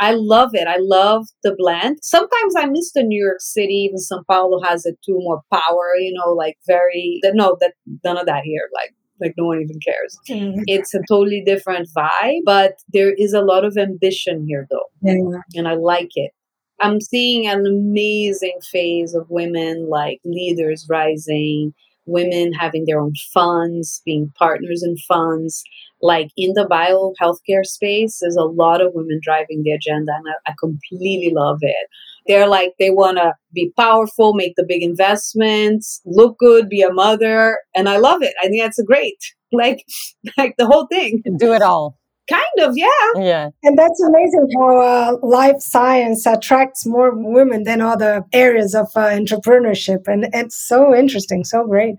I 0.00 0.12
love 0.12 0.50
it. 0.54 0.66
I 0.66 0.78
love 0.78 1.26
the 1.42 1.54
blend. 1.56 1.98
Sometimes 2.02 2.54
I 2.56 2.66
miss 2.66 2.92
the 2.92 3.02
New 3.02 3.22
York 3.22 3.40
City. 3.40 3.88
Even 3.88 3.98
Sao 3.98 4.22
Paulo 4.28 4.60
has 4.62 4.84
it 4.86 4.98
too, 5.04 5.18
more 5.18 5.42
power. 5.52 5.96
You 5.98 6.12
know, 6.14 6.32
like 6.32 6.56
very. 6.66 7.20
No, 7.24 7.56
that 7.60 7.74
none 8.04 8.18
of 8.18 8.26
that 8.26 8.42
here. 8.44 8.68
Like 8.74 8.94
like 9.20 9.34
no 9.36 9.46
one 9.46 9.60
even 9.60 9.78
cares. 9.84 10.18
Mm. 10.28 10.62
It's 10.66 10.94
a 10.94 11.00
totally 11.08 11.42
different 11.44 11.88
vibe, 11.96 12.40
but 12.44 12.74
there 12.92 13.12
is 13.12 13.32
a 13.32 13.40
lot 13.40 13.64
of 13.64 13.76
ambition 13.76 14.44
here 14.46 14.66
though. 14.70 14.86
Yeah. 15.02 15.40
And 15.54 15.68
I 15.68 15.74
like 15.74 16.10
it. 16.14 16.32
I'm 16.80 17.00
seeing 17.00 17.46
an 17.46 17.66
amazing 17.66 18.58
phase 18.70 19.14
of 19.14 19.30
women 19.30 19.88
like 19.88 20.20
leaders 20.24 20.86
rising, 20.88 21.74
women 22.06 22.52
having 22.52 22.84
their 22.86 23.00
own 23.00 23.14
funds, 23.32 24.02
being 24.04 24.32
partners 24.38 24.82
in 24.82 24.96
funds 25.08 25.64
like 26.00 26.28
in 26.36 26.52
the 26.54 26.66
bio 26.66 27.12
healthcare 27.20 27.64
space, 27.64 28.18
there's 28.20 28.36
a 28.36 28.44
lot 28.44 28.80
of 28.80 28.92
women 28.94 29.20
driving 29.22 29.62
the 29.62 29.72
agenda, 29.72 30.12
and 30.16 30.26
I, 30.28 30.50
I 30.50 30.54
completely 30.58 31.32
love 31.34 31.58
it. 31.60 31.88
They're 32.26 32.48
like 32.48 32.74
they 32.78 32.90
want 32.90 33.18
to 33.18 33.34
be 33.52 33.72
powerful, 33.76 34.34
make 34.34 34.54
the 34.56 34.66
big 34.66 34.82
investments, 34.82 36.00
look 36.04 36.38
good, 36.38 36.68
be 36.68 36.82
a 36.82 36.92
mother, 36.92 37.58
and 37.74 37.88
I 37.88 37.96
love 37.96 38.22
it. 38.22 38.34
I 38.42 38.48
think 38.48 38.62
that's 38.62 38.82
great, 38.82 39.18
like, 39.52 39.84
like 40.38 40.54
the 40.58 40.66
whole 40.66 40.86
thing. 40.86 41.22
Do 41.38 41.52
it 41.52 41.62
all. 41.62 41.98
Kind 42.28 42.68
of, 42.68 42.74
yeah. 42.76 42.88
Yeah. 43.16 43.50
And 43.62 43.78
that's 43.78 44.02
amazing 44.02 44.48
how 44.56 44.78
uh, 44.78 45.16
life 45.22 45.60
science 45.60 46.26
attracts 46.26 46.84
more 46.84 47.12
women 47.14 47.62
than 47.64 47.80
other 47.80 48.24
areas 48.32 48.74
of 48.74 48.88
uh, 48.94 49.08
entrepreneurship. 49.08 50.06
And 50.06 50.28
it's 50.34 50.56
so 50.56 50.94
interesting, 50.94 51.44
so 51.44 51.64
great. 51.66 51.96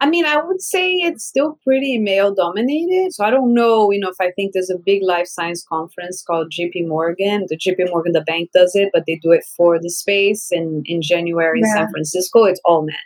I 0.00 0.08
mean, 0.08 0.24
I 0.24 0.36
would 0.40 0.62
say 0.62 0.92
it's 0.92 1.24
still 1.24 1.58
pretty 1.64 1.98
male 1.98 2.32
dominated. 2.32 3.12
So 3.12 3.24
I 3.24 3.30
don't 3.30 3.52
know, 3.52 3.90
you 3.90 4.00
know, 4.00 4.08
if 4.08 4.20
I 4.20 4.30
think 4.30 4.52
there's 4.52 4.70
a 4.70 4.78
big 4.78 5.02
life 5.02 5.26
science 5.26 5.64
conference 5.68 6.22
called 6.22 6.52
JP 6.52 6.86
Morgan. 6.86 7.46
The 7.48 7.58
JP 7.58 7.90
Morgan, 7.90 8.12
the 8.12 8.22
bank 8.22 8.50
does 8.54 8.74
it, 8.74 8.90
but 8.92 9.04
they 9.06 9.16
do 9.16 9.32
it 9.32 9.44
for 9.56 9.78
the 9.80 9.90
space 9.90 10.48
in, 10.52 10.82
in 10.86 11.02
January 11.02 11.60
in 11.60 11.66
yeah. 11.66 11.74
San 11.74 11.90
Francisco. 11.90 12.44
It's 12.44 12.60
all 12.64 12.82
men. 12.82 12.96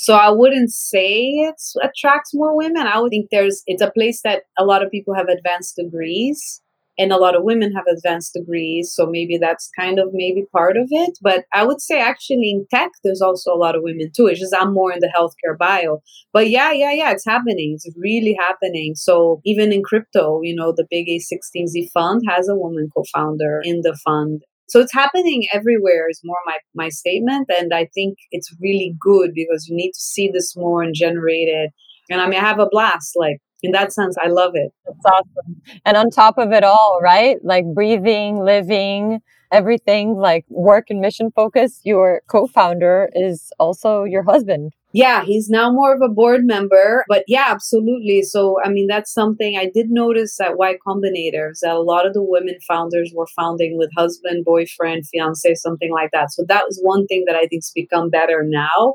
So 0.00 0.14
I 0.14 0.30
wouldn't 0.30 0.72
say 0.72 1.18
it 1.18 1.60
attracts 1.82 2.32
more 2.32 2.56
women. 2.56 2.86
I 2.86 2.98
would 2.98 3.10
think 3.10 3.28
there's 3.30 3.62
it's 3.66 3.82
a 3.82 3.90
place 3.90 4.22
that 4.24 4.44
a 4.58 4.64
lot 4.64 4.82
of 4.82 4.90
people 4.90 5.14
have 5.14 5.28
advanced 5.28 5.76
degrees 5.76 6.62
and 6.98 7.12
a 7.12 7.18
lot 7.18 7.36
of 7.36 7.44
women 7.44 7.72
have 7.74 7.84
advanced 7.86 8.32
degrees 8.32 8.90
so 8.94 9.04
maybe 9.06 9.36
that's 9.36 9.68
kind 9.78 9.98
of 9.98 10.08
maybe 10.14 10.46
part 10.52 10.78
of 10.78 10.88
it. 10.90 11.18
But 11.20 11.44
i 11.52 11.62
would 11.66 11.82
say 11.82 12.00
actually 12.00 12.48
in 12.50 12.66
tech 12.70 12.90
there's 13.04 13.20
also 13.20 13.52
a 13.52 13.60
lot 13.64 13.76
of 13.76 13.82
women 13.82 14.10
too. 14.16 14.26
It's 14.26 14.40
just 14.40 14.56
i'm 14.58 14.72
more 14.72 14.90
in 14.90 15.00
the 15.00 15.12
healthcare 15.14 15.58
bio. 15.58 16.00
But 16.32 16.48
yeah 16.48 16.72
yeah 16.72 16.92
yeah 16.92 17.10
it's 17.10 17.26
happening. 17.26 17.74
It's 17.74 17.94
really 17.98 18.34
happening. 18.48 18.94
So 18.94 19.42
even 19.44 19.70
in 19.70 19.82
crypto 19.82 20.40
you 20.42 20.56
know 20.56 20.72
the 20.74 20.86
big 20.90 21.08
a16z 21.08 21.90
fund 21.92 22.22
has 22.26 22.48
a 22.48 22.56
woman 22.56 22.88
co-founder 22.96 23.60
in 23.64 23.82
the 23.82 23.94
fund 24.02 24.40
so 24.70 24.80
it's 24.80 24.92
happening 24.92 25.46
everywhere 25.52 26.08
is 26.08 26.20
more 26.24 26.38
my, 26.46 26.56
my 26.74 26.88
statement 26.88 27.46
and 27.50 27.72
i 27.74 27.86
think 27.94 28.16
it's 28.30 28.54
really 28.60 28.94
good 29.00 29.32
because 29.34 29.66
you 29.68 29.76
need 29.76 29.92
to 29.92 30.00
see 30.00 30.30
this 30.32 30.56
more 30.56 30.82
and 30.82 30.94
generate 30.94 31.48
it 31.48 31.70
and 32.08 32.20
i 32.20 32.28
mean 32.28 32.40
i 32.40 32.46
have 32.46 32.58
a 32.58 32.68
blast 32.70 33.12
like 33.16 33.38
in 33.62 33.72
that 33.72 33.92
sense, 33.92 34.16
I 34.22 34.28
love 34.28 34.52
it. 34.54 34.72
It's 34.86 35.04
awesome. 35.04 35.62
And 35.84 35.96
on 35.96 36.10
top 36.10 36.38
of 36.38 36.52
it 36.52 36.64
all, 36.64 36.98
right? 37.02 37.36
Like 37.44 37.64
breathing, 37.74 38.42
living, 38.42 39.20
everything 39.52 40.16
like 40.16 40.44
work 40.48 40.86
and 40.90 41.00
mission 41.00 41.30
focus, 41.34 41.80
your 41.84 42.22
co 42.28 42.46
founder 42.46 43.10
is 43.14 43.52
also 43.58 44.04
your 44.04 44.22
husband. 44.22 44.72
Yeah, 44.92 45.22
he's 45.24 45.48
now 45.48 45.70
more 45.70 45.94
of 45.94 46.02
a 46.02 46.08
board 46.08 46.44
member, 46.44 47.04
but 47.08 47.22
yeah, 47.28 47.46
absolutely. 47.48 48.22
So, 48.22 48.56
I 48.64 48.70
mean, 48.70 48.88
that's 48.88 49.12
something 49.12 49.56
I 49.56 49.70
did 49.72 49.88
notice 49.90 50.40
at 50.40 50.58
Y 50.58 50.74
Combinator 50.84 51.52
that 51.62 51.74
a 51.76 51.80
lot 51.80 52.06
of 52.06 52.12
the 52.12 52.22
women 52.22 52.56
founders 52.66 53.12
were 53.14 53.28
founding 53.36 53.78
with 53.78 53.90
husband, 53.96 54.44
boyfriend, 54.44 55.06
fiance, 55.06 55.54
something 55.54 55.92
like 55.92 56.10
that. 56.12 56.32
So, 56.32 56.42
that 56.48 56.64
was 56.66 56.80
one 56.82 57.06
thing 57.06 57.22
that 57.28 57.36
I 57.36 57.46
think's 57.46 57.70
become 57.72 58.10
better 58.10 58.42
now, 58.44 58.94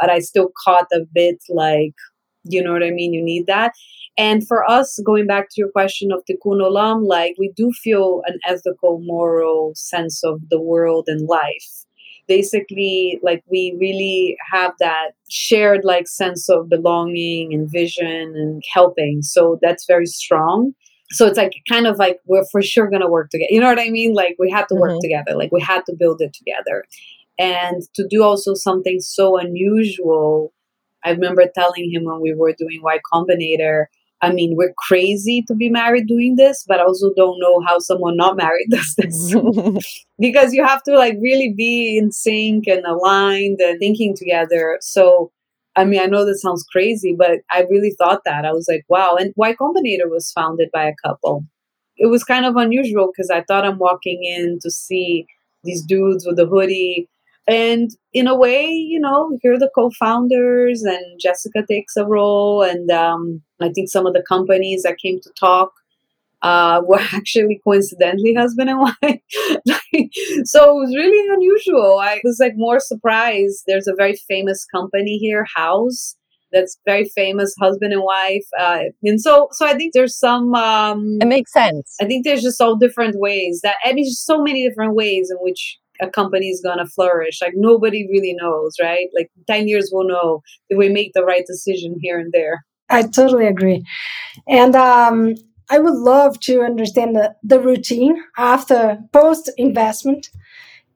but 0.00 0.08
I 0.08 0.20
still 0.20 0.50
caught 0.64 0.86
a 0.94 1.00
bit 1.12 1.36
like, 1.50 1.92
you 2.44 2.62
know 2.62 2.72
what 2.72 2.82
I 2.82 2.90
mean? 2.90 3.12
You 3.12 3.22
need 3.22 3.46
that. 3.46 3.72
And 4.16 4.46
for 4.46 4.68
us, 4.70 4.98
going 5.04 5.26
back 5.26 5.48
to 5.50 5.54
your 5.60 5.70
question 5.70 6.10
of 6.10 6.22
tikkun 6.24 6.60
olam, 6.62 7.06
like 7.06 7.34
we 7.38 7.52
do 7.54 7.70
feel 7.72 8.22
an 8.26 8.38
ethical, 8.46 8.98
moral 9.02 9.72
sense 9.74 10.24
of 10.24 10.40
the 10.48 10.60
world 10.60 11.04
and 11.08 11.28
life 11.28 11.83
basically 12.26 13.20
like 13.22 13.42
we 13.50 13.76
really 13.80 14.36
have 14.52 14.72
that 14.80 15.12
shared 15.30 15.84
like 15.84 16.08
sense 16.08 16.48
of 16.48 16.68
belonging 16.68 17.52
and 17.52 17.70
vision 17.70 18.34
and 18.36 18.62
helping. 18.72 19.22
So 19.22 19.58
that's 19.62 19.86
very 19.86 20.06
strong. 20.06 20.72
So 21.10 21.26
it's 21.26 21.38
like 21.38 21.52
kind 21.68 21.86
of 21.86 21.98
like 21.98 22.18
we're 22.26 22.44
for 22.50 22.62
sure 22.62 22.88
going 22.88 23.02
to 23.02 23.08
work 23.08 23.30
together 23.30 23.48
you 23.50 23.60
know 23.60 23.68
what 23.68 23.78
i 23.78 23.90
mean? 23.90 24.14
Like 24.14 24.36
we 24.38 24.50
had 24.50 24.66
to 24.68 24.74
work 24.74 24.92
mm-hmm. 24.92 25.00
together. 25.02 25.36
Like 25.36 25.52
we 25.52 25.60
had 25.60 25.82
to 25.86 25.94
build 25.98 26.20
it 26.20 26.32
together. 26.32 26.84
And 27.38 27.82
to 27.94 28.06
do 28.08 28.22
also 28.22 28.54
something 28.54 29.00
so 29.00 29.38
unusual 29.38 30.52
i 31.04 31.10
remember 31.10 31.44
telling 31.54 31.90
him 31.92 32.04
when 32.04 32.20
we 32.20 32.34
were 32.34 32.54
doing 32.56 32.80
y 32.82 32.98
combinator 33.12 33.86
I 34.24 34.32
mean, 34.32 34.54
we're 34.56 34.72
crazy 34.78 35.44
to 35.48 35.54
be 35.54 35.68
married 35.68 36.06
doing 36.06 36.36
this, 36.36 36.64
but 36.66 36.80
I 36.80 36.84
also 36.84 37.12
don't 37.14 37.38
know 37.38 37.60
how 37.66 37.78
someone 37.78 38.16
not 38.16 38.36
married 38.36 38.68
does 38.70 38.94
this. 38.96 39.34
because 40.18 40.54
you 40.54 40.64
have 40.64 40.82
to 40.84 40.96
like 40.96 41.16
really 41.20 41.52
be 41.54 41.98
in 41.98 42.10
sync 42.10 42.66
and 42.66 42.86
aligned 42.86 43.60
and 43.60 43.78
thinking 43.78 44.16
together. 44.16 44.78
So, 44.80 45.30
I 45.76 45.84
mean, 45.84 46.00
I 46.00 46.06
know 46.06 46.24
that 46.24 46.38
sounds 46.38 46.64
crazy, 46.72 47.14
but 47.16 47.40
I 47.50 47.64
really 47.68 47.94
thought 47.98 48.22
that. 48.24 48.46
I 48.46 48.52
was 48.52 48.66
like, 48.66 48.84
wow. 48.88 49.16
And 49.16 49.34
Y 49.36 49.54
Combinator 49.54 50.08
was 50.08 50.32
founded 50.32 50.70
by 50.72 50.86
a 50.86 50.94
couple. 51.04 51.44
It 51.98 52.06
was 52.06 52.24
kind 52.24 52.46
of 52.46 52.56
unusual 52.56 53.10
because 53.14 53.28
I 53.30 53.42
thought 53.42 53.66
I'm 53.66 53.78
walking 53.78 54.24
in 54.24 54.58
to 54.62 54.70
see 54.70 55.26
these 55.64 55.84
dudes 55.84 56.26
with 56.26 56.38
a 56.38 56.46
hoodie 56.46 57.08
and 57.46 57.90
in 58.12 58.26
a 58.26 58.36
way, 58.36 58.66
you 58.66 58.98
know, 58.98 59.38
here 59.42 59.54
are 59.54 59.58
the 59.58 59.70
co-founders, 59.74 60.82
and 60.82 61.20
Jessica 61.20 61.64
takes 61.66 61.96
a 61.96 62.06
role, 62.06 62.62
and 62.62 62.90
um, 62.90 63.42
I 63.60 63.70
think 63.70 63.90
some 63.90 64.06
of 64.06 64.14
the 64.14 64.24
companies 64.26 64.82
that 64.82 64.98
came 64.98 65.20
to 65.20 65.30
talk 65.38 65.72
uh, 66.42 66.80
were 66.86 67.00
actually 67.12 67.60
coincidentally 67.64 68.34
husband 68.34 68.70
and 68.70 68.80
wife. 69.02 69.20
so 70.44 70.70
it 70.70 70.80
was 70.80 70.94
really 70.96 71.34
unusual. 71.34 71.98
I 72.00 72.20
was 72.24 72.38
like 72.40 72.54
more 72.56 72.80
surprised. 72.80 73.64
There's 73.66 73.88
a 73.88 73.94
very 73.94 74.16
famous 74.28 74.64
company 74.64 75.18
here, 75.18 75.46
House, 75.54 76.16
that's 76.54 76.78
very 76.86 77.04
famous, 77.06 77.54
husband 77.60 77.92
and 77.92 78.02
wife. 78.02 78.46
Uh, 78.58 78.84
and 79.02 79.20
so, 79.20 79.48
so 79.52 79.66
I 79.66 79.74
think 79.74 79.92
there's 79.92 80.18
some. 80.18 80.54
Um, 80.54 81.18
it 81.20 81.26
makes 81.26 81.52
sense. 81.52 81.96
I 82.00 82.06
think 82.06 82.24
there's 82.24 82.42
just 82.42 82.60
all 82.60 82.76
different 82.76 83.16
ways 83.18 83.60
that 83.62 83.76
I 83.84 83.92
mean, 83.92 84.04
just 84.04 84.24
so 84.24 84.42
many 84.42 84.66
different 84.66 84.94
ways 84.94 85.30
in 85.30 85.36
which 85.40 85.78
a 86.00 86.08
company 86.10 86.48
is 86.48 86.60
going 86.62 86.78
to 86.78 86.86
flourish. 86.86 87.40
Like 87.40 87.54
nobody 87.56 88.06
really 88.10 88.34
knows, 88.34 88.74
right? 88.80 89.08
Like 89.16 89.30
10 89.46 89.68
years 89.68 89.90
will 89.92 90.06
know 90.06 90.42
if 90.68 90.78
we 90.78 90.88
make 90.88 91.12
the 91.14 91.24
right 91.24 91.44
decision 91.46 91.96
here 92.00 92.18
and 92.18 92.32
there. 92.32 92.64
I 92.90 93.02
totally 93.02 93.46
agree. 93.46 93.84
And 94.48 94.76
um, 94.76 95.34
I 95.70 95.78
would 95.78 95.94
love 95.94 96.38
to 96.40 96.62
understand 96.62 97.16
the, 97.16 97.34
the 97.42 97.60
routine 97.60 98.22
after 98.36 98.98
post 99.12 99.50
investment. 99.56 100.28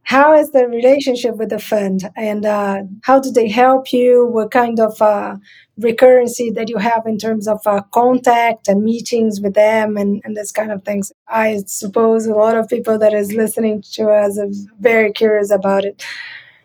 How 0.08 0.32
is 0.32 0.52
the 0.52 0.66
relationship 0.66 1.36
with 1.36 1.50
the 1.50 1.58
fund 1.58 2.08
and 2.16 2.46
uh, 2.46 2.78
how 3.02 3.20
do 3.20 3.30
they 3.30 3.46
help 3.46 3.92
you? 3.92 4.26
What 4.26 4.50
kind 4.50 4.80
of 4.80 5.02
uh, 5.02 5.36
recurrency 5.78 6.54
that 6.54 6.70
you 6.70 6.78
have 6.78 7.02
in 7.04 7.18
terms 7.18 7.46
of 7.46 7.60
uh, 7.66 7.82
contact 7.92 8.68
and 8.68 8.82
meetings 8.82 9.38
with 9.42 9.52
them 9.52 9.98
and, 9.98 10.22
and 10.24 10.34
this 10.34 10.50
kind 10.50 10.72
of 10.72 10.82
things. 10.82 11.12
I 11.28 11.62
suppose 11.66 12.24
a 12.24 12.32
lot 12.32 12.56
of 12.56 12.68
people 12.68 12.98
that 12.98 13.12
is 13.12 13.34
listening 13.34 13.82
to 13.92 14.08
us 14.08 14.38
are 14.38 14.48
very 14.80 15.12
curious 15.12 15.50
about 15.50 15.84
it. 15.84 16.02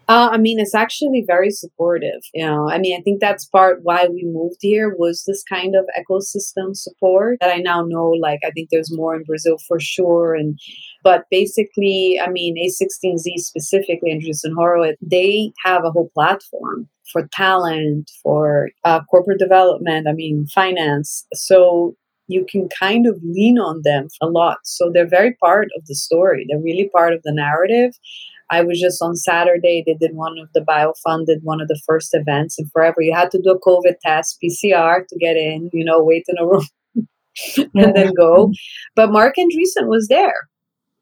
Uh, 0.09 0.29
I 0.33 0.37
mean, 0.37 0.59
it's 0.59 0.75
actually 0.75 1.23
very 1.25 1.49
supportive. 1.49 2.21
You 2.33 2.45
know, 2.45 2.69
I 2.69 2.77
mean, 2.77 2.99
I 2.99 3.01
think 3.03 3.21
that's 3.21 3.45
part 3.45 3.79
why 3.83 4.07
we 4.07 4.23
moved 4.25 4.57
here 4.59 4.93
was 4.97 5.23
this 5.25 5.43
kind 5.43 5.75
of 5.75 5.85
ecosystem 5.97 6.75
support 6.75 7.37
that 7.39 7.53
I 7.53 7.57
now 7.57 7.83
know. 7.83 8.09
Like, 8.09 8.39
I 8.45 8.51
think 8.51 8.69
there's 8.69 8.91
more 8.91 9.15
in 9.15 9.23
Brazil 9.23 9.57
for 9.65 9.79
sure, 9.79 10.35
and 10.35 10.59
but 11.03 11.23
basically, 11.31 12.19
I 12.19 12.29
mean, 12.29 12.57
A16Z 12.57 13.37
specifically, 13.37 14.11
Andreessen 14.11 14.45
and 14.45 14.55
Horowitz, 14.55 14.97
they 15.01 15.53
have 15.63 15.85
a 15.85 15.91
whole 15.91 16.09
platform 16.13 16.89
for 17.11 17.27
talent, 17.31 18.11
for 18.21 18.69
uh, 18.83 19.01
corporate 19.09 19.39
development, 19.39 20.07
I 20.07 20.13
mean, 20.13 20.47
finance. 20.47 21.25
So 21.33 21.95
you 22.27 22.45
can 22.49 22.67
kind 22.79 23.05
of 23.05 23.19
lean 23.23 23.59
on 23.59 23.81
them 23.83 24.07
a 24.21 24.27
lot. 24.27 24.59
So 24.63 24.89
they're 24.93 25.07
very 25.07 25.35
part 25.43 25.67
of 25.77 25.85
the 25.85 25.95
story, 25.95 26.45
they're 26.49 26.59
really 26.59 26.89
part 26.93 27.13
of 27.13 27.21
the 27.23 27.33
narrative. 27.33 27.93
I 28.53 28.61
was 28.61 28.79
just 28.79 29.01
on 29.01 29.15
Saturday, 29.15 29.83
they 29.85 29.95
did 29.95 30.15
one 30.15 30.37
of 30.39 30.49
the 30.53 30.61
BioFunded, 30.61 31.41
one 31.41 31.61
of 31.61 31.67
the 31.67 31.79
first 31.87 32.09
events, 32.13 32.57
and 32.57 32.71
forever 32.71 33.01
you 33.01 33.13
had 33.13 33.31
to 33.31 33.41
do 33.41 33.51
a 33.51 33.59
COVID 33.59 33.95
test, 34.01 34.39
PCR 34.43 35.07
to 35.07 35.17
get 35.19 35.35
in, 35.35 35.69
you 35.73 35.83
know, 35.83 36.03
wait 36.03 36.25
in 36.27 36.37
a 36.37 36.45
room. 36.45 36.67
and 37.73 37.95
then 37.95 38.13
go. 38.13 38.51
But 38.95 39.11
Marc 39.11 39.37
Andreessen 39.37 39.87
was 39.87 40.07
there 40.07 40.47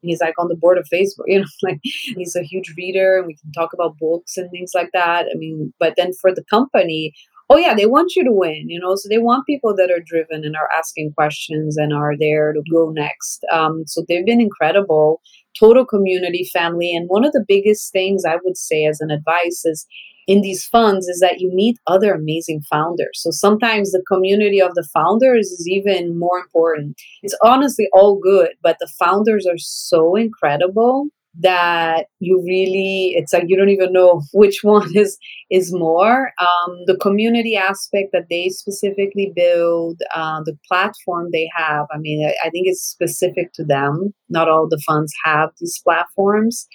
he's 0.02 0.20
like 0.20 0.34
on 0.38 0.48
the 0.48 0.56
board 0.56 0.78
of 0.78 0.86
Facebook, 0.92 1.24
you 1.26 1.40
know, 1.40 1.46
like 1.62 1.80
he's 1.82 2.36
a 2.36 2.42
huge 2.42 2.74
reader 2.76 3.18
and 3.18 3.26
we 3.26 3.36
can 3.36 3.52
talk 3.52 3.72
about 3.72 3.98
books 3.98 4.36
and 4.36 4.50
things 4.50 4.72
like 4.74 4.90
that. 4.92 5.26
I 5.32 5.36
mean, 5.36 5.72
but 5.80 5.94
then 5.96 6.12
for 6.20 6.34
the 6.34 6.44
company, 6.50 7.12
oh 7.48 7.56
yeah, 7.56 7.74
they 7.74 7.86
want 7.86 8.14
you 8.16 8.24
to 8.24 8.32
win, 8.32 8.68
you 8.68 8.78
know, 8.78 8.94
so 8.96 9.08
they 9.08 9.18
want 9.18 9.46
people 9.46 9.74
that 9.76 9.90
are 9.90 10.02
driven 10.04 10.44
and 10.44 10.56
are 10.56 10.70
asking 10.72 11.12
questions 11.14 11.76
and 11.76 11.92
are 11.92 12.14
there 12.18 12.52
to 12.52 12.62
go 12.70 12.90
next. 12.90 13.44
Um, 13.52 13.84
so 13.86 14.04
they've 14.08 14.26
been 14.26 14.40
incredible, 14.40 15.20
total 15.58 15.84
community 15.84 16.48
family. 16.52 16.94
And 16.94 17.08
one 17.08 17.24
of 17.24 17.32
the 17.32 17.44
biggest 17.46 17.92
things 17.92 18.24
I 18.24 18.36
would 18.44 18.56
say 18.56 18.86
as 18.86 19.00
an 19.00 19.10
advice 19.10 19.64
is 19.64 19.86
in 20.26 20.40
these 20.40 20.64
funds 20.64 21.08
is 21.08 21.20
that 21.20 21.40
you 21.40 21.50
meet 21.52 21.78
other 21.86 22.14
amazing 22.14 22.62
founders. 22.70 23.20
So 23.22 23.30
sometimes 23.30 23.90
the 23.90 24.04
community 24.06 24.60
of 24.60 24.74
the 24.74 24.86
founders 24.94 25.48
is 25.48 25.66
even 25.68 26.18
more 26.18 26.38
important. 26.38 26.96
It's 27.22 27.36
honestly 27.42 27.88
all 27.92 28.18
good, 28.18 28.50
but 28.62 28.76
the 28.78 28.90
founders 28.98 29.46
are 29.46 29.58
so 29.58 30.14
incredible 30.14 31.08
that 31.40 32.06
you 32.18 32.42
really 32.46 33.14
it's 33.16 33.32
like 33.32 33.44
you 33.46 33.56
don't 33.56 33.70
even 33.70 33.92
know 33.92 34.22
which 34.32 34.60
one 34.62 34.90
is 34.94 35.18
is 35.50 35.72
more 35.72 36.32
um, 36.40 36.82
the 36.86 36.96
community 36.96 37.56
aspect 37.56 38.10
that 38.12 38.26
they 38.28 38.48
specifically 38.48 39.32
build 39.34 40.00
uh, 40.14 40.40
the 40.44 40.56
platform 40.68 41.28
they 41.32 41.48
have 41.56 41.86
i 41.92 41.98
mean 41.98 42.26
I, 42.26 42.46
I 42.46 42.50
think 42.50 42.66
it's 42.66 42.82
specific 42.82 43.52
to 43.54 43.64
them 43.64 44.12
not 44.28 44.48
all 44.48 44.68
the 44.68 44.82
funds 44.86 45.12
have 45.24 45.50
these 45.58 45.80
platforms 45.82 46.66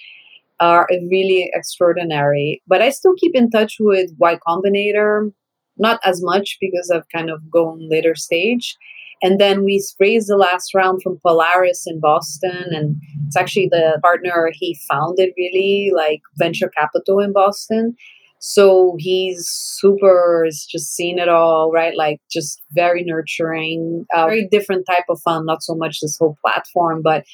are 0.60 0.88
really 1.10 1.50
extraordinary. 1.54 2.62
But 2.66 2.82
I 2.82 2.90
still 2.90 3.14
keep 3.18 3.34
in 3.34 3.50
touch 3.50 3.76
with 3.78 4.10
Y 4.18 4.38
Combinator, 4.46 5.32
not 5.76 6.00
as 6.04 6.22
much 6.22 6.58
because 6.60 6.90
I've 6.90 7.08
kind 7.14 7.30
of 7.30 7.50
gone 7.50 7.88
later 7.88 8.14
stage. 8.14 8.76
And 9.22 9.40
then 9.40 9.64
we 9.64 9.84
raised 9.98 10.28
the 10.28 10.36
last 10.36 10.74
round 10.74 11.02
from 11.02 11.18
Polaris 11.26 11.84
in 11.86 12.00
Boston. 12.00 12.66
And 12.70 12.96
it's 13.26 13.36
actually 13.36 13.68
the 13.70 13.98
partner 14.02 14.50
he 14.52 14.78
founded, 14.88 15.30
really, 15.36 15.92
like 15.94 16.20
venture 16.36 16.68
capital 16.68 17.20
in 17.20 17.32
Boston. 17.32 17.96
So 18.40 18.94
he's 18.98 19.48
super, 19.48 20.42
he's 20.44 20.64
just 20.64 20.94
seen 20.94 21.18
it 21.18 21.28
all, 21.28 21.72
right? 21.72 21.96
Like 21.96 22.20
just 22.30 22.62
very 22.70 23.02
nurturing, 23.02 24.06
uh, 24.14 24.26
very 24.26 24.46
different 24.48 24.86
type 24.86 25.04
of 25.08 25.20
fund, 25.22 25.46
not 25.46 25.62
so 25.62 25.74
much 25.74 25.98
this 26.00 26.16
whole 26.18 26.36
platform, 26.40 27.02
but 27.02 27.24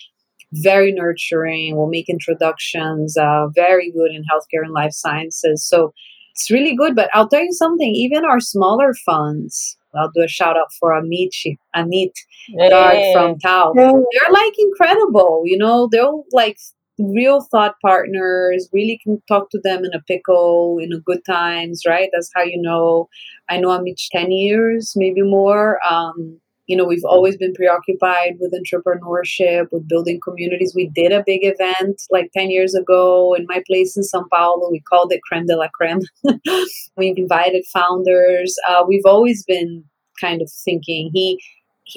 very 0.52 0.92
nurturing, 0.92 1.76
will 1.76 1.88
make 1.88 2.08
introductions, 2.08 3.16
uh, 3.18 3.48
very 3.54 3.90
good 3.90 4.12
in 4.12 4.22
healthcare 4.22 4.64
and 4.64 4.72
life 4.72 4.92
sciences. 4.92 5.62
So 5.62 5.92
it's 6.30 6.50
really 6.50 6.74
good. 6.74 6.96
But 6.96 7.10
I'll 7.12 7.28
tell 7.28 7.44
you 7.44 7.52
something, 7.52 7.94
even 7.94 8.24
our 8.24 8.40
smaller 8.40 8.94
funds, 9.04 9.76
I'll 9.98 10.10
do 10.14 10.22
a 10.22 10.28
shout 10.28 10.56
out 10.56 10.72
for 10.78 10.92
Amici, 10.92 11.58
Amit 11.74 12.12
hey. 12.48 13.12
from 13.12 13.38
Tau. 13.38 13.72
They're 13.74 14.32
like 14.32 14.52
incredible, 14.58 15.42
you 15.44 15.58
know, 15.58 15.88
they're 15.90 16.10
like 16.32 16.58
real 16.98 17.40
thought 17.40 17.74
partners, 17.82 18.68
really 18.72 19.00
can 19.02 19.20
talk 19.26 19.50
to 19.50 19.60
them 19.62 19.84
in 19.84 19.92
a 19.94 20.02
pickle, 20.02 20.78
in 20.80 20.92
a 20.92 21.00
good 21.00 21.24
times, 21.24 21.82
right? 21.86 22.08
That's 22.12 22.30
how 22.34 22.42
you 22.42 22.60
know. 22.60 23.08
I 23.48 23.58
know 23.58 23.70
Amici 23.70 24.08
10 24.12 24.30
years, 24.30 24.94
maybe 24.96 25.22
more. 25.22 25.78
Um, 25.88 26.40
you 26.66 26.76
know, 26.76 26.84
we've 26.84 27.04
always 27.04 27.36
been 27.36 27.52
preoccupied 27.52 28.36
with 28.40 28.54
entrepreneurship, 28.54 29.66
with 29.70 29.86
building 29.86 30.18
communities. 30.22 30.72
We 30.74 30.88
did 30.94 31.12
a 31.12 31.22
big 31.24 31.40
event 31.42 32.00
like 32.10 32.30
10 32.32 32.50
years 32.50 32.74
ago 32.74 33.34
in 33.34 33.46
my 33.48 33.62
place 33.66 33.96
in 33.96 34.02
Sao 34.02 34.24
Paulo. 34.32 34.70
We 34.70 34.80
called 34.80 35.12
it 35.12 35.20
Creme 35.28 35.46
de 35.46 35.56
la 35.56 35.68
Creme. 35.68 36.00
we 36.96 37.14
invited 37.16 37.64
founders. 37.72 38.56
Uh, 38.68 38.84
we've 38.88 39.04
always 39.04 39.44
been 39.44 39.84
kind 40.20 40.40
of 40.40 40.50
thinking. 40.64 41.10
He 41.12 41.42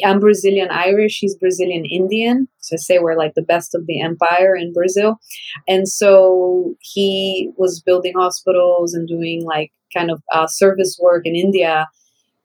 I'm 0.03 0.19
Brazilian 0.19 0.67
Irish, 0.69 1.19
he's 1.19 1.37
Brazilian 1.37 1.85
Indian. 1.85 2.49
So 2.59 2.75
I 2.75 2.77
say 2.77 2.99
we're 2.99 3.17
like 3.17 3.35
the 3.35 3.41
best 3.41 3.73
of 3.73 3.85
the 3.87 4.01
empire 4.01 4.53
in 4.53 4.73
Brazil. 4.73 5.15
And 5.65 5.87
so 5.87 6.75
he 6.81 7.51
was 7.55 7.81
building 7.81 8.13
hospitals 8.13 8.93
and 8.93 9.07
doing 9.07 9.45
like 9.45 9.71
kind 9.95 10.11
of 10.11 10.21
uh, 10.33 10.47
service 10.47 10.99
work 11.01 11.25
in 11.25 11.37
India 11.37 11.87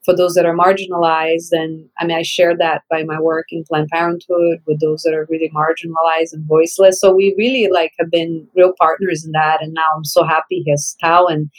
for 0.05 0.15
those 0.15 0.33
that 0.33 0.45
are 0.45 0.55
marginalized. 0.55 1.51
And 1.51 1.89
I 1.99 2.05
mean, 2.05 2.17
I 2.17 2.23
shared 2.23 2.59
that 2.59 2.83
by 2.89 3.03
my 3.03 3.19
work 3.19 3.45
in 3.49 3.63
Planned 3.67 3.89
Parenthood 3.89 4.59
with 4.67 4.79
those 4.79 5.03
that 5.03 5.13
are 5.13 5.27
really 5.29 5.51
marginalized 5.55 6.33
and 6.33 6.45
voiceless. 6.47 6.99
So 6.99 7.13
we 7.13 7.35
really 7.37 7.69
like 7.71 7.93
have 7.99 8.11
been 8.11 8.47
real 8.55 8.73
partners 8.79 9.23
in 9.25 9.31
that. 9.31 9.61
And 9.61 9.73
now 9.73 9.87
I'm 9.95 10.05
so 10.05 10.23
happy 10.23 10.61
he 10.65 10.71
has 10.71 10.95
Tau 11.01 11.27
and 11.27 11.49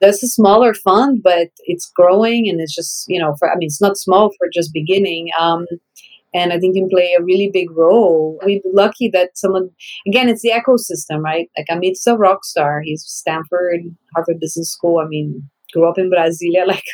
that's 0.00 0.22
a 0.22 0.28
smaller 0.28 0.74
fund, 0.74 1.22
but 1.24 1.48
it's 1.64 1.90
growing 1.90 2.48
and 2.48 2.60
it's 2.60 2.74
just, 2.74 3.06
you 3.08 3.20
know, 3.20 3.34
for, 3.36 3.50
I 3.50 3.56
mean, 3.56 3.66
it's 3.66 3.80
not 3.80 3.96
small 3.96 4.30
for 4.38 4.48
just 4.52 4.72
beginning. 4.72 5.30
Um, 5.38 5.66
and 6.34 6.52
I 6.52 6.58
think 6.58 6.76
can 6.76 6.88
play 6.88 7.16
a 7.18 7.22
really 7.22 7.50
big 7.52 7.70
role. 7.70 8.38
We're 8.44 8.60
lucky 8.72 9.08
that 9.08 9.36
someone, 9.36 9.70
again, 10.06 10.28
it's 10.28 10.42
the 10.42 10.50
ecosystem, 10.50 11.22
right? 11.22 11.50
Like 11.56 11.66
Amit's 11.70 12.06
a 12.06 12.16
rock 12.16 12.44
star. 12.44 12.82
He's 12.82 13.02
Stanford, 13.02 13.80
Harvard 14.14 14.38
Business 14.38 14.70
School. 14.70 15.00
I 15.00 15.08
mean, 15.08 15.48
grew 15.72 15.88
up 15.88 15.98
in 15.98 16.10
Brasilia. 16.10 16.66
Like 16.68 16.84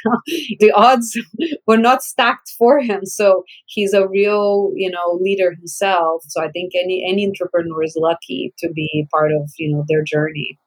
the 0.60 0.70
odds 0.74 1.18
were 1.66 1.76
not 1.76 2.02
stacked 2.02 2.52
for 2.56 2.80
him. 2.80 3.04
So 3.04 3.42
he's 3.66 3.92
a 3.92 4.06
real, 4.06 4.72
you 4.74 4.90
know, 4.90 5.18
leader 5.20 5.52
himself. 5.52 6.22
So 6.28 6.42
I 6.42 6.48
think 6.50 6.72
any 6.74 7.04
any 7.08 7.26
entrepreneur 7.26 7.82
is 7.82 7.96
lucky 7.96 8.54
to 8.58 8.70
be 8.70 9.08
part 9.12 9.32
of, 9.32 9.50
you 9.58 9.72
know, 9.74 9.84
their 9.88 10.04
journey. 10.04 10.58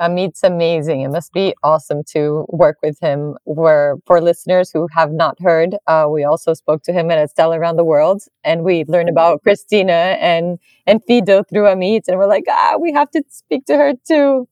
Amit's 0.00 0.42
amazing. 0.42 1.02
It 1.02 1.10
must 1.10 1.32
be 1.32 1.54
awesome 1.62 2.02
to 2.08 2.46
work 2.48 2.78
with 2.82 2.98
him. 3.00 3.36
Where 3.44 3.96
for 4.06 4.20
listeners 4.20 4.70
who 4.72 4.88
have 4.92 5.12
not 5.12 5.40
heard, 5.40 5.76
uh, 5.86 6.06
we 6.10 6.24
also 6.24 6.52
spoke 6.52 6.82
to 6.84 6.92
him 6.92 7.10
at 7.12 7.18
Astella 7.18 7.56
Around 7.56 7.76
the 7.76 7.84
World, 7.84 8.22
and 8.42 8.64
we 8.64 8.84
learned 8.88 9.08
about 9.08 9.42
Christina 9.42 10.16
and 10.20 10.58
and 10.86 11.00
Fido 11.06 11.44
through 11.44 11.64
Amit, 11.64 12.08
and 12.08 12.18
we're 12.18 12.26
like, 12.26 12.44
ah, 12.48 12.76
we 12.80 12.92
have 12.92 13.10
to 13.12 13.22
speak 13.28 13.66
to 13.66 13.76
her 13.76 13.92
too. 14.06 14.48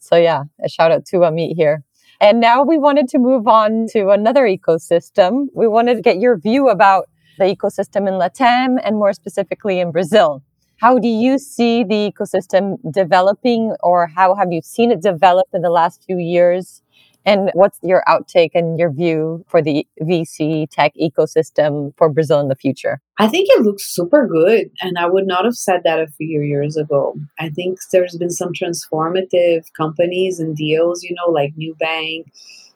So 0.00 0.16
yeah, 0.16 0.44
a 0.62 0.68
shout 0.68 0.92
out 0.92 1.06
to 1.06 1.16
Amit 1.18 1.54
here. 1.56 1.82
And 2.24 2.40
now 2.40 2.62
we 2.62 2.78
wanted 2.78 3.08
to 3.08 3.18
move 3.18 3.46
on 3.46 3.84
to 3.90 4.08
another 4.08 4.44
ecosystem. 4.44 5.48
We 5.52 5.68
wanted 5.68 5.96
to 5.96 6.00
get 6.00 6.20
your 6.20 6.38
view 6.38 6.70
about 6.70 7.10
the 7.36 7.44
ecosystem 7.44 8.08
in 8.08 8.14
Latam 8.14 8.78
and 8.82 8.96
more 8.96 9.12
specifically 9.12 9.78
in 9.78 9.92
Brazil. 9.92 10.42
How 10.78 10.98
do 10.98 11.06
you 11.06 11.36
see 11.38 11.84
the 11.84 12.10
ecosystem 12.10 12.78
developing, 12.90 13.76
or 13.82 14.06
how 14.06 14.34
have 14.36 14.50
you 14.52 14.62
seen 14.62 14.90
it 14.90 15.02
develop 15.02 15.48
in 15.52 15.60
the 15.60 15.68
last 15.68 16.02
few 16.06 16.16
years? 16.16 16.80
And 17.24 17.50
what's 17.54 17.78
your 17.82 18.02
outtake 18.06 18.50
and 18.54 18.78
your 18.78 18.92
view 18.92 19.44
for 19.48 19.62
the 19.62 19.86
VC 20.02 20.68
tech 20.70 20.92
ecosystem 21.00 21.96
for 21.96 22.10
Brazil 22.10 22.40
in 22.40 22.48
the 22.48 22.54
future? 22.54 23.00
I 23.18 23.28
think 23.28 23.48
it 23.50 23.62
looks 23.62 23.84
super 23.84 24.26
good. 24.26 24.70
And 24.82 24.98
I 24.98 25.06
would 25.06 25.26
not 25.26 25.44
have 25.44 25.54
said 25.54 25.82
that 25.84 26.00
a 26.00 26.06
few 26.06 26.42
years 26.42 26.76
ago. 26.76 27.14
I 27.38 27.48
think 27.48 27.78
there's 27.92 28.16
been 28.16 28.30
some 28.30 28.52
transformative 28.52 29.64
companies 29.76 30.38
and 30.38 30.56
deals, 30.56 31.02
you 31.02 31.14
know, 31.14 31.32
like 31.32 31.54
Nubank. 31.56 32.26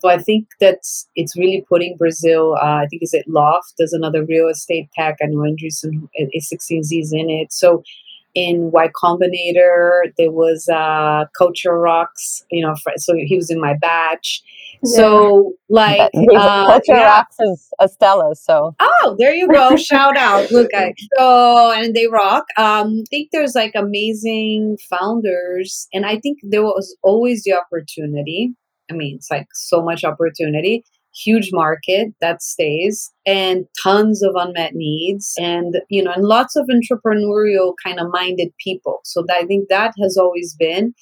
So 0.01 0.09
I 0.09 0.18
think 0.18 0.46
that's 0.61 1.09
it's 1.16 1.36
really 1.36 1.64
putting 1.68 1.96
Brazil. 1.96 2.55
Uh, 2.55 2.82
I 2.82 2.86
think 2.88 3.03
is 3.03 3.14
it 3.14 3.26
Loft. 3.28 3.74
There's 3.78 3.92
another 3.92 4.24
real 4.24 4.49
estate 4.49 4.88
tech. 4.94 5.16
I 5.20 5.26
know 5.26 5.38
Andreessen 5.38 6.09
A16Z 6.20 7.01
is 7.01 7.12
in 7.12 7.28
it. 7.28 7.53
So 7.53 7.82
in 8.35 8.70
Y 8.72 8.89
Combinator. 8.95 10.12
There 10.16 10.31
was 10.31 10.68
uh, 10.68 11.26
Culture 11.37 11.79
Rocks, 11.79 12.45
you 12.51 12.64
know, 12.64 12.74
so 12.97 13.14
he 13.16 13.37
was 13.37 13.51
in 13.51 13.61
my 13.61 13.74
batch. 13.81 14.43
So, 14.85 15.55
like, 15.68 16.11
uh, 16.14 16.66
Culture 16.66 16.83
yeah. 16.89 17.05
Rocks 17.05 17.37
is 17.41 17.68
Astella. 17.81 18.37
So, 18.37 18.76
oh, 18.79 19.16
there 19.18 19.35
you 19.35 19.49
go. 19.49 19.76
Shout 19.76 20.16
out. 20.16 20.51
Look, 20.53 20.70
I, 20.72 20.95
so, 21.16 21.72
and 21.72 21.95
they 21.95 22.07
rock. 22.07 22.45
Um, 22.57 23.01
I 23.01 23.05
think 23.11 23.31
there's 23.33 23.55
like 23.55 23.72
amazing 23.74 24.79
founders, 24.89 25.89
and 25.93 26.07
I 26.07 26.18
think 26.18 26.39
there 26.43 26.62
was 26.62 26.97
always 27.03 27.43
the 27.43 27.55
opportunity. 27.55 28.55
I 28.91 28.95
mean, 28.95 29.16
it's 29.16 29.31
like 29.31 29.49
so 29.53 29.83
much 29.83 30.05
opportunity 30.05 30.85
huge 31.25 31.51
market 31.53 32.09
that 32.21 32.43
stays 32.43 33.12
and 33.27 33.66
tons 33.83 34.23
of 34.23 34.35
unmet 34.37 34.75
needs 34.75 35.35
and 35.39 35.77
you 35.91 36.03
know 36.03 36.12
and 36.12 36.25
lots 36.25 36.57
of 36.57 36.66
entrepreneurial 36.69 37.75
kind 37.85 38.01
of 38.01 38.09
minded 38.12 38.51
people. 38.64 39.01
So 39.05 39.25
i 39.31 39.45
think 39.47 39.69
that 39.69 39.93
has 40.03 40.16
always 40.16 40.55
been. 40.59 40.95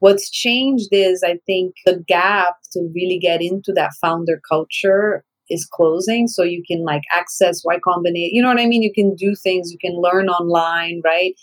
What's 0.00 0.30
changed 0.30 0.88
is 0.92 1.22
i 1.24 1.38
think 1.46 1.74
the 1.86 2.02
gap 2.06 2.54
to 2.72 2.80
really 2.94 3.18
get 3.18 3.42
into 3.42 3.72
that 3.74 3.92
founder 4.00 4.40
culture 4.48 5.24
is 5.48 5.68
closing. 5.72 6.26
So 6.28 6.42
you 6.42 6.62
can 6.68 6.84
like 6.84 7.02
access 7.12 7.62
y 7.64 7.78
combinator 7.86 8.30
you 8.32 8.42
know 8.42 8.48
what 8.48 8.60
i 8.60 8.66
mean? 8.66 8.82
You 8.82 8.92
can 8.92 9.14
do 9.14 9.34
things 9.42 9.72
you 9.72 9.78
can 9.78 9.96
learn 10.00 10.28
online 10.28 11.00
right 11.04 11.34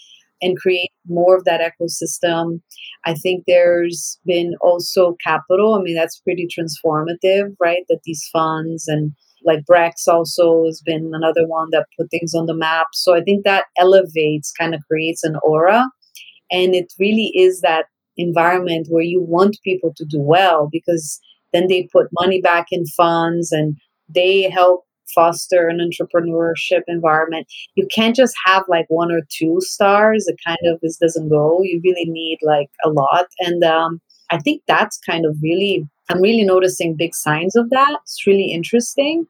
and 0.44 0.58
create 0.58 0.92
more 1.08 1.36
of 1.36 1.46
that 1.46 1.62
ecosystem. 1.62 2.62
I 3.06 3.14
think 3.14 3.46
there's 3.48 4.20
been 4.26 4.54
also 4.62 5.16
capital. 5.26 5.74
I 5.74 5.82
mean, 5.82 5.96
that's 5.96 6.20
pretty 6.20 6.48
transformative, 6.48 7.56
right? 7.60 7.84
That 7.90 8.02
these 8.04 8.28
funds 8.32 8.88
and 8.88 9.14
like 9.46 9.64
Brex 9.70 10.08
also 10.08 10.66
has 10.66 10.82
been 10.86 11.12
another 11.14 11.48
one 11.48 11.68
that 11.72 11.88
put 11.98 12.10
things 12.12 12.34
on 12.34 12.46
the 12.46 12.54
map. 12.54 12.88
So 12.94 13.16
I 13.16 13.22
think 13.22 13.44
that 13.44 13.66
elevates, 13.78 14.54
kind 14.58 14.74
of 14.74 14.82
creates 14.90 15.24
an 15.24 15.36
aura. 15.44 15.86
And 16.52 16.76
it 16.76 16.94
really 17.00 17.32
is 17.36 17.62
that 17.62 17.86
environment 18.18 18.88
where 18.90 19.04
you 19.04 19.22
want 19.22 19.58
people 19.64 19.94
to 19.98 20.06
do 20.06 20.20
well 20.20 20.70
because 20.72 21.20
then 21.52 21.68
they 21.68 21.90
put 21.92 22.08
money 22.20 22.42
back 22.42 22.68
in 22.72 22.86
funds 22.86 23.52
and 23.52 23.76
they 24.14 24.50
help 24.50 24.84
foster 25.14 25.68
an 25.68 25.80
entrepreneurship 25.80 26.82
environment. 26.88 27.48
You 27.76 27.88
can't 27.94 28.16
just 28.16 28.36
have 28.46 28.64
like 28.68 28.86
one 28.90 29.12
or 29.12 29.22
two 29.30 29.60
stars. 29.62 30.28
It 30.28 30.38
kind 30.46 30.60
of 30.66 30.80
this 30.82 30.98
doesn't 30.98 31.30
go. 31.30 31.62
You 31.64 31.82
really 31.84 32.06
need 32.06 32.40
like 32.42 32.70
a 32.86 32.90
lot. 32.90 33.28
And 33.40 33.64
um, 33.64 34.02
I 34.32 34.40
think 34.40 34.62
that's 34.68 34.98
kind 35.00 35.26
of 35.26 35.36
really 35.42 35.88
I'm 36.10 36.22
really 36.22 36.44
noticing 36.44 36.96
big 36.96 37.16
signs 37.16 37.56
of 37.56 37.70
that. 37.70 37.98
It's 38.04 38.28
really 38.28 38.52
interesting. 38.52 39.26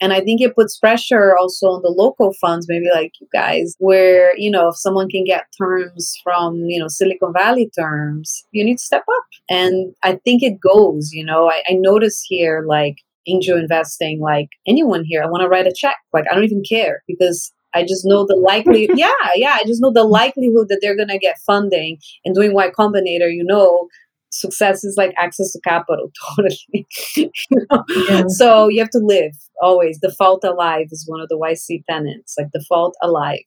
And 0.00 0.12
I 0.12 0.20
think 0.20 0.40
it 0.40 0.54
puts 0.54 0.78
pressure 0.78 1.36
also 1.36 1.68
on 1.68 1.82
the 1.82 1.88
local 1.88 2.32
funds, 2.40 2.66
maybe 2.68 2.86
like 2.92 3.12
you 3.20 3.28
guys, 3.32 3.76
where, 3.78 4.36
you 4.36 4.50
know, 4.50 4.68
if 4.68 4.76
someone 4.76 5.08
can 5.08 5.24
get 5.24 5.46
terms 5.56 6.18
from, 6.22 6.56
you 6.66 6.80
know, 6.80 6.88
Silicon 6.88 7.32
Valley 7.32 7.70
terms, 7.78 8.44
you 8.50 8.64
need 8.64 8.78
to 8.78 8.84
step 8.84 9.04
up. 9.08 9.24
And 9.48 9.94
I 10.02 10.16
think 10.24 10.42
it 10.42 10.60
goes, 10.60 11.12
you 11.12 11.24
know, 11.24 11.48
I, 11.48 11.62
I 11.68 11.74
notice 11.74 12.24
here, 12.26 12.64
like, 12.66 12.96
angel 13.26 13.58
investing 13.58 14.20
like 14.20 14.48
anyone 14.66 15.04
here 15.04 15.22
i 15.22 15.26
want 15.26 15.42
to 15.42 15.48
write 15.48 15.66
a 15.66 15.72
check 15.74 15.96
like 16.12 16.24
i 16.30 16.34
don't 16.34 16.44
even 16.44 16.62
care 16.68 17.02
because 17.06 17.52
i 17.74 17.82
just 17.82 18.04
know 18.04 18.24
the 18.26 18.36
likely 18.36 18.88
yeah 18.94 19.10
yeah 19.34 19.56
i 19.60 19.64
just 19.66 19.80
know 19.80 19.92
the 19.92 20.04
likelihood 20.04 20.68
that 20.68 20.78
they're 20.80 20.96
going 20.96 21.08
to 21.08 21.18
get 21.18 21.38
funding 21.46 21.98
and 22.24 22.34
doing 22.34 22.52
y 22.52 22.70
combinator 22.70 23.32
you 23.32 23.44
know 23.44 23.88
success 24.30 24.82
is 24.82 24.96
like 24.96 25.14
access 25.16 25.52
to 25.52 25.60
capital 25.60 26.10
totally 26.36 26.86
you 27.16 27.30
know? 27.50 27.84
yeah. 28.08 28.24
so 28.28 28.68
you 28.68 28.80
have 28.80 28.90
to 28.90 28.98
live 28.98 29.32
always 29.62 29.98
default 30.00 30.42
alive 30.44 30.86
is 30.90 31.04
one 31.06 31.20
of 31.20 31.28
the 31.28 31.36
yc 31.36 31.84
tenants 31.88 32.34
like 32.38 32.48
default 32.52 32.96
alive 33.02 33.38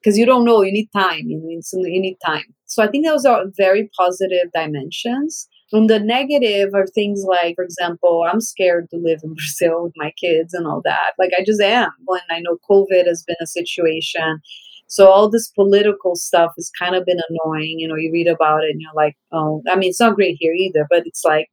because 0.00 0.18
you 0.18 0.26
don't 0.26 0.44
know 0.44 0.62
you 0.62 0.72
need 0.72 0.88
time 0.94 1.20
you 1.26 1.40
need, 1.44 1.62
you 1.72 2.00
need 2.00 2.16
time 2.26 2.44
so 2.66 2.82
i 2.82 2.88
think 2.88 3.06
those 3.06 3.24
are 3.24 3.44
very 3.56 3.88
positive 3.96 4.50
dimensions 4.52 5.48
and 5.72 5.88
the 5.88 5.98
negative 5.98 6.70
are 6.74 6.86
things 6.86 7.24
like, 7.24 7.56
for 7.56 7.64
example, 7.64 8.24
I'm 8.30 8.40
scared 8.40 8.88
to 8.90 8.96
live 8.96 9.20
in 9.24 9.34
Brazil 9.34 9.84
with 9.84 9.94
my 9.96 10.12
kids 10.20 10.54
and 10.54 10.66
all 10.66 10.82
that. 10.84 11.12
Like 11.18 11.32
I 11.38 11.44
just 11.44 11.60
am. 11.60 11.90
When 12.04 12.20
I 12.30 12.40
know 12.40 12.58
COVID 12.68 13.06
has 13.06 13.22
been 13.22 13.36
a 13.40 13.46
situation. 13.46 14.40
So 14.86 15.08
all 15.08 15.30
this 15.30 15.48
political 15.48 16.16
stuff 16.16 16.52
has 16.56 16.70
kind 16.78 16.94
of 16.94 17.06
been 17.06 17.20
annoying. 17.30 17.76
You 17.78 17.88
know, 17.88 17.96
you 17.96 18.12
read 18.12 18.28
about 18.28 18.64
it 18.64 18.70
and 18.70 18.80
you're 18.80 18.92
like, 18.94 19.16
oh, 19.32 19.62
I 19.70 19.76
mean, 19.76 19.88
it's 19.88 20.00
not 20.00 20.16
great 20.16 20.36
here 20.38 20.52
either, 20.52 20.86
but 20.90 21.06
it's 21.06 21.24
like, 21.24 21.48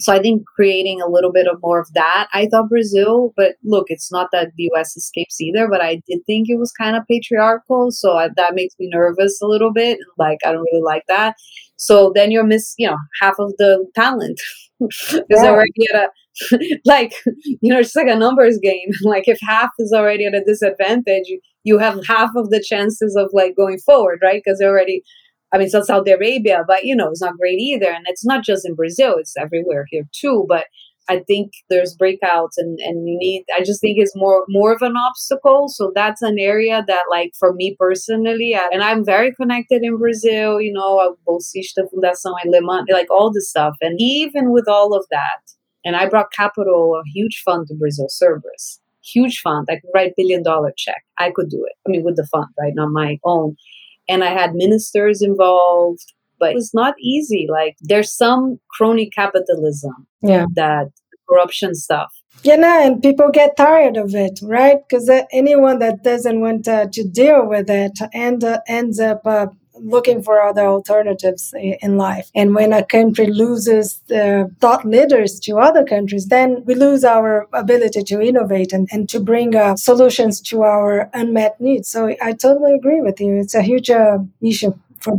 so 0.00 0.14
I 0.14 0.18
think 0.18 0.46
creating 0.46 1.02
a 1.02 1.10
little 1.10 1.30
bit 1.30 1.46
of 1.46 1.60
more 1.62 1.78
of 1.78 1.92
that. 1.92 2.28
I 2.32 2.46
thought 2.46 2.70
Brazil, 2.70 3.34
but 3.36 3.56
look, 3.62 3.88
it's 3.88 4.10
not 4.10 4.30
that 4.32 4.52
the 4.56 4.70
US 4.72 4.96
escapes 4.96 5.42
either, 5.42 5.68
but 5.68 5.82
I 5.82 6.00
did 6.08 6.20
think 6.24 6.48
it 6.48 6.56
was 6.56 6.72
kind 6.72 6.96
of 6.96 7.06
patriarchal. 7.06 7.90
So 7.90 8.16
I, 8.16 8.30
that 8.34 8.54
makes 8.54 8.74
me 8.78 8.88
nervous 8.90 9.42
a 9.42 9.46
little 9.46 9.74
bit. 9.74 9.98
Like, 10.16 10.38
I 10.46 10.52
don't 10.52 10.66
really 10.72 10.82
like 10.82 11.04
that. 11.08 11.36
So 11.80 12.12
then 12.14 12.30
you're 12.30 12.44
miss, 12.44 12.74
you 12.76 12.86
know, 12.86 12.98
half 13.22 13.36
of 13.38 13.54
the 13.56 13.86
talent 13.94 14.38
is 14.80 15.24
yeah. 15.30 15.46
already 15.46 15.86
at 15.94 16.10
a, 16.52 16.78
like, 16.84 17.14
you 17.24 17.72
know, 17.72 17.80
it's 17.80 17.96
like 17.96 18.06
a 18.06 18.16
numbers 18.16 18.58
game. 18.62 18.90
like 19.02 19.26
if 19.26 19.38
half 19.40 19.70
is 19.78 19.92
already 19.92 20.26
at 20.26 20.34
a 20.34 20.44
disadvantage, 20.44 21.24
you, 21.26 21.40
you 21.64 21.78
have 21.78 22.06
half 22.06 22.30
of 22.36 22.50
the 22.50 22.62
chances 22.62 23.16
of 23.16 23.30
like 23.32 23.56
going 23.56 23.78
forward, 23.78 24.20
right? 24.22 24.42
Because 24.44 24.58
they're 24.58 24.68
already, 24.68 25.02
I 25.54 25.58
mean, 25.58 25.68
it's 25.72 25.86
Saudi 25.86 26.10
Arabia, 26.10 26.64
but 26.66 26.84
you 26.84 26.94
know, 26.94 27.08
it's 27.08 27.22
not 27.22 27.38
great 27.38 27.58
either. 27.58 27.90
And 27.90 28.04
it's 28.08 28.26
not 28.26 28.44
just 28.44 28.68
in 28.68 28.74
Brazil, 28.74 29.14
it's 29.16 29.34
everywhere 29.38 29.86
here 29.88 30.04
too. 30.12 30.44
But 30.46 30.66
I 31.12 31.16
think 31.30 31.46
there's 31.70 31.96
breakouts 32.02 32.54
and, 32.62 32.78
and 32.88 32.96
you 33.08 33.16
need 33.24 33.44
I 33.58 33.62
just 33.70 33.80
think 33.80 33.96
it's 33.98 34.16
more 34.24 34.44
more 34.48 34.72
of 34.76 34.82
an 34.82 34.96
obstacle. 34.96 35.62
So 35.68 35.92
that's 35.94 36.22
an 36.22 36.38
area 36.38 36.84
that 36.86 37.04
like 37.10 37.32
for 37.38 37.52
me 37.60 37.76
personally 37.78 38.50
I, 38.54 38.68
and 38.72 38.82
I'm 38.88 39.04
very 39.04 39.30
connected 39.40 39.82
in 39.82 39.98
Brazil, 40.04 40.60
you 40.66 40.72
know, 40.72 41.16
Bolsista 41.26 41.80
Fundação 41.90 42.34
Lemann, 42.54 42.84
like 43.00 43.10
all 43.10 43.30
this 43.32 43.50
stuff. 43.50 43.74
And 43.80 43.96
even 44.00 44.52
with 44.52 44.68
all 44.68 44.90
of 44.98 45.04
that, 45.10 45.42
and 45.84 45.96
I 45.96 46.08
brought 46.08 46.32
capital, 46.32 46.82
a 47.00 47.02
huge 47.16 47.42
fund 47.44 47.66
to 47.68 47.74
Brazil, 47.74 48.08
Cerberus. 48.08 48.66
huge 49.14 49.40
fund. 49.40 49.66
I 49.70 49.76
could 49.80 49.90
write 49.94 50.12
billion 50.16 50.42
dollar 50.42 50.72
check. 50.76 51.02
I 51.18 51.30
could 51.34 51.48
do 51.48 51.64
it. 51.68 51.76
I 51.86 51.90
mean, 51.90 52.04
with 52.04 52.16
the 52.16 52.26
fund, 52.32 52.46
right? 52.60 52.74
Not 52.74 52.90
my 52.90 53.18
own. 53.24 53.56
And 54.08 54.24
I 54.24 54.30
had 54.40 54.54
ministers 54.54 55.22
involved, 55.22 56.04
but 56.40 56.56
it's 56.56 56.74
not 56.74 56.94
easy. 57.00 57.46
Like 57.48 57.76
there's 57.82 58.12
some 58.12 58.58
crony 58.70 59.10
capitalism. 59.10 60.06
Yeah. 60.22 60.46
That 60.54 60.88
corruption 61.28 61.74
stuff. 61.74 62.12
Yeah, 62.42 62.56
no, 62.56 62.82
and 62.82 63.02
people 63.02 63.30
get 63.30 63.56
tired 63.56 63.96
of 63.96 64.14
it, 64.14 64.40
right? 64.42 64.78
Because 64.88 65.10
anyone 65.30 65.78
that 65.80 66.02
doesn't 66.02 66.40
want 66.40 66.66
uh, 66.66 66.86
to 66.90 67.04
deal 67.04 67.46
with 67.46 67.68
it 67.68 67.98
end, 68.14 68.44
uh, 68.44 68.60
ends 68.66 68.98
up 68.98 69.26
uh, 69.26 69.48
looking 69.74 70.22
for 70.22 70.40
other 70.40 70.66
alternatives 70.66 71.52
in 71.56 71.96
life. 71.96 72.30
And 72.34 72.54
when 72.54 72.72
a 72.72 72.84
country 72.84 73.26
loses 73.26 74.00
the 74.08 74.50
thought 74.60 74.84
leaders 74.84 75.38
to 75.40 75.58
other 75.58 75.84
countries, 75.84 76.26
then 76.26 76.62
we 76.64 76.74
lose 76.74 77.04
our 77.04 77.46
ability 77.52 78.02
to 78.04 78.20
innovate 78.20 78.72
and, 78.72 78.88
and 78.90 79.08
to 79.10 79.20
bring 79.20 79.54
uh, 79.54 79.76
solutions 79.76 80.40
to 80.42 80.62
our 80.62 81.10
unmet 81.12 81.60
needs. 81.60 81.88
So 81.88 82.14
I 82.22 82.32
totally 82.32 82.74
agree 82.74 83.00
with 83.00 83.20
you. 83.20 83.38
It's 83.38 83.54
a 83.54 83.62
huge 83.62 83.90
uh, 83.90 84.18
issue 84.42 84.74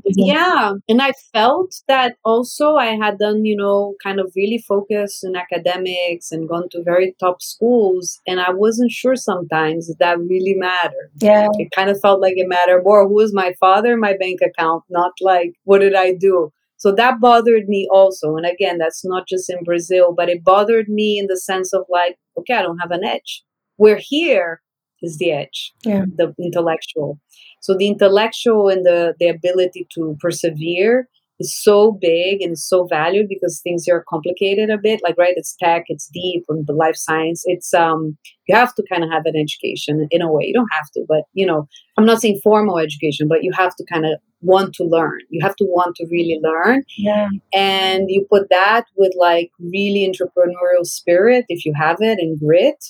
yeah. 0.05 0.73
And 0.87 1.01
I 1.01 1.13
felt 1.33 1.75
that 1.87 2.15
also 2.23 2.75
I 2.75 2.95
had 2.95 3.17
done, 3.17 3.45
you 3.45 3.55
know, 3.55 3.95
kind 4.03 4.19
of 4.19 4.31
really 4.35 4.57
focused 4.57 5.23
in 5.23 5.35
academics 5.35 6.31
and 6.31 6.47
gone 6.47 6.69
to 6.71 6.83
very 6.83 7.15
top 7.19 7.41
schools. 7.41 8.19
And 8.27 8.39
I 8.39 8.51
wasn't 8.51 8.91
sure 8.91 9.15
sometimes 9.15 9.87
that, 9.87 9.99
that 9.99 10.19
really 10.19 10.55
mattered. 10.55 11.11
Yeah. 11.17 11.47
It 11.53 11.69
kind 11.75 11.89
of 11.89 11.99
felt 11.99 12.21
like 12.21 12.33
it 12.37 12.47
mattered 12.47 12.83
more 12.83 13.07
who 13.07 13.15
was 13.15 13.33
my 13.33 13.53
father, 13.59 13.97
my 13.97 14.15
bank 14.17 14.39
account, 14.41 14.83
not 14.89 15.13
like 15.21 15.53
what 15.63 15.79
did 15.79 15.95
I 15.95 16.13
do. 16.13 16.51
So 16.77 16.91
that 16.93 17.19
bothered 17.19 17.67
me 17.67 17.87
also. 17.91 18.35
And 18.35 18.45
again, 18.45 18.79
that's 18.79 19.05
not 19.05 19.27
just 19.27 19.49
in 19.51 19.63
Brazil, 19.63 20.13
but 20.17 20.29
it 20.29 20.43
bothered 20.43 20.89
me 20.89 21.19
in 21.19 21.27
the 21.27 21.37
sense 21.37 21.73
of 21.73 21.83
like, 21.89 22.17
okay, 22.39 22.55
I 22.55 22.63
don't 22.63 22.79
have 22.79 22.91
an 22.91 23.03
edge. 23.03 23.43
We're 23.77 24.01
here 24.01 24.61
is 25.01 25.17
the 25.17 25.31
edge, 25.31 25.73
yeah. 25.83 26.05
the 26.15 26.33
intellectual. 26.39 27.19
So 27.61 27.75
the 27.75 27.87
intellectual 27.87 28.69
and 28.69 28.85
the, 28.85 29.13
the 29.19 29.27
ability 29.27 29.87
to 29.95 30.17
persevere 30.19 31.07
is 31.41 31.63
so 31.63 31.91
big 31.91 32.41
and 32.41 32.57
so 32.57 32.85
valued 32.85 33.27
because 33.27 33.59
things 33.61 33.87
are 33.87 34.05
complicated 34.07 34.69
a 34.69 34.77
bit. 34.77 35.01
Like 35.03 35.17
right, 35.17 35.33
it's 35.35 35.55
tech, 35.61 35.83
it's 35.87 36.07
deep, 36.13 36.45
and 36.47 36.65
the 36.67 36.73
life 36.73 36.95
science. 36.95 37.41
It's 37.45 37.73
um 37.73 38.17
you 38.47 38.55
have 38.55 38.73
to 38.75 38.83
kind 38.89 39.03
of 39.03 39.09
have 39.09 39.23
an 39.25 39.35
education 39.35 40.07
in 40.11 40.21
a 40.21 40.31
way. 40.31 40.45
You 40.45 40.53
don't 40.53 40.69
have 40.71 40.89
to, 40.93 41.05
but 41.07 41.23
you 41.33 41.45
know, 41.45 41.67
I'm 41.97 42.05
not 42.05 42.21
saying 42.21 42.39
formal 42.43 42.77
education, 42.77 43.27
but 43.27 43.43
you 43.43 43.51
have 43.53 43.75
to 43.75 43.85
kind 43.91 44.05
of 44.05 44.19
want 44.41 44.73
to 44.75 44.83
learn. 44.83 45.19
You 45.29 45.43
have 45.43 45.55
to 45.57 45.65
want 45.65 45.95
to 45.97 46.07
really 46.09 46.39
learn. 46.41 46.83
Yeah. 46.97 47.27
And 47.53 48.05
you 48.09 48.25
put 48.29 48.49
that 48.49 48.85
with 48.95 49.13
like 49.17 49.51
really 49.59 50.07
entrepreneurial 50.07 50.85
spirit 50.85 51.45
if 51.49 51.65
you 51.65 51.73
have 51.75 51.97
it 51.99 52.19
and 52.19 52.39
grit 52.39 52.83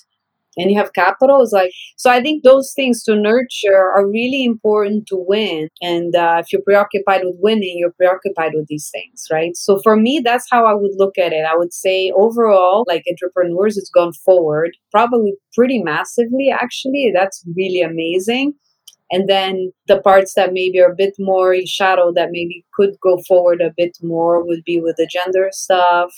and 0.58 0.70
you 0.70 0.78
have 0.78 0.94
capital 0.94 1.42
is 1.42 1.52
like 1.54 1.72
so 1.98 2.10
i 2.10 2.22
think 2.22 2.44
those 2.44 2.74
things 2.76 3.04
to 3.04 3.16
nurture 3.16 3.92
are 3.96 4.08
really 4.08 4.44
important 4.44 5.08
to 5.08 5.16
win. 5.18 5.70
And 5.82 6.16
uh, 6.16 6.38
if 6.40 6.52
you're 6.52 6.62
preoccupied 6.62 7.22
with 7.24 7.36
winning 7.40 7.78
you're 7.78 7.94
preoccupied 7.94 8.52
with 8.54 8.68
these 8.68 8.90
things 8.92 9.28
right? 9.32 9.56
So 9.56 9.80
for 9.80 9.96
me 9.96 10.22
that's 10.24 10.48
how 10.52 10.66
i 10.66 10.74
would 10.74 10.92
look 10.98 11.18
at 11.18 11.34
it. 11.34 11.46
I 11.46 11.56
would 11.56 11.74
say 11.74 12.12
overall 12.16 12.86
like 12.88 13.04
entrepreneurs 13.10 13.78
it's 13.78 13.90
gone 13.90 14.14
forward 14.14 14.72
probably 14.92 15.34
pretty 15.56 15.82
massively 15.84 16.50
actually. 16.52 17.12
That's 17.14 17.44
really 17.56 17.82
amazing. 17.82 18.54
And 19.14 19.28
then 19.28 19.74
the 19.88 20.00
parts 20.02 20.36
that 20.36 20.54
maybe 20.54 20.80
are 20.80 20.92
a 20.92 20.96
bit 20.96 21.16
more 21.20 21.54
in 21.54 21.66
shadow 21.66 22.14
that 22.16 22.30
maybe 22.32 22.66
could 22.74 22.96
go 23.04 23.20
forward 23.28 23.60
a 23.62 23.74
bit 23.76 23.98
more 24.02 24.44
would 24.46 24.64
be 24.64 24.80
with 24.80 24.96
the 24.96 25.06
gender 25.06 25.50
stuff 25.52 26.14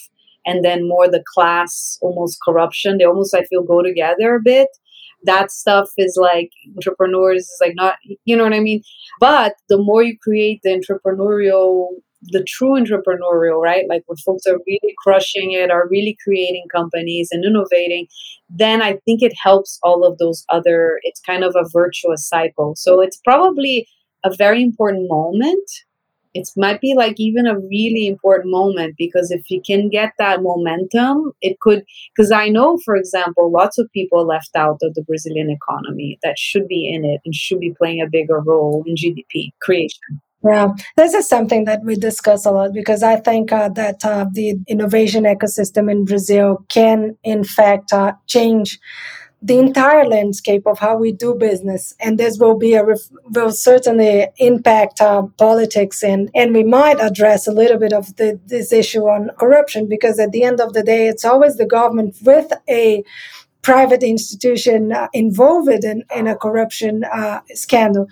and 0.45 0.63
then 0.63 0.87
more 0.87 1.09
the 1.09 1.23
class 1.33 1.97
almost 2.01 2.39
corruption. 2.45 2.97
They 2.97 3.05
almost 3.05 3.35
i 3.35 3.43
feel 3.43 3.63
go 3.63 3.81
together 3.81 4.35
a 4.35 4.41
bit. 4.41 4.67
That 5.25 5.51
stuff 5.51 5.89
is 5.97 6.17
like 6.19 6.51
entrepreneurs 6.75 7.43
is 7.43 7.57
like 7.61 7.73
not 7.75 7.95
you 8.25 8.35
know 8.35 8.43
what 8.43 8.53
i 8.53 8.59
mean? 8.59 8.81
But 9.19 9.55
the 9.69 9.77
more 9.77 10.03
you 10.03 10.17
create 10.21 10.61
the 10.63 10.71
entrepreneurial 10.71 11.87
the 12.27 12.43
true 12.47 12.79
entrepreneurial 12.79 13.61
right? 13.61 13.85
Like 13.89 14.03
when 14.05 14.17
folks 14.17 14.45
are 14.47 14.59
really 14.65 14.95
crushing 15.03 15.51
it 15.51 15.71
are 15.71 15.87
really 15.89 16.17
creating 16.23 16.65
companies 16.73 17.29
and 17.31 17.43
innovating 17.43 18.07
then 18.49 18.81
i 18.81 18.93
think 19.05 19.21
it 19.21 19.33
helps 19.41 19.79
all 19.83 20.05
of 20.05 20.17
those 20.19 20.45
other 20.49 20.99
it's 21.03 21.19
kind 21.21 21.43
of 21.43 21.55
a 21.55 21.67
virtuous 21.71 22.27
cycle. 22.27 22.75
So 22.77 23.01
it's 23.01 23.19
probably 23.23 23.87
a 24.23 24.33
very 24.35 24.61
important 24.61 25.09
moment 25.09 25.69
it 26.34 26.49
might 26.57 26.81
be 26.81 26.93
like 26.95 27.15
even 27.19 27.45
a 27.45 27.59
really 27.59 28.07
important 28.07 28.51
moment 28.51 28.95
because 28.97 29.31
if 29.31 29.49
you 29.49 29.61
can 29.65 29.89
get 29.89 30.13
that 30.17 30.41
momentum 30.41 31.31
it 31.41 31.59
could 31.59 31.84
because 32.15 32.31
i 32.31 32.47
know 32.49 32.77
for 32.84 32.95
example 32.95 33.51
lots 33.51 33.77
of 33.77 33.91
people 33.91 34.25
left 34.25 34.55
out 34.55 34.77
of 34.81 34.93
the 34.93 35.03
brazilian 35.03 35.49
economy 35.49 36.17
that 36.23 36.38
should 36.38 36.67
be 36.67 36.91
in 36.93 37.05
it 37.05 37.21
and 37.25 37.36
should 37.36 37.59
be 37.59 37.73
playing 37.77 38.01
a 38.01 38.09
bigger 38.09 38.39
role 38.39 38.84
in 38.86 38.95
gdp 38.95 39.51
creation. 39.61 40.21
Yeah, 40.45 40.73
this 40.97 41.13
is 41.13 41.29
something 41.29 41.63
that 41.65 41.86
we 41.86 41.95
discuss 41.95 42.45
a 42.45 42.51
lot 42.51 42.73
because 42.73 43.01
I 43.01 43.15
think 43.15 43.53
uh, 43.53 43.69
that 43.69 44.03
uh, 44.03 44.25
the 44.29 44.55
innovation 44.67 45.23
ecosystem 45.23 45.89
in 45.89 46.03
Brazil 46.03 46.65
can, 46.67 47.17
in 47.23 47.45
fact, 47.45 47.93
uh, 47.93 48.11
change 48.27 48.77
the 49.43 49.59
entire 49.59 50.05
landscape 50.05 50.65
of 50.65 50.79
how 50.79 50.95
we 50.95 51.11
do 51.11 51.35
business 51.35 51.93
and 51.99 52.17
this 52.17 52.37
will 52.39 52.57
be 52.57 52.75
a 52.75 52.85
ref- 52.85 53.09
will 53.35 53.51
certainly 53.51 54.27
impact 54.37 55.01
uh, 55.01 55.23
politics 55.37 56.01
and 56.01 56.31
and 56.33 56.55
we 56.55 56.63
might 56.63 56.99
address 57.01 57.45
a 57.45 57.51
little 57.51 57.77
bit 57.77 57.91
of 57.91 58.15
the, 58.15 58.39
this 58.45 58.71
issue 58.71 59.03
on 59.03 59.29
corruption 59.37 59.89
because 59.89 60.17
at 60.17 60.31
the 60.31 60.43
end 60.43 60.61
of 60.61 60.71
the 60.71 60.81
day 60.81 61.07
it's 61.07 61.25
always 61.25 61.57
the 61.57 61.65
government 61.65 62.15
with 62.21 62.53
a 62.69 63.03
private 63.61 64.03
institution 64.03 64.91
uh, 64.93 65.07
involved 65.13 65.83
in, 65.83 66.03
in 66.15 66.27
a 66.27 66.35
corruption 66.35 67.03
uh, 67.03 67.41
scandal. 67.49 68.07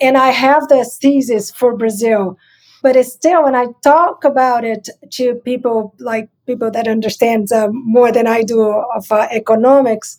And 0.00 0.16
i 0.16 0.30
have 0.30 0.68
this 0.68 0.96
thesis 0.96 1.50
for 1.50 1.76
brazil 1.76 2.38
but 2.82 2.96
it's 2.96 3.12
still 3.12 3.44
when 3.44 3.54
i 3.54 3.66
talk 3.82 4.24
about 4.24 4.64
it 4.64 4.88
to 5.10 5.34
people 5.44 5.94
like 5.98 6.28
people 6.46 6.70
that 6.70 6.88
understand 6.88 7.50
uh, 7.52 7.68
more 7.72 8.12
than 8.12 8.26
i 8.26 8.42
do 8.42 8.60
of 8.94 9.10
uh, 9.12 9.28
economics 9.30 10.18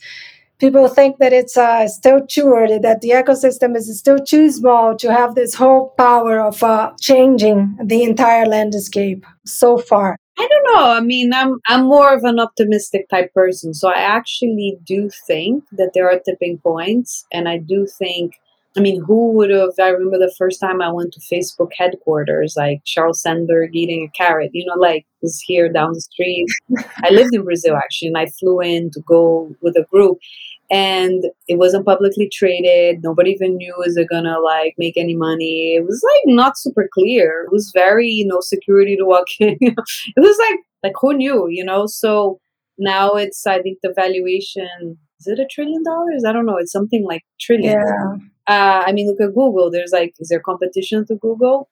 people 0.63 0.87
think 0.87 1.17
that 1.17 1.33
it's 1.33 1.57
uh, 1.57 1.85
still 1.89 2.25
too 2.25 2.53
early, 2.55 2.79
that 2.79 3.01
the 3.01 3.09
ecosystem 3.09 3.75
is 3.75 3.99
still 3.99 4.17
too 4.17 4.49
small 4.49 4.95
to 4.95 5.11
have 5.11 5.35
this 5.35 5.55
whole 5.55 5.93
power 5.97 6.39
of 6.39 6.63
uh, 6.63 6.93
changing 7.01 7.77
the 7.83 8.01
entire 8.03 8.45
landscape 8.45 9.25
so 9.45 9.77
far. 9.77 10.17
I 10.39 10.47
don't 10.47 10.73
know. 10.73 10.91
I 10.91 11.01
mean, 11.01 11.33
I'm 11.33 11.59
I'm 11.67 11.85
more 11.85 12.13
of 12.13 12.23
an 12.23 12.39
optimistic 12.39 13.09
type 13.09 13.33
person, 13.33 13.73
so 13.73 13.89
I 13.89 13.99
actually 13.99 14.77
do 14.83 15.09
think 15.27 15.65
that 15.73 15.91
there 15.93 16.09
are 16.09 16.19
tipping 16.19 16.57
points, 16.59 17.25
and 17.31 17.47
I 17.49 17.57
do 17.57 17.85
think. 17.85 18.39
I 18.75 18.79
mean, 18.79 19.03
who 19.05 19.31
would 19.33 19.51
have? 19.51 19.73
I 19.79 19.89
remember 19.89 20.17
the 20.17 20.33
first 20.37 20.59
time 20.59 20.81
I 20.81 20.91
went 20.91 21.13
to 21.13 21.19
Facebook 21.19 21.69
headquarters, 21.77 22.55
like 22.57 22.83
Sheryl 22.85 23.15
Sandberg 23.15 23.75
eating 23.75 24.03
a 24.03 24.17
carrot. 24.17 24.51
You 24.53 24.65
know, 24.65 24.79
like 24.79 25.05
was 25.21 25.39
here 25.39 25.71
down 25.71 25.93
the 25.93 26.01
street. 26.01 26.47
I 27.03 27.09
lived 27.11 27.33
in 27.33 27.43
Brazil 27.43 27.75
actually, 27.75 28.09
and 28.09 28.17
I 28.17 28.25
flew 28.39 28.61
in 28.61 28.89
to 28.91 29.01
go 29.01 29.55
with 29.61 29.75
a 29.77 29.85
group, 29.91 30.17
and 30.73 31.25
it 31.47 31.57
wasn't 31.57 31.85
publicly 31.85 32.29
traded 32.31 33.03
nobody 33.03 33.31
even 33.31 33.57
knew 33.57 33.75
is 33.85 33.95
it 33.97 34.09
gonna 34.09 34.39
like 34.39 34.73
make 34.77 34.97
any 34.97 35.15
money 35.15 35.75
it 35.75 35.85
was 35.85 36.03
like 36.03 36.35
not 36.35 36.57
super 36.57 36.89
clear 36.93 37.43
it 37.45 37.51
was 37.51 37.71
very 37.73 38.07
you 38.07 38.25
know 38.25 38.39
security 38.39 38.95
to 38.95 39.05
walk 39.05 39.27
in 39.39 39.57
it 39.61 39.75
was 40.17 40.37
like 40.49 40.59
like 40.81 40.93
who 40.99 41.13
knew 41.13 41.47
you 41.47 41.63
know 41.63 41.85
so 41.85 42.39
now 42.77 43.11
it's 43.11 43.45
i 43.45 43.61
think 43.61 43.77
the 43.83 43.93
valuation 43.95 44.97
is 45.19 45.27
it 45.27 45.39
a 45.39 45.45
trillion 45.45 45.83
dollars 45.83 46.23
i 46.25 46.31
don't 46.31 46.45
know 46.45 46.57
it's 46.57 46.71
something 46.71 47.05
like 47.05 47.21
trillion 47.39 47.79
yeah. 47.79 48.15
Uh, 48.47 48.83
i 48.85 48.91
mean 48.91 49.07
look 49.07 49.21
at 49.21 49.33
google. 49.33 49.71
There's 49.71 49.91
like 49.91 50.13
is 50.19 50.29
there 50.29 50.39
competition 50.39 51.05
to 51.07 51.15
google? 51.15 51.69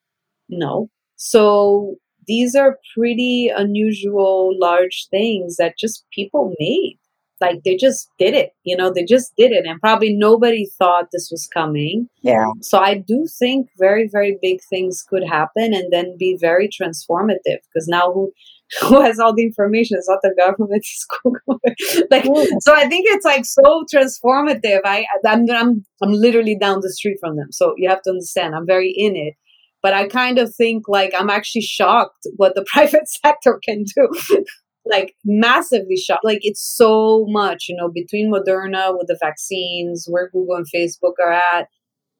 No. 0.49 0.89
So 1.15 1.95
these 2.27 2.55
are 2.55 2.77
pretty 2.95 3.51
unusual 3.55 4.57
large 4.59 5.07
things 5.09 5.57
that 5.57 5.77
just 5.77 6.05
people 6.13 6.53
made. 6.59 6.97
Like 7.39 7.63
they 7.63 7.75
just 7.75 8.07
did 8.19 8.33
it 8.35 8.51
you 8.63 8.77
know? 8.77 8.91
They 8.93 9.03
just 9.03 9.33
did 9.35 9.51
it 9.51 9.65
and 9.65 9.79
probably 9.79 10.13
nobody 10.13 10.67
thought 10.77 11.07
this 11.11 11.29
was 11.31 11.47
coming. 11.47 12.07
Yeah. 12.21 12.45
So 12.61 12.79
i 12.79 12.95
do 12.95 13.25
think 13.39 13.69
very 13.77 14.07
very 14.11 14.37
big 14.41 14.59
things 14.69 15.03
could 15.07 15.23
happen 15.27 15.73
and 15.73 15.91
then 15.91 16.15
be 16.17 16.37
very 16.39 16.69
transformative 16.69 17.61
because 17.67 17.87
now 17.87 18.11
who 18.13 18.31
who 18.81 19.01
has 19.01 19.19
all 19.19 19.33
the 19.33 19.43
information 19.43 19.97
it's 19.97 20.09
not 20.09 20.19
the 20.21 20.33
government 20.37 20.71
it's 20.83 21.05
google 21.23 21.61
like 22.09 22.25
so 22.61 22.73
i 22.73 22.87
think 22.87 23.05
it's 23.09 23.25
like 23.25 23.45
so 23.45 23.83
transformative 23.93 24.79
i 24.85 25.05
I'm, 25.25 25.49
I'm 25.49 25.85
i'm 26.01 26.11
literally 26.11 26.57
down 26.57 26.79
the 26.81 26.91
street 26.91 27.17
from 27.19 27.35
them 27.35 27.51
so 27.51 27.73
you 27.77 27.89
have 27.89 28.01
to 28.03 28.11
understand 28.11 28.55
i'm 28.55 28.67
very 28.67 28.93
in 28.95 29.15
it 29.15 29.35
but 29.81 29.93
i 29.93 30.07
kind 30.07 30.37
of 30.37 30.53
think 30.55 30.85
like 30.87 31.13
i'm 31.17 31.29
actually 31.29 31.61
shocked 31.61 32.27
what 32.37 32.55
the 32.55 32.65
private 32.73 33.07
sector 33.07 33.59
can 33.63 33.83
do 33.83 34.43
like 34.85 35.15
massively 35.23 35.95
shocked. 35.95 36.25
Like 36.25 36.39
it's 36.41 36.61
so 36.61 37.25
much, 37.27 37.65
you 37.69 37.75
know, 37.75 37.89
between 37.89 38.31
Moderna 38.31 38.97
with 38.97 39.07
the 39.07 39.17
vaccines, 39.21 40.05
where 40.09 40.29
Google 40.29 40.55
and 40.55 40.65
Facebook 40.73 41.13
are 41.23 41.31
at. 41.31 41.67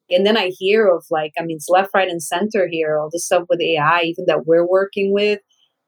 And 0.10 0.26
then 0.26 0.38
I 0.38 0.52
hear 0.58 0.88
of 0.88 1.06
like, 1.10 1.32
I 1.40 1.44
mean, 1.44 1.56
it's 1.56 1.70
left, 1.70 1.92
right, 1.94 2.10
and 2.10 2.22
center 2.22 2.68
here, 2.70 3.00
all 3.00 3.10
the 3.12 3.20
stuff 3.20 3.44
with 3.50 3.62
AI, 3.62 4.02
even 4.02 4.26
that 4.28 4.46
we're 4.46 4.68
working 4.68 5.14
with. 5.14 5.40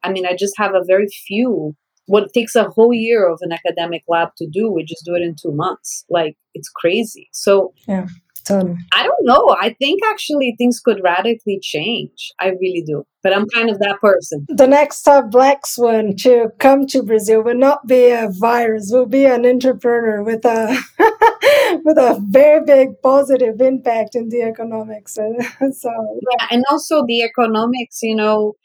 I 0.04 0.12
mean, 0.12 0.26
I 0.26 0.36
just 0.36 0.54
have 0.58 0.74
a 0.74 0.84
very 0.86 1.08
few 1.08 1.76
what 2.06 2.34
takes 2.34 2.56
a 2.56 2.66
whole 2.66 2.94
year 2.94 3.30
of 3.30 3.40
an 3.42 3.52
academic 3.52 4.04
lab 4.08 4.30
to 4.38 4.48
do, 4.48 4.70
we 4.70 4.84
just 4.84 5.06
do 5.06 5.16
it 5.16 5.22
in 5.22 5.36
two 5.42 5.52
months. 5.54 6.06
Like 6.10 6.36
it's 6.54 6.70
crazy. 6.70 7.30
So 7.32 7.74
yeah. 7.88 8.08
Totally. 8.46 8.76
I 8.92 9.04
don't 9.04 9.26
know. 9.26 9.56
I 9.58 9.74
think 9.80 10.02
actually 10.12 10.54
things 10.58 10.82
could 10.82 11.00
radically 11.02 11.60
change. 11.62 12.34
I 12.42 12.50
really 12.50 12.84
do. 12.86 13.06
But 13.22 13.34
I'm 13.34 13.48
kind 13.48 13.70
of 13.70 13.80
that 13.80 14.02
person. 14.02 14.46
The 14.50 14.68
next 14.68 15.08
uh, 15.08 15.22
black 15.22 15.66
swan 15.66 16.16
to 16.20 16.50
come 16.60 16.86
to 16.88 17.04
Brazil 17.04 17.42
will 17.42 17.56
not 17.56 17.88
be 17.88 18.10
a 18.10 18.30
virus, 18.38 18.90
will 18.92 19.06
be 19.06 19.24
an 19.24 19.46
entrepreneur 19.46 20.24
with 20.24 20.44
a 20.44 20.78
with 21.86 21.98
a 21.98 22.22
very 22.30 22.66
big 22.66 23.02
positive 23.02 23.62
impact 23.62 24.14
in 24.14 24.28
the 24.28 24.42
economics. 24.42 25.14
so 25.16 25.30
yeah, 25.30 26.48
and 26.52 26.66
also 26.70 27.06
the 27.06 27.22
economics, 27.22 28.00
you 28.02 28.16
know, 28.16 28.56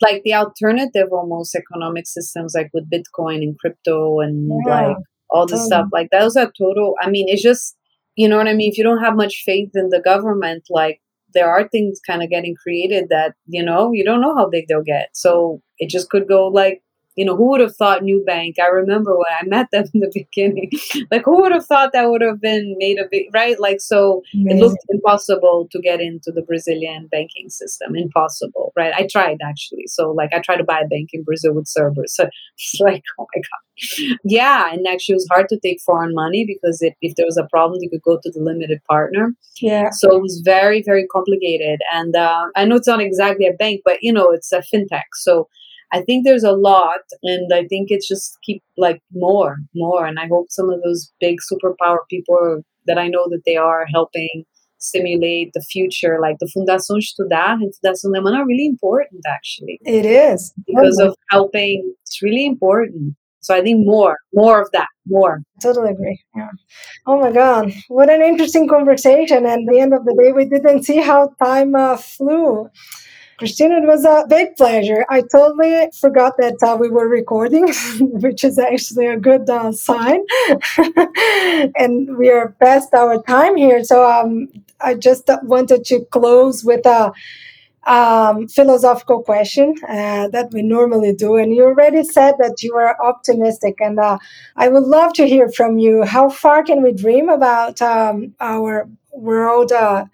like 0.00 0.22
the 0.24 0.34
alternative 0.34 1.08
almost 1.12 1.54
economic 1.54 2.06
systems 2.06 2.52
like 2.54 2.70
with 2.72 2.90
Bitcoin 2.90 3.36
and 3.36 3.58
crypto 3.58 4.20
and 4.20 4.50
yeah, 4.66 4.88
like 4.88 4.96
all 5.30 5.46
the 5.46 5.52
totally. 5.52 5.66
stuff 5.66 5.82
um, 5.84 5.90
like 5.92 6.08
those 6.10 6.36
are 6.36 6.50
total 6.58 6.94
I 7.02 7.10
mean 7.10 7.26
it's 7.28 7.42
just 7.42 7.76
you 8.18 8.28
know 8.28 8.36
what 8.36 8.48
I 8.48 8.52
mean? 8.52 8.72
If 8.72 8.76
you 8.76 8.82
don't 8.82 9.02
have 9.02 9.14
much 9.14 9.44
faith 9.46 9.70
in 9.74 9.90
the 9.90 10.02
government, 10.04 10.64
like 10.68 11.00
there 11.34 11.48
are 11.48 11.68
things 11.68 12.00
kind 12.04 12.20
of 12.20 12.28
getting 12.28 12.56
created 12.60 13.04
that, 13.10 13.34
you 13.46 13.62
know, 13.62 13.92
you 13.92 14.04
don't 14.04 14.20
know 14.20 14.34
how 14.34 14.48
big 14.50 14.64
they'll 14.68 14.82
get. 14.82 15.10
So 15.14 15.62
it 15.78 15.88
just 15.88 16.10
could 16.10 16.26
go 16.26 16.48
like 16.48 16.82
you 17.18 17.24
know, 17.24 17.36
who 17.36 17.50
would 17.50 17.60
have 17.60 17.74
thought 17.74 18.02
Nubank? 18.02 18.60
I 18.62 18.68
remember 18.68 19.16
when 19.16 19.26
I 19.40 19.44
met 19.44 19.72
them 19.72 19.86
in 19.92 19.98
the 19.98 20.10
beginning. 20.14 20.70
like, 21.10 21.24
who 21.24 21.42
would 21.42 21.50
have 21.50 21.66
thought 21.66 21.92
that 21.92 22.08
would 22.08 22.22
have 22.22 22.40
been 22.40 22.76
made 22.78 22.96
a 23.00 23.08
big, 23.10 23.26
right? 23.34 23.58
Like, 23.58 23.80
so 23.80 24.22
Amazing. 24.32 24.56
it 24.56 24.60
looked 24.60 24.84
impossible 24.88 25.68
to 25.72 25.80
get 25.80 26.00
into 26.00 26.30
the 26.30 26.42
Brazilian 26.42 27.08
banking 27.10 27.50
system. 27.50 27.96
Impossible, 27.96 28.72
right? 28.76 28.94
I 28.96 29.08
tried 29.10 29.38
actually. 29.42 29.88
So, 29.88 30.12
like, 30.12 30.32
I 30.32 30.38
tried 30.38 30.58
to 30.58 30.64
buy 30.64 30.78
a 30.78 30.86
bank 30.86 31.10
in 31.12 31.24
Brazil 31.24 31.54
with 31.54 31.66
Cerberus. 31.66 32.16
So 32.18 32.28
it's 32.56 32.80
like, 32.80 33.02
oh 33.18 33.26
my 33.34 33.40
God. 33.40 34.18
Yeah. 34.24 34.72
And 34.72 34.86
actually, 34.86 35.14
it 35.14 35.16
was 35.16 35.28
hard 35.30 35.48
to 35.48 35.58
take 35.58 35.80
foreign 35.80 36.14
money 36.14 36.44
because 36.44 36.82
if, 36.82 36.94
if 37.00 37.16
there 37.16 37.26
was 37.26 37.36
a 37.36 37.48
problem, 37.50 37.78
you 37.80 37.90
could 37.90 38.02
go 38.02 38.18
to 38.20 38.30
the 38.30 38.40
limited 38.40 38.80
partner. 38.88 39.34
Yeah. 39.60 39.90
So 39.90 40.16
it 40.16 40.22
was 40.22 40.42
very, 40.44 40.82
very 40.84 41.06
complicated. 41.06 41.80
And 41.92 42.14
uh, 42.14 42.46
I 42.56 42.64
know 42.64 42.76
it's 42.76 42.88
not 42.88 43.00
exactly 43.00 43.46
a 43.46 43.52
bank, 43.52 43.82
but, 43.84 43.98
you 44.02 44.12
know, 44.12 44.30
it's 44.30 44.52
a 44.52 44.62
fintech. 44.72 45.10
So, 45.14 45.48
I 45.92 46.02
think 46.02 46.24
there's 46.24 46.44
a 46.44 46.52
lot, 46.52 47.00
and 47.22 47.52
I 47.52 47.66
think 47.66 47.88
it's 47.90 48.06
just 48.06 48.38
keep 48.42 48.62
like 48.76 49.00
more, 49.12 49.56
more. 49.74 50.06
And 50.06 50.18
I 50.18 50.26
hope 50.26 50.46
some 50.50 50.70
of 50.70 50.82
those 50.82 51.12
big 51.20 51.38
superpower 51.50 51.98
people 52.10 52.62
that 52.86 52.98
I 52.98 53.08
know 53.08 53.26
that 53.30 53.42
they 53.46 53.56
are 53.56 53.86
helping 53.92 54.44
stimulate 54.78 55.50
the 55.54 55.60
future, 55.60 56.18
like 56.20 56.36
the 56.38 56.50
Fundação 56.56 56.98
Estudar 56.98 57.54
and 57.54 57.72
Fundação 57.74 58.10
Lemann 58.12 58.36
are 58.36 58.46
really 58.46 58.66
important 58.66 59.22
actually. 59.26 59.80
It 59.84 60.06
is. 60.06 60.52
Because 60.66 60.98
of 61.00 61.16
helping, 61.30 61.94
it's 62.02 62.22
really 62.22 62.46
important. 62.46 63.16
So 63.40 63.54
I 63.54 63.62
think 63.62 63.86
more, 63.86 64.18
more 64.34 64.60
of 64.60 64.70
that, 64.72 64.88
more. 65.06 65.40
Totally 65.62 65.90
agree. 65.90 66.20
Yeah. 66.36 66.50
Oh 67.06 67.20
my 67.20 67.32
God, 67.32 67.72
what 67.88 68.10
an 68.10 68.20
interesting 68.20 68.68
conversation! 68.68 69.46
And 69.46 69.68
at 69.68 69.72
the 69.72 69.80
end 69.80 69.94
of 69.94 70.04
the 70.04 70.14
day, 70.20 70.32
we 70.32 70.44
didn't 70.44 70.82
see 70.82 70.98
how 70.98 71.30
time 71.42 71.74
uh, 71.74 71.96
flew. 71.96 72.68
Christina, 73.38 73.76
it 73.76 73.86
was 73.86 74.04
a 74.04 74.26
big 74.28 74.56
pleasure. 74.56 75.06
I 75.08 75.20
totally 75.22 75.90
forgot 75.98 76.36
that 76.38 76.60
uh, 76.60 76.76
we 76.78 76.90
were 76.90 77.08
recording, 77.08 77.72
which 78.00 78.42
is 78.42 78.58
actually 78.58 79.06
a 79.06 79.16
good 79.16 79.48
uh, 79.48 79.70
sign. 79.70 80.24
and 81.76 82.16
we 82.18 82.30
are 82.30 82.56
past 82.60 82.92
our 82.94 83.22
time 83.22 83.56
here. 83.56 83.84
So 83.84 84.04
um, 84.04 84.48
I 84.80 84.94
just 84.94 85.30
wanted 85.44 85.84
to 85.84 86.04
close 86.06 86.64
with 86.64 86.84
a 86.84 87.12
um, 87.86 88.48
philosophical 88.48 89.22
question 89.22 89.74
uh, 89.88 90.28
that 90.28 90.50
we 90.52 90.62
normally 90.62 91.14
do. 91.14 91.36
And 91.36 91.54
you 91.54 91.64
already 91.64 92.02
said 92.02 92.34
that 92.40 92.62
you 92.64 92.74
are 92.74 93.00
optimistic. 93.00 93.76
And 93.80 94.00
uh, 94.00 94.18
I 94.56 94.68
would 94.68 94.82
love 94.82 95.12
to 95.14 95.28
hear 95.28 95.48
from 95.48 95.78
you. 95.78 96.02
How 96.02 96.28
far 96.28 96.64
can 96.64 96.82
we 96.82 96.92
dream 96.92 97.28
about 97.28 97.80
um, 97.80 98.34
our 98.40 98.88
world? 99.12 99.70
Uh, 99.70 100.06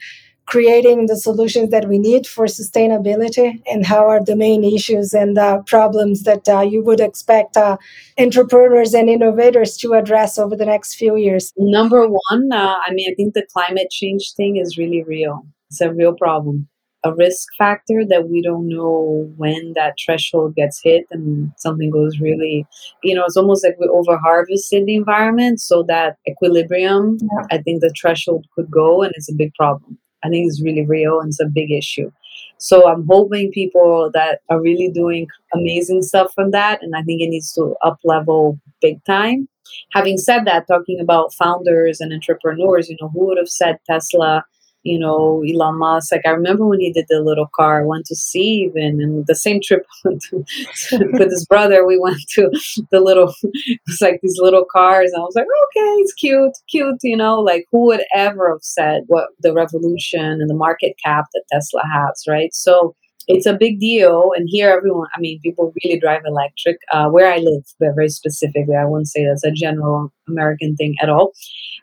creating 0.47 1.07
the 1.07 1.17
solutions 1.17 1.71
that 1.71 1.89
we 1.89 1.99
need 1.99 2.27
for 2.27 2.47
sustainability 2.47 3.63
and 3.67 3.87
how 3.87 4.07
are 4.07 4.23
the 4.23 4.37
main 4.37 4.63
issues 4.63 5.15
and 5.15 5.39
uh, 5.39 5.61
problems 5.63 6.23
that 6.25 6.49
uh, 6.49 6.61
you 6.61 6.83
would 6.83 7.01
expect 7.01 7.57
uh, 7.57 7.77
entrepreneurs 8.19 8.95
and 8.95 9.09
innovators 9.09 9.77
to 9.79 9.95
address 9.95 10.39
over 10.39 10.57
the 10.57 10.67
next 10.67 10.95
few 10.95 11.17
years? 11.17 11.53
Number 11.57 12.07
one, 12.07 12.53
uh, 12.53 12.77
I 12.87 12.93
mean, 12.93 13.11
I 13.11 13.15
think 13.15 13.35
the 13.35 13.47
climate 13.53 13.91
change 13.91 14.33
thing 14.37 14.57
is 14.57 14.77
really 14.77 15.03
real. 15.03 15.47
It's 15.71 15.81
a 15.81 15.93
real 15.93 16.15
problem. 16.15 16.69
A 17.07 17.15
risk 17.15 17.49
factor 17.59 18.03
that 18.09 18.29
we 18.31 18.41
don't 18.41 18.67
know 18.67 19.31
when 19.37 19.75
that 19.75 19.95
threshold 20.03 20.55
gets 20.55 20.81
hit 20.83 21.05
and 21.11 21.53
something 21.59 21.91
goes 21.91 22.19
really, 22.19 22.67
you 23.03 23.15
know, 23.15 23.25
it's 23.27 23.37
almost 23.37 23.63
like 23.63 23.77
we 23.79 23.87
over 23.89 24.17
harvested 24.17 24.87
the 24.87 24.95
environment. 24.95 25.61
So 25.61 25.83
that 25.89 26.17
equilibrium, 26.27 27.19
yeah. 27.21 27.47
I 27.51 27.59
think 27.59 27.83
the 27.83 27.93
threshold 28.01 28.47
could 28.55 28.71
go 28.71 29.03
and 29.03 29.13
it's 29.17 29.31
a 29.31 29.35
big 29.35 29.53
problem. 29.55 29.99
I 30.25 30.29
think 30.29 30.47
it's 30.49 30.63
really 30.63 30.87
real 30.87 31.21
and 31.21 31.29
it's 31.29 31.41
a 31.41 31.47
big 31.47 31.71
issue. 31.71 32.11
So 32.59 32.89
I'm 32.89 33.07
hoping 33.07 33.53
people 33.53 34.11
that 34.15 34.41
are 34.49 34.61
really 34.61 34.91
doing 34.91 35.27
amazing 35.53 36.03
stuff 36.03 36.33
from 36.35 36.51
that, 36.53 36.83
and 36.83 36.95
I 36.97 37.03
think 37.03 37.21
it 37.21 37.29
needs 37.29 37.53
to 37.55 37.77
up 37.85 37.99
level 38.05 38.59
big 38.81 39.05
time. 39.05 39.49
Having 39.93 40.19
said 40.19 40.45
that, 40.45 40.67
talking 40.67 41.01
about 41.01 41.35
founders 41.35 42.01
and 42.01 42.13
entrepreneurs, 42.13 42.89
you 42.89 42.97
know, 43.01 43.09
who 43.09 43.27
would 43.27 43.39
have 43.39 43.49
said 43.49 43.79
Tesla 43.87 44.45
you 44.85 44.99
know, 44.99 45.43
Elon 45.49 45.79
Musk. 45.79 46.13
Like 46.13 46.27
I 46.27 46.31
remember 46.31 46.67
when 46.67 46.81
he 46.81 46.93
did 46.93 47.07
the 47.09 47.21
little 47.21 47.49
car, 47.57 47.83
I 47.83 47.85
went 47.85 48.07
to 48.07 48.15
see 48.15 48.65
even, 48.65 49.01
and 49.01 49.27
the 49.27 49.35
same 49.35 49.61
trip 49.63 49.87
with 50.05 51.31
his 51.31 51.47
brother, 51.47 51.87
we 51.87 51.99
went 51.99 52.21
to 52.35 52.51
the 52.91 53.01
little, 53.01 53.35
it 53.43 53.81
was 53.87 54.01
like 54.01 54.21
these 54.23 54.39
little 54.39 54.65
cars, 54.71 55.11
and 55.13 55.21
I 55.21 55.25
was 55.25 55.35
like, 55.35 55.47
okay, 55.47 55.91
it's 56.01 56.13
cute, 56.13 56.57
cute, 56.69 57.01
you 57.03 57.17
know, 57.17 57.41
like 57.41 57.67
who 57.73 57.87
would 57.87 58.05
ever 58.15 58.51
have 58.51 58.63
said 58.63 59.05
what 59.07 59.29
the 59.41 59.53
revolution 59.53 60.41
and 60.41 60.49
the 60.49 60.55
market 60.55 60.95
cap 61.05 61.27
that 61.33 61.45
Tesla 61.51 61.83
has, 61.93 62.25
right? 62.29 62.55
So 62.55 62.95
it's 63.27 63.47
a 63.47 63.55
big 63.55 63.81
deal. 63.81 64.33
And 64.37 64.49
here, 64.49 64.71
everyone, 64.71 65.09
I 65.15 65.21
mean, 65.21 65.41
people 65.41 65.73
really 65.83 65.99
drive 65.99 66.23
electric. 66.27 66.79
Uh, 66.93 67.09
where 67.09 67.33
I 67.33 67.39
live, 67.39 67.65
very 67.81 68.09
specifically, 68.09 68.77
I 68.77 68.85
wouldn't 68.85 69.09
say 69.09 69.25
that's 69.25 69.45
a 69.45 69.51
general 69.51 70.13
American 70.29 70.77
thing 70.77 70.95
at 71.03 71.09
all. 71.09 71.33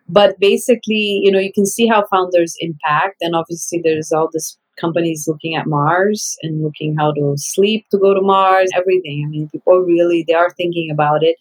But 0.07 0.39
basically, 0.39 1.21
you 1.23 1.31
know, 1.31 1.39
you 1.39 1.53
can 1.53 1.65
see 1.65 1.87
how 1.87 2.05
founders 2.07 2.55
impact. 2.59 3.17
And 3.21 3.35
obviously, 3.35 3.81
there's 3.83 4.11
all 4.11 4.29
this 4.31 4.57
companies 4.79 5.25
looking 5.27 5.55
at 5.55 5.67
Mars 5.67 6.37
and 6.41 6.63
looking 6.63 6.95
how 6.97 7.13
to 7.13 7.33
sleep 7.37 7.85
to 7.91 7.97
go 7.97 8.13
to 8.13 8.21
Mars, 8.21 8.69
everything. 8.75 9.23
I 9.25 9.29
mean, 9.29 9.49
people 9.49 9.79
really, 9.79 10.23
they 10.27 10.33
are 10.33 10.51
thinking 10.51 10.89
about 10.91 11.23
it. 11.23 11.37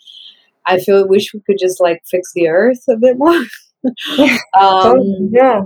I 0.66 0.78
feel 0.78 1.08
wish 1.08 1.32
we 1.32 1.40
could 1.40 1.58
just 1.58 1.80
like 1.80 2.02
fix 2.06 2.32
the 2.34 2.48
earth 2.48 2.84
a 2.88 2.96
bit 2.96 3.18
more. 3.18 3.44
um, 4.60 5.30
yeah, 5.32 5.62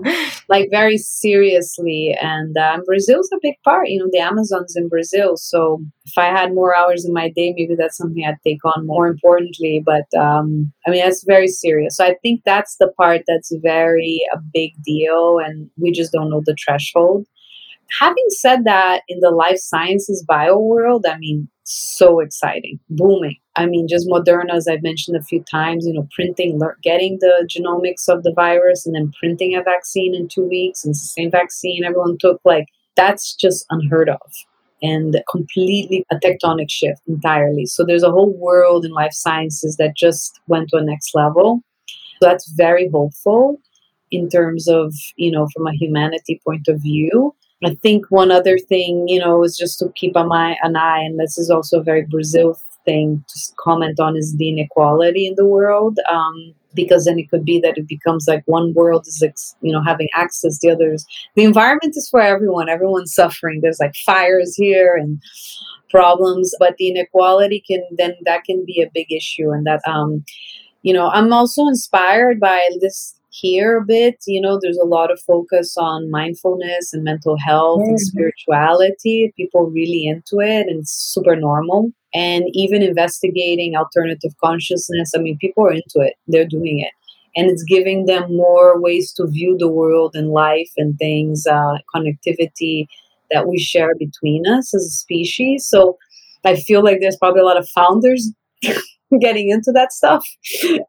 like 0.48 0.68
very 0.70 0.98
seriously. 0.98 2.16
And 2.20 2.56
um, 2.56 2.82
Brazil's 2.84 3.30
a 3.32 3.38
big 3.42 3.54
part. 3.64 3.88
You 3.88 4.00
know, 4.00 4.08
the 4.10 4.20
Amazon's 4.20 4.76
in 4.76 4.88
Brazil. 4.88 5.36
So 5.36 5.82
if 6.04 6.16
I 6.16 6.26
had 6.26 6.54
more 6.54 6.76
hours 6.76 7.04
in 7.04 7.12
my 7.12 7.28
day, 7.28 7.54
maybe 7.56 7.74
that's 7.76 7.96
something 7.96 8.24
I'd 8.24 8.36
take 8.46 8.64
on 8.64 8.86
more 8.86 9.06
importantly. 9.06 9.82
But 9.84 10.06
um, 10.18 10.72
I 10.86 10.90
mean, 10.90 11.04
that's 11.04 11.24
very 11.24 11.48
serious. 11.48 11.96
So 11.96 12.04
I 12.04 12.16
think 12.22 12.42
that's 12.44 12.76
the 12.76 12.92
part 12.96 13.22
that's 13.26 13.52
very 13.62 14.20
a 14.32 14.38
big 14.52 14.72
deal, 14.84 15.38
and 15.38 15.70
we 15.76 15.92
just 15.92 16.12
don't 16.12 16.30
know 16.30 16.42
the 16.44 16.56
threshold. 16.64 17.26
Having 18.00 18.26
said 18.28 18.64
that, 18.64 19.02
in 19.08 19.20
the 19.20 19.30
life 19.30 19.58
sciences 19.58 20.24
bio 20.26 20.58
world, 20.58 21.04
I 21.08 21.18
mean, 21.18 21.48
so 21.64 22.20
exciting, 22.20 22.80
booming. 22.88 23.36
I 23.56 23.66
mean, 23.66 23.86
just 23.86 24.08
Moderna, 24.08 24.54
as 24.54 24.66
I've 24.66 24.82
mentioned 24.82 25.16
a 25.16 25.22
few 25.22 25.42
times, 25.44 25.86
you 25.86 25.92
know, 25.92 26.08
printing, 26.14 26.60
getting 26.82 27.18
the 27.20 27.48
genomics 27.48 28.08
of 28.08 28.22
the 28.22 28.32
virus 28.34 28.84
and 28.84 28.94
then 28.94 29.12
printing 29.18 29.54
a 29.54 29.62
vaccine 29.62 30.14
in 30.14 30.28
two 30.28 30.48
weeks, 30.48 30.84
and 30.84 30.92
it's 30.92 31.00
the 31.00 31.06
same 31.06 31.30
vaccine 31.30 31.84
everyone 31.84 32.18
took. 32.18 32.40
Like, 32.44 32.66
that's 32.96 33.34
just 33.34 33.64
unheard 33.70 34.08
of 34.08 34.20
and 34.82 35.22
completely 35.30 36.04
a 36.10 36.16
tectonic 36.16 36.70
shift 36.70 37.00
entirely. 37.06 37.64
So 37.66 37.84
there's 37.84 38.02
a 38.02 38.10
whole 38.10 38.32
world 38.36 38.84
in 38.84 38.90
life 38.90 39.12
sciences 39.12 39.76
that 39.76 39.96
just 39.96 40.40
went 40.46 40.68
to 40.70 40.76
a 40.76 40.84
next 40.84 41.14
level. 41.14 41.62
So 42.20 42.28
that's 42.28 42.50
very 42.50 42.88
hopeful 42.88 43.60
in 44.10 44.28
terms 44.28 44.68
of, 44.68 44.92
you 45.16 45.30
know, 45.30 45.48
from 45.54 45.66
a 45.66 45.72
humanity 45.72 46.40
point 46.44 46.68
of 46.68 46.82
view. 46.82 47.34
I 47.64 47.76
think 47.76 48.06
one 48.10 48.30
other 48.30 48.58
thing, 48.58 49.08
you 49.08 49.18
know, 49.18 49.42
is 49.42 49.56
just 49.56 49.78
to 49.78 49.90
keep 49.94 50.16
an 50.16 50.30
eye, 50.30 50.56
an 50.62 50.76
eye, 50.76 51.00
and 51.00 51.18
this 51.18 51.38
is 51.38 51.48
also 51.50 51.80
a 51.80 51.82
very 51.82 52.02
Brazil 52.02 52.60
thing 52.84 53.24
to 53.28 53.40
comment 53.58 54.00
on, 54.00 54.16
is 54.16 54.36
the 54.36 54.48
inequality 54.48 55.26
in 55.26 55.34
the 55.36 55.46
world. 55.46 55.98
Um, 56.10 56.54
because 56.74 57.04
then 57.04 57.18
it 57.18 57.30
could 57.30 57.44
be 57.44 57.60
that 57.60 57.78
it 57.78 57.86
becomes 57.86 58.26
like 58.26 58.42
one 58.46 58.74
world 58.74 59.06
is, 59.06 59.22
you 59.60 59.72
know, 59.72 59.82
having 59.82 60.08
access, 60.14 60.58
the 60.58 60.70
others. 60.70 61.06
The 61.36 61.44
environment 61.44 61.94
is 61.96 62.08
for 62.10 62.20
everyone. 62.20 62.68
Everyone's 62.68 63.14
suffering. 63.20 63.60
There's 63.62 63.80
like 63.80 63.94
fires 64.04 64.54
here 64.56 64.96
and 64.96 65.22
problems, 65.90 66.52
but 66.58 66.76
the 66.76 66.88
inequality 66.88 67.62
can 67.66 67.82
then 67.96 68.14
that 68.24 68.44
can 68.44 68.64
be 68.66 68.82
a 68.82 68.90
big 68.92 69.12
issue, 69.12 69.50
and 69.50 69.66
that 69.66 69.80
um, 69.86 70.24
you 70.82 70.92
know, 70.92 71.08
I'm 71.08 71.32
also 71.32 71.66
inspired 71.66 72.40
by 72.40 72.60
this 72.80 73.14
here 73.30 73.78
a 73.78 73.84
bit. 73.84 74.16
You 74.26 74.40
know, 74.40 74.58
there's 74.60 74.78
a 74.78 74.86
lot 74.86 75.10
of 75.10 75.20
focus 75.20 75.76
on 75.76 76.10
mindfulness 76.10 76.92
and 76.92 77.02
mental 77.02 77.36
health 77.38 77.80
mm-hmm. 77.80 77.90
and 77.90 78.00
spirituality. 78.00 79.32
People 79.36 79.70
really 79.70 80.06
into 80.06 80.40
it 80.40 80.66
and 80.68 80.80
it's 80.80 80.92
super 80.92 81.36
normal. 81.36 81.90
And 82.14 82.44
even 82.52 82.82
investigating 82.82 83.74
alternative 83.74 84.32
consciousness. 84.42 85.12
I 85.16 85.18
mean, 85.18 85.36
people 85.38 85.66
are 85.66 85.72
into 85.72 85.96
it. 85.96 86.14
They're 86.28 86.46
doing 86.46 86.78
it. 86.80 86.92
And 87.36 87.50
it's 87.50 87.64
giving 87.64 88.06
them 88.06 88.36
more 88.36 88.80
ways 88.80 89.12
to 89.14 89.26
view 89.26 89.56
the 89.58 89.68
world 89.68 90.12
and 90.14 90.28
life 90.28 90.70
and 90.76 90.96
things, 90.96 91.46
uh, 91.46 91.78
connectivity 91.92 92.86
that 93.32 93.48
we 93.48 93.58
share 93.58 93.94
between 93.98 94.46
us 94.46 94.72
as 94.72 94.84
a 94.86 94.90
species. 94.90 95.66
So 95.68 95.98
I 96.44 96.54
feel 96.54 96.84
like 96.84 96.98
there's 97.00 97.16
probably 97.16 97.40
a 97.40 97.44
lot 97.44 97.58
of 97.58 97.68
founders 97.70 98.30
getting 99.20 99.48
into 99.50 99.72
that 99.72 99.92
stuff 99.92 100.24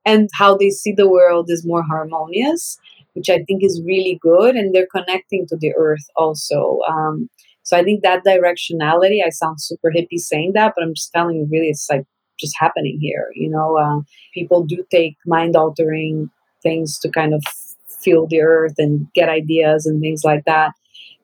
and 0.05 0.29
how 0.33 0.55
they 0.55 0.69
see 0.69 0.91
the 0.91 1.09
world 1.09 1.49
is 1.49 1.65
more 1.65 1.83
harmonious 1.83 2.77
which 3.13 3.29
i 3.29 3.43
think 3.43 3.63
is 3.63 3.81
really 3.85 4.19
good 4.21 4.55
and 4.55 4.73
they're 4.73 4.87
connecting 4.87 5.45
to 5.47 5.57
the 5.57 5.73
earth 5.77 6.05
also 6.15 6.79
um, 6.89 7.29
so 7.65 7.77
i 7.77 7.83
think 7.83 8.01
that 8.03 8.23
directionality 8.25 9.19
i 9.25 9.29
sound 9.29 9.59
super 9.61 9.91
hippie 9.91 10.17
saying 10.17 10.53
that 10.53 10.73
but 10.75 10.83
i'm 10.83 10.95
just 10.95 11.11
telling 11.11 11.35
you 11.35 11.47
really 11.51 11.67
it's 11.67 11.87
like 11.89 12.05
just 12.39 12.55
happening 12.57 12.97
here 13.01 13.29
you 13.35 13.49
know 13.49 13.77
uh, 13.77 13.99
people 14.33 14.63
do 14.63 14.85
take 14.89 15.17
mind 15.25 15.55
altering 15.55 16.29
things 16.63 16.97
to 16.99 17.09
kind 17.09 17.33
of 17.33 17.43
feel 17.87 18.25
the 18.27 18.41
earth 18.41 18.75
and 18.77 19.07
get 19.13 19.29
ideas 19.29 19.85
and 19.85 20.01
things 20.01 20.23
like 20.23 20.45
that 20.45 20.71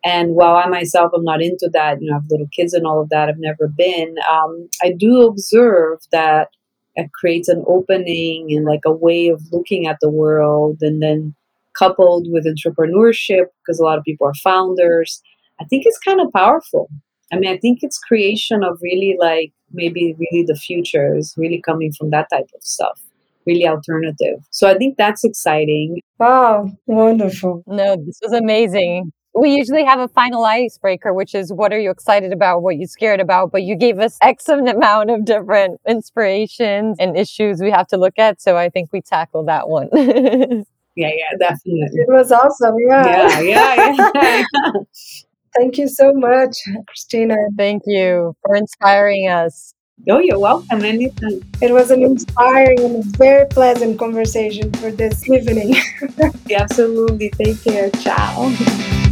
and 0.04 0.34
while 0.34 0.56
I 0.56 0.68
myself 0.68 1.12
am 1.16 1.24
not 1.24 1.42
into 1.42 1.70
that, 1.74 2.02
you 2.02 2.10
know, 2.10 2.16
I 2.16 2.20
have 2.20 2.30
little 2.30 2.48
kids 2.52 2.74
and 2.74 2.88
all 2.88 3.02
of 3.02 3.10
that, 3.10 3.30
I've 3.30 3.38
never 3.38 3.68
been. 3.68 4.16
Um, 4.30 4.68
I 4.82 4.92
do 4.92 5.22
observe 5.28 6.00
that 6.12 6.50
it 6.96 7.12
creates 7.14 7.48
an 7.48 7.64
opening 7.68 8.48
and 8.52 8.66
like 8.66 8.82
a 8.86 8.92
way 8.92 9.28
of 9.28 9.42
looking 9.52 9.88
at 9.88 9.98
the 10.02 10.10
world 10.10 10.80
and 10.82 11.02
then 11.02 11.36
coupled 11.74 12.28
with 12.30 12.46
entrepreneurship 12.46 13.46
because 13.62 13.80
a 13.80 13.84
lot 13.84 13.98
of 13.98 14.04
people 14.04 14.28
are 14.28 14.34
founders 14.34 15.22
i 15.62 15.66
think 15.66 15.84
it's 15.86 16.00
kind 16.00 16.20
of 16.20 16.32
powerful 16.34 16.90
i 17.32 17.38
mean 17.38 17.52
i 17.52 17.58
think 17.58 17.80
it's 17.82 18.00
creation 18.00 18.64
of 18.64 18.78
really 18.82 19.16
like 19.20 19.52
maybe 19.72 20.16
really 20.20 20.44
the 20.46 20.56
future 20.56 21.16
is 21.16 21.34
really 21.38 21.62
coming 21.62 21.92
from 21.94 22.10
that 22.10 22.28
type 22.32 22.50
of 22.56 22.64
stuff 22.64 23.00
really 23.46 23.68
alternative 23.68 24.40
so 24.50 24.68
i 24.68 24.78
think 24.78 24.98
that's 24.98 25.24
exciting 25.24 26.02
wow 26.20 26.70
wonderful 26.86 27.64
no 27.68 27.96
this 28.06 28.20
was 28.22 28.34
amazing 28.34 29.12
we 29.34 29.56
usually 29.56 29.86
have 29.86 30.00
a 30.00 30.08
final 30.10 30.44
icebreaker, 30.44 31.14
which 31.14 31.34
is 31.34 31.54
what 31.54 31.72
are 31.72 31.80
you 31.80 31.90
excited 31.90 32.34
about, 32.34 32.64
what 32.64 32.78
you 32.78 32.86
scared 32.86 33.20
about, 33.20 33.52
but 33.52 33.64
you 33.64 33.76
gave 33.76 34.00
us 34.00 34.18
X 34.22 34.50
amount 34.50 35.10
of 35.10 35.26
different 35.26 35.80
inspirations 35.88 36.98
and 37.00 37.18
issues 37.18 37.62
we 37.62 37.72
have 37.72 37.88
to 37.88 37.98
look 37.98 38.18
at. 38.18 38.42
So 38.42 38.58
I 38.58 38.70
think 38.70 38.92
we 38.92 39.02
tackled 39.02 39.48
that 39.48 39.70
one. 39.70 39.90
yeah, 39.94 40.64
yeah, 40.96 41.38
definitely. 41.40 41.88
It 41.94 42.10
was 42.10 42.32
awesome. 42.32 42.76
Yeah, 42.88 43.40
yeah, 43.40 43.76
yeah. 43.86 44.44
yeah. 44.54 44.72
Thank 45.58 45.78
you 45.78 45.88
so 45.88 46.14
much, 46.14 46.58
Christina. 46.88 47.36
Thank 47.58 47.84
you 47.86 48.36
for 48.42 48.56
inspiring 48.56 49.28
us. 49.28 49.74
Oh, 50.10 50.20
you're 50.20 50.40
welcome 50.40 50.84
anytime. 50.84 51.42
It 51.62 51.72
was 51.72 51.92
an 51.92 52.02
inspiring 52.02 52.80
and 52.80 53.04
very 53.18 53.46
pleasant 53.48 54.00
conversation 54.00 54.72
for 54.74 54.92
this 54.92 55.30
evening. 55.30 55.76
Absolutely. 56.52 57.30
Take 57.30 57.64
care. 57.64 57.90
Ciao. 57.92 58.52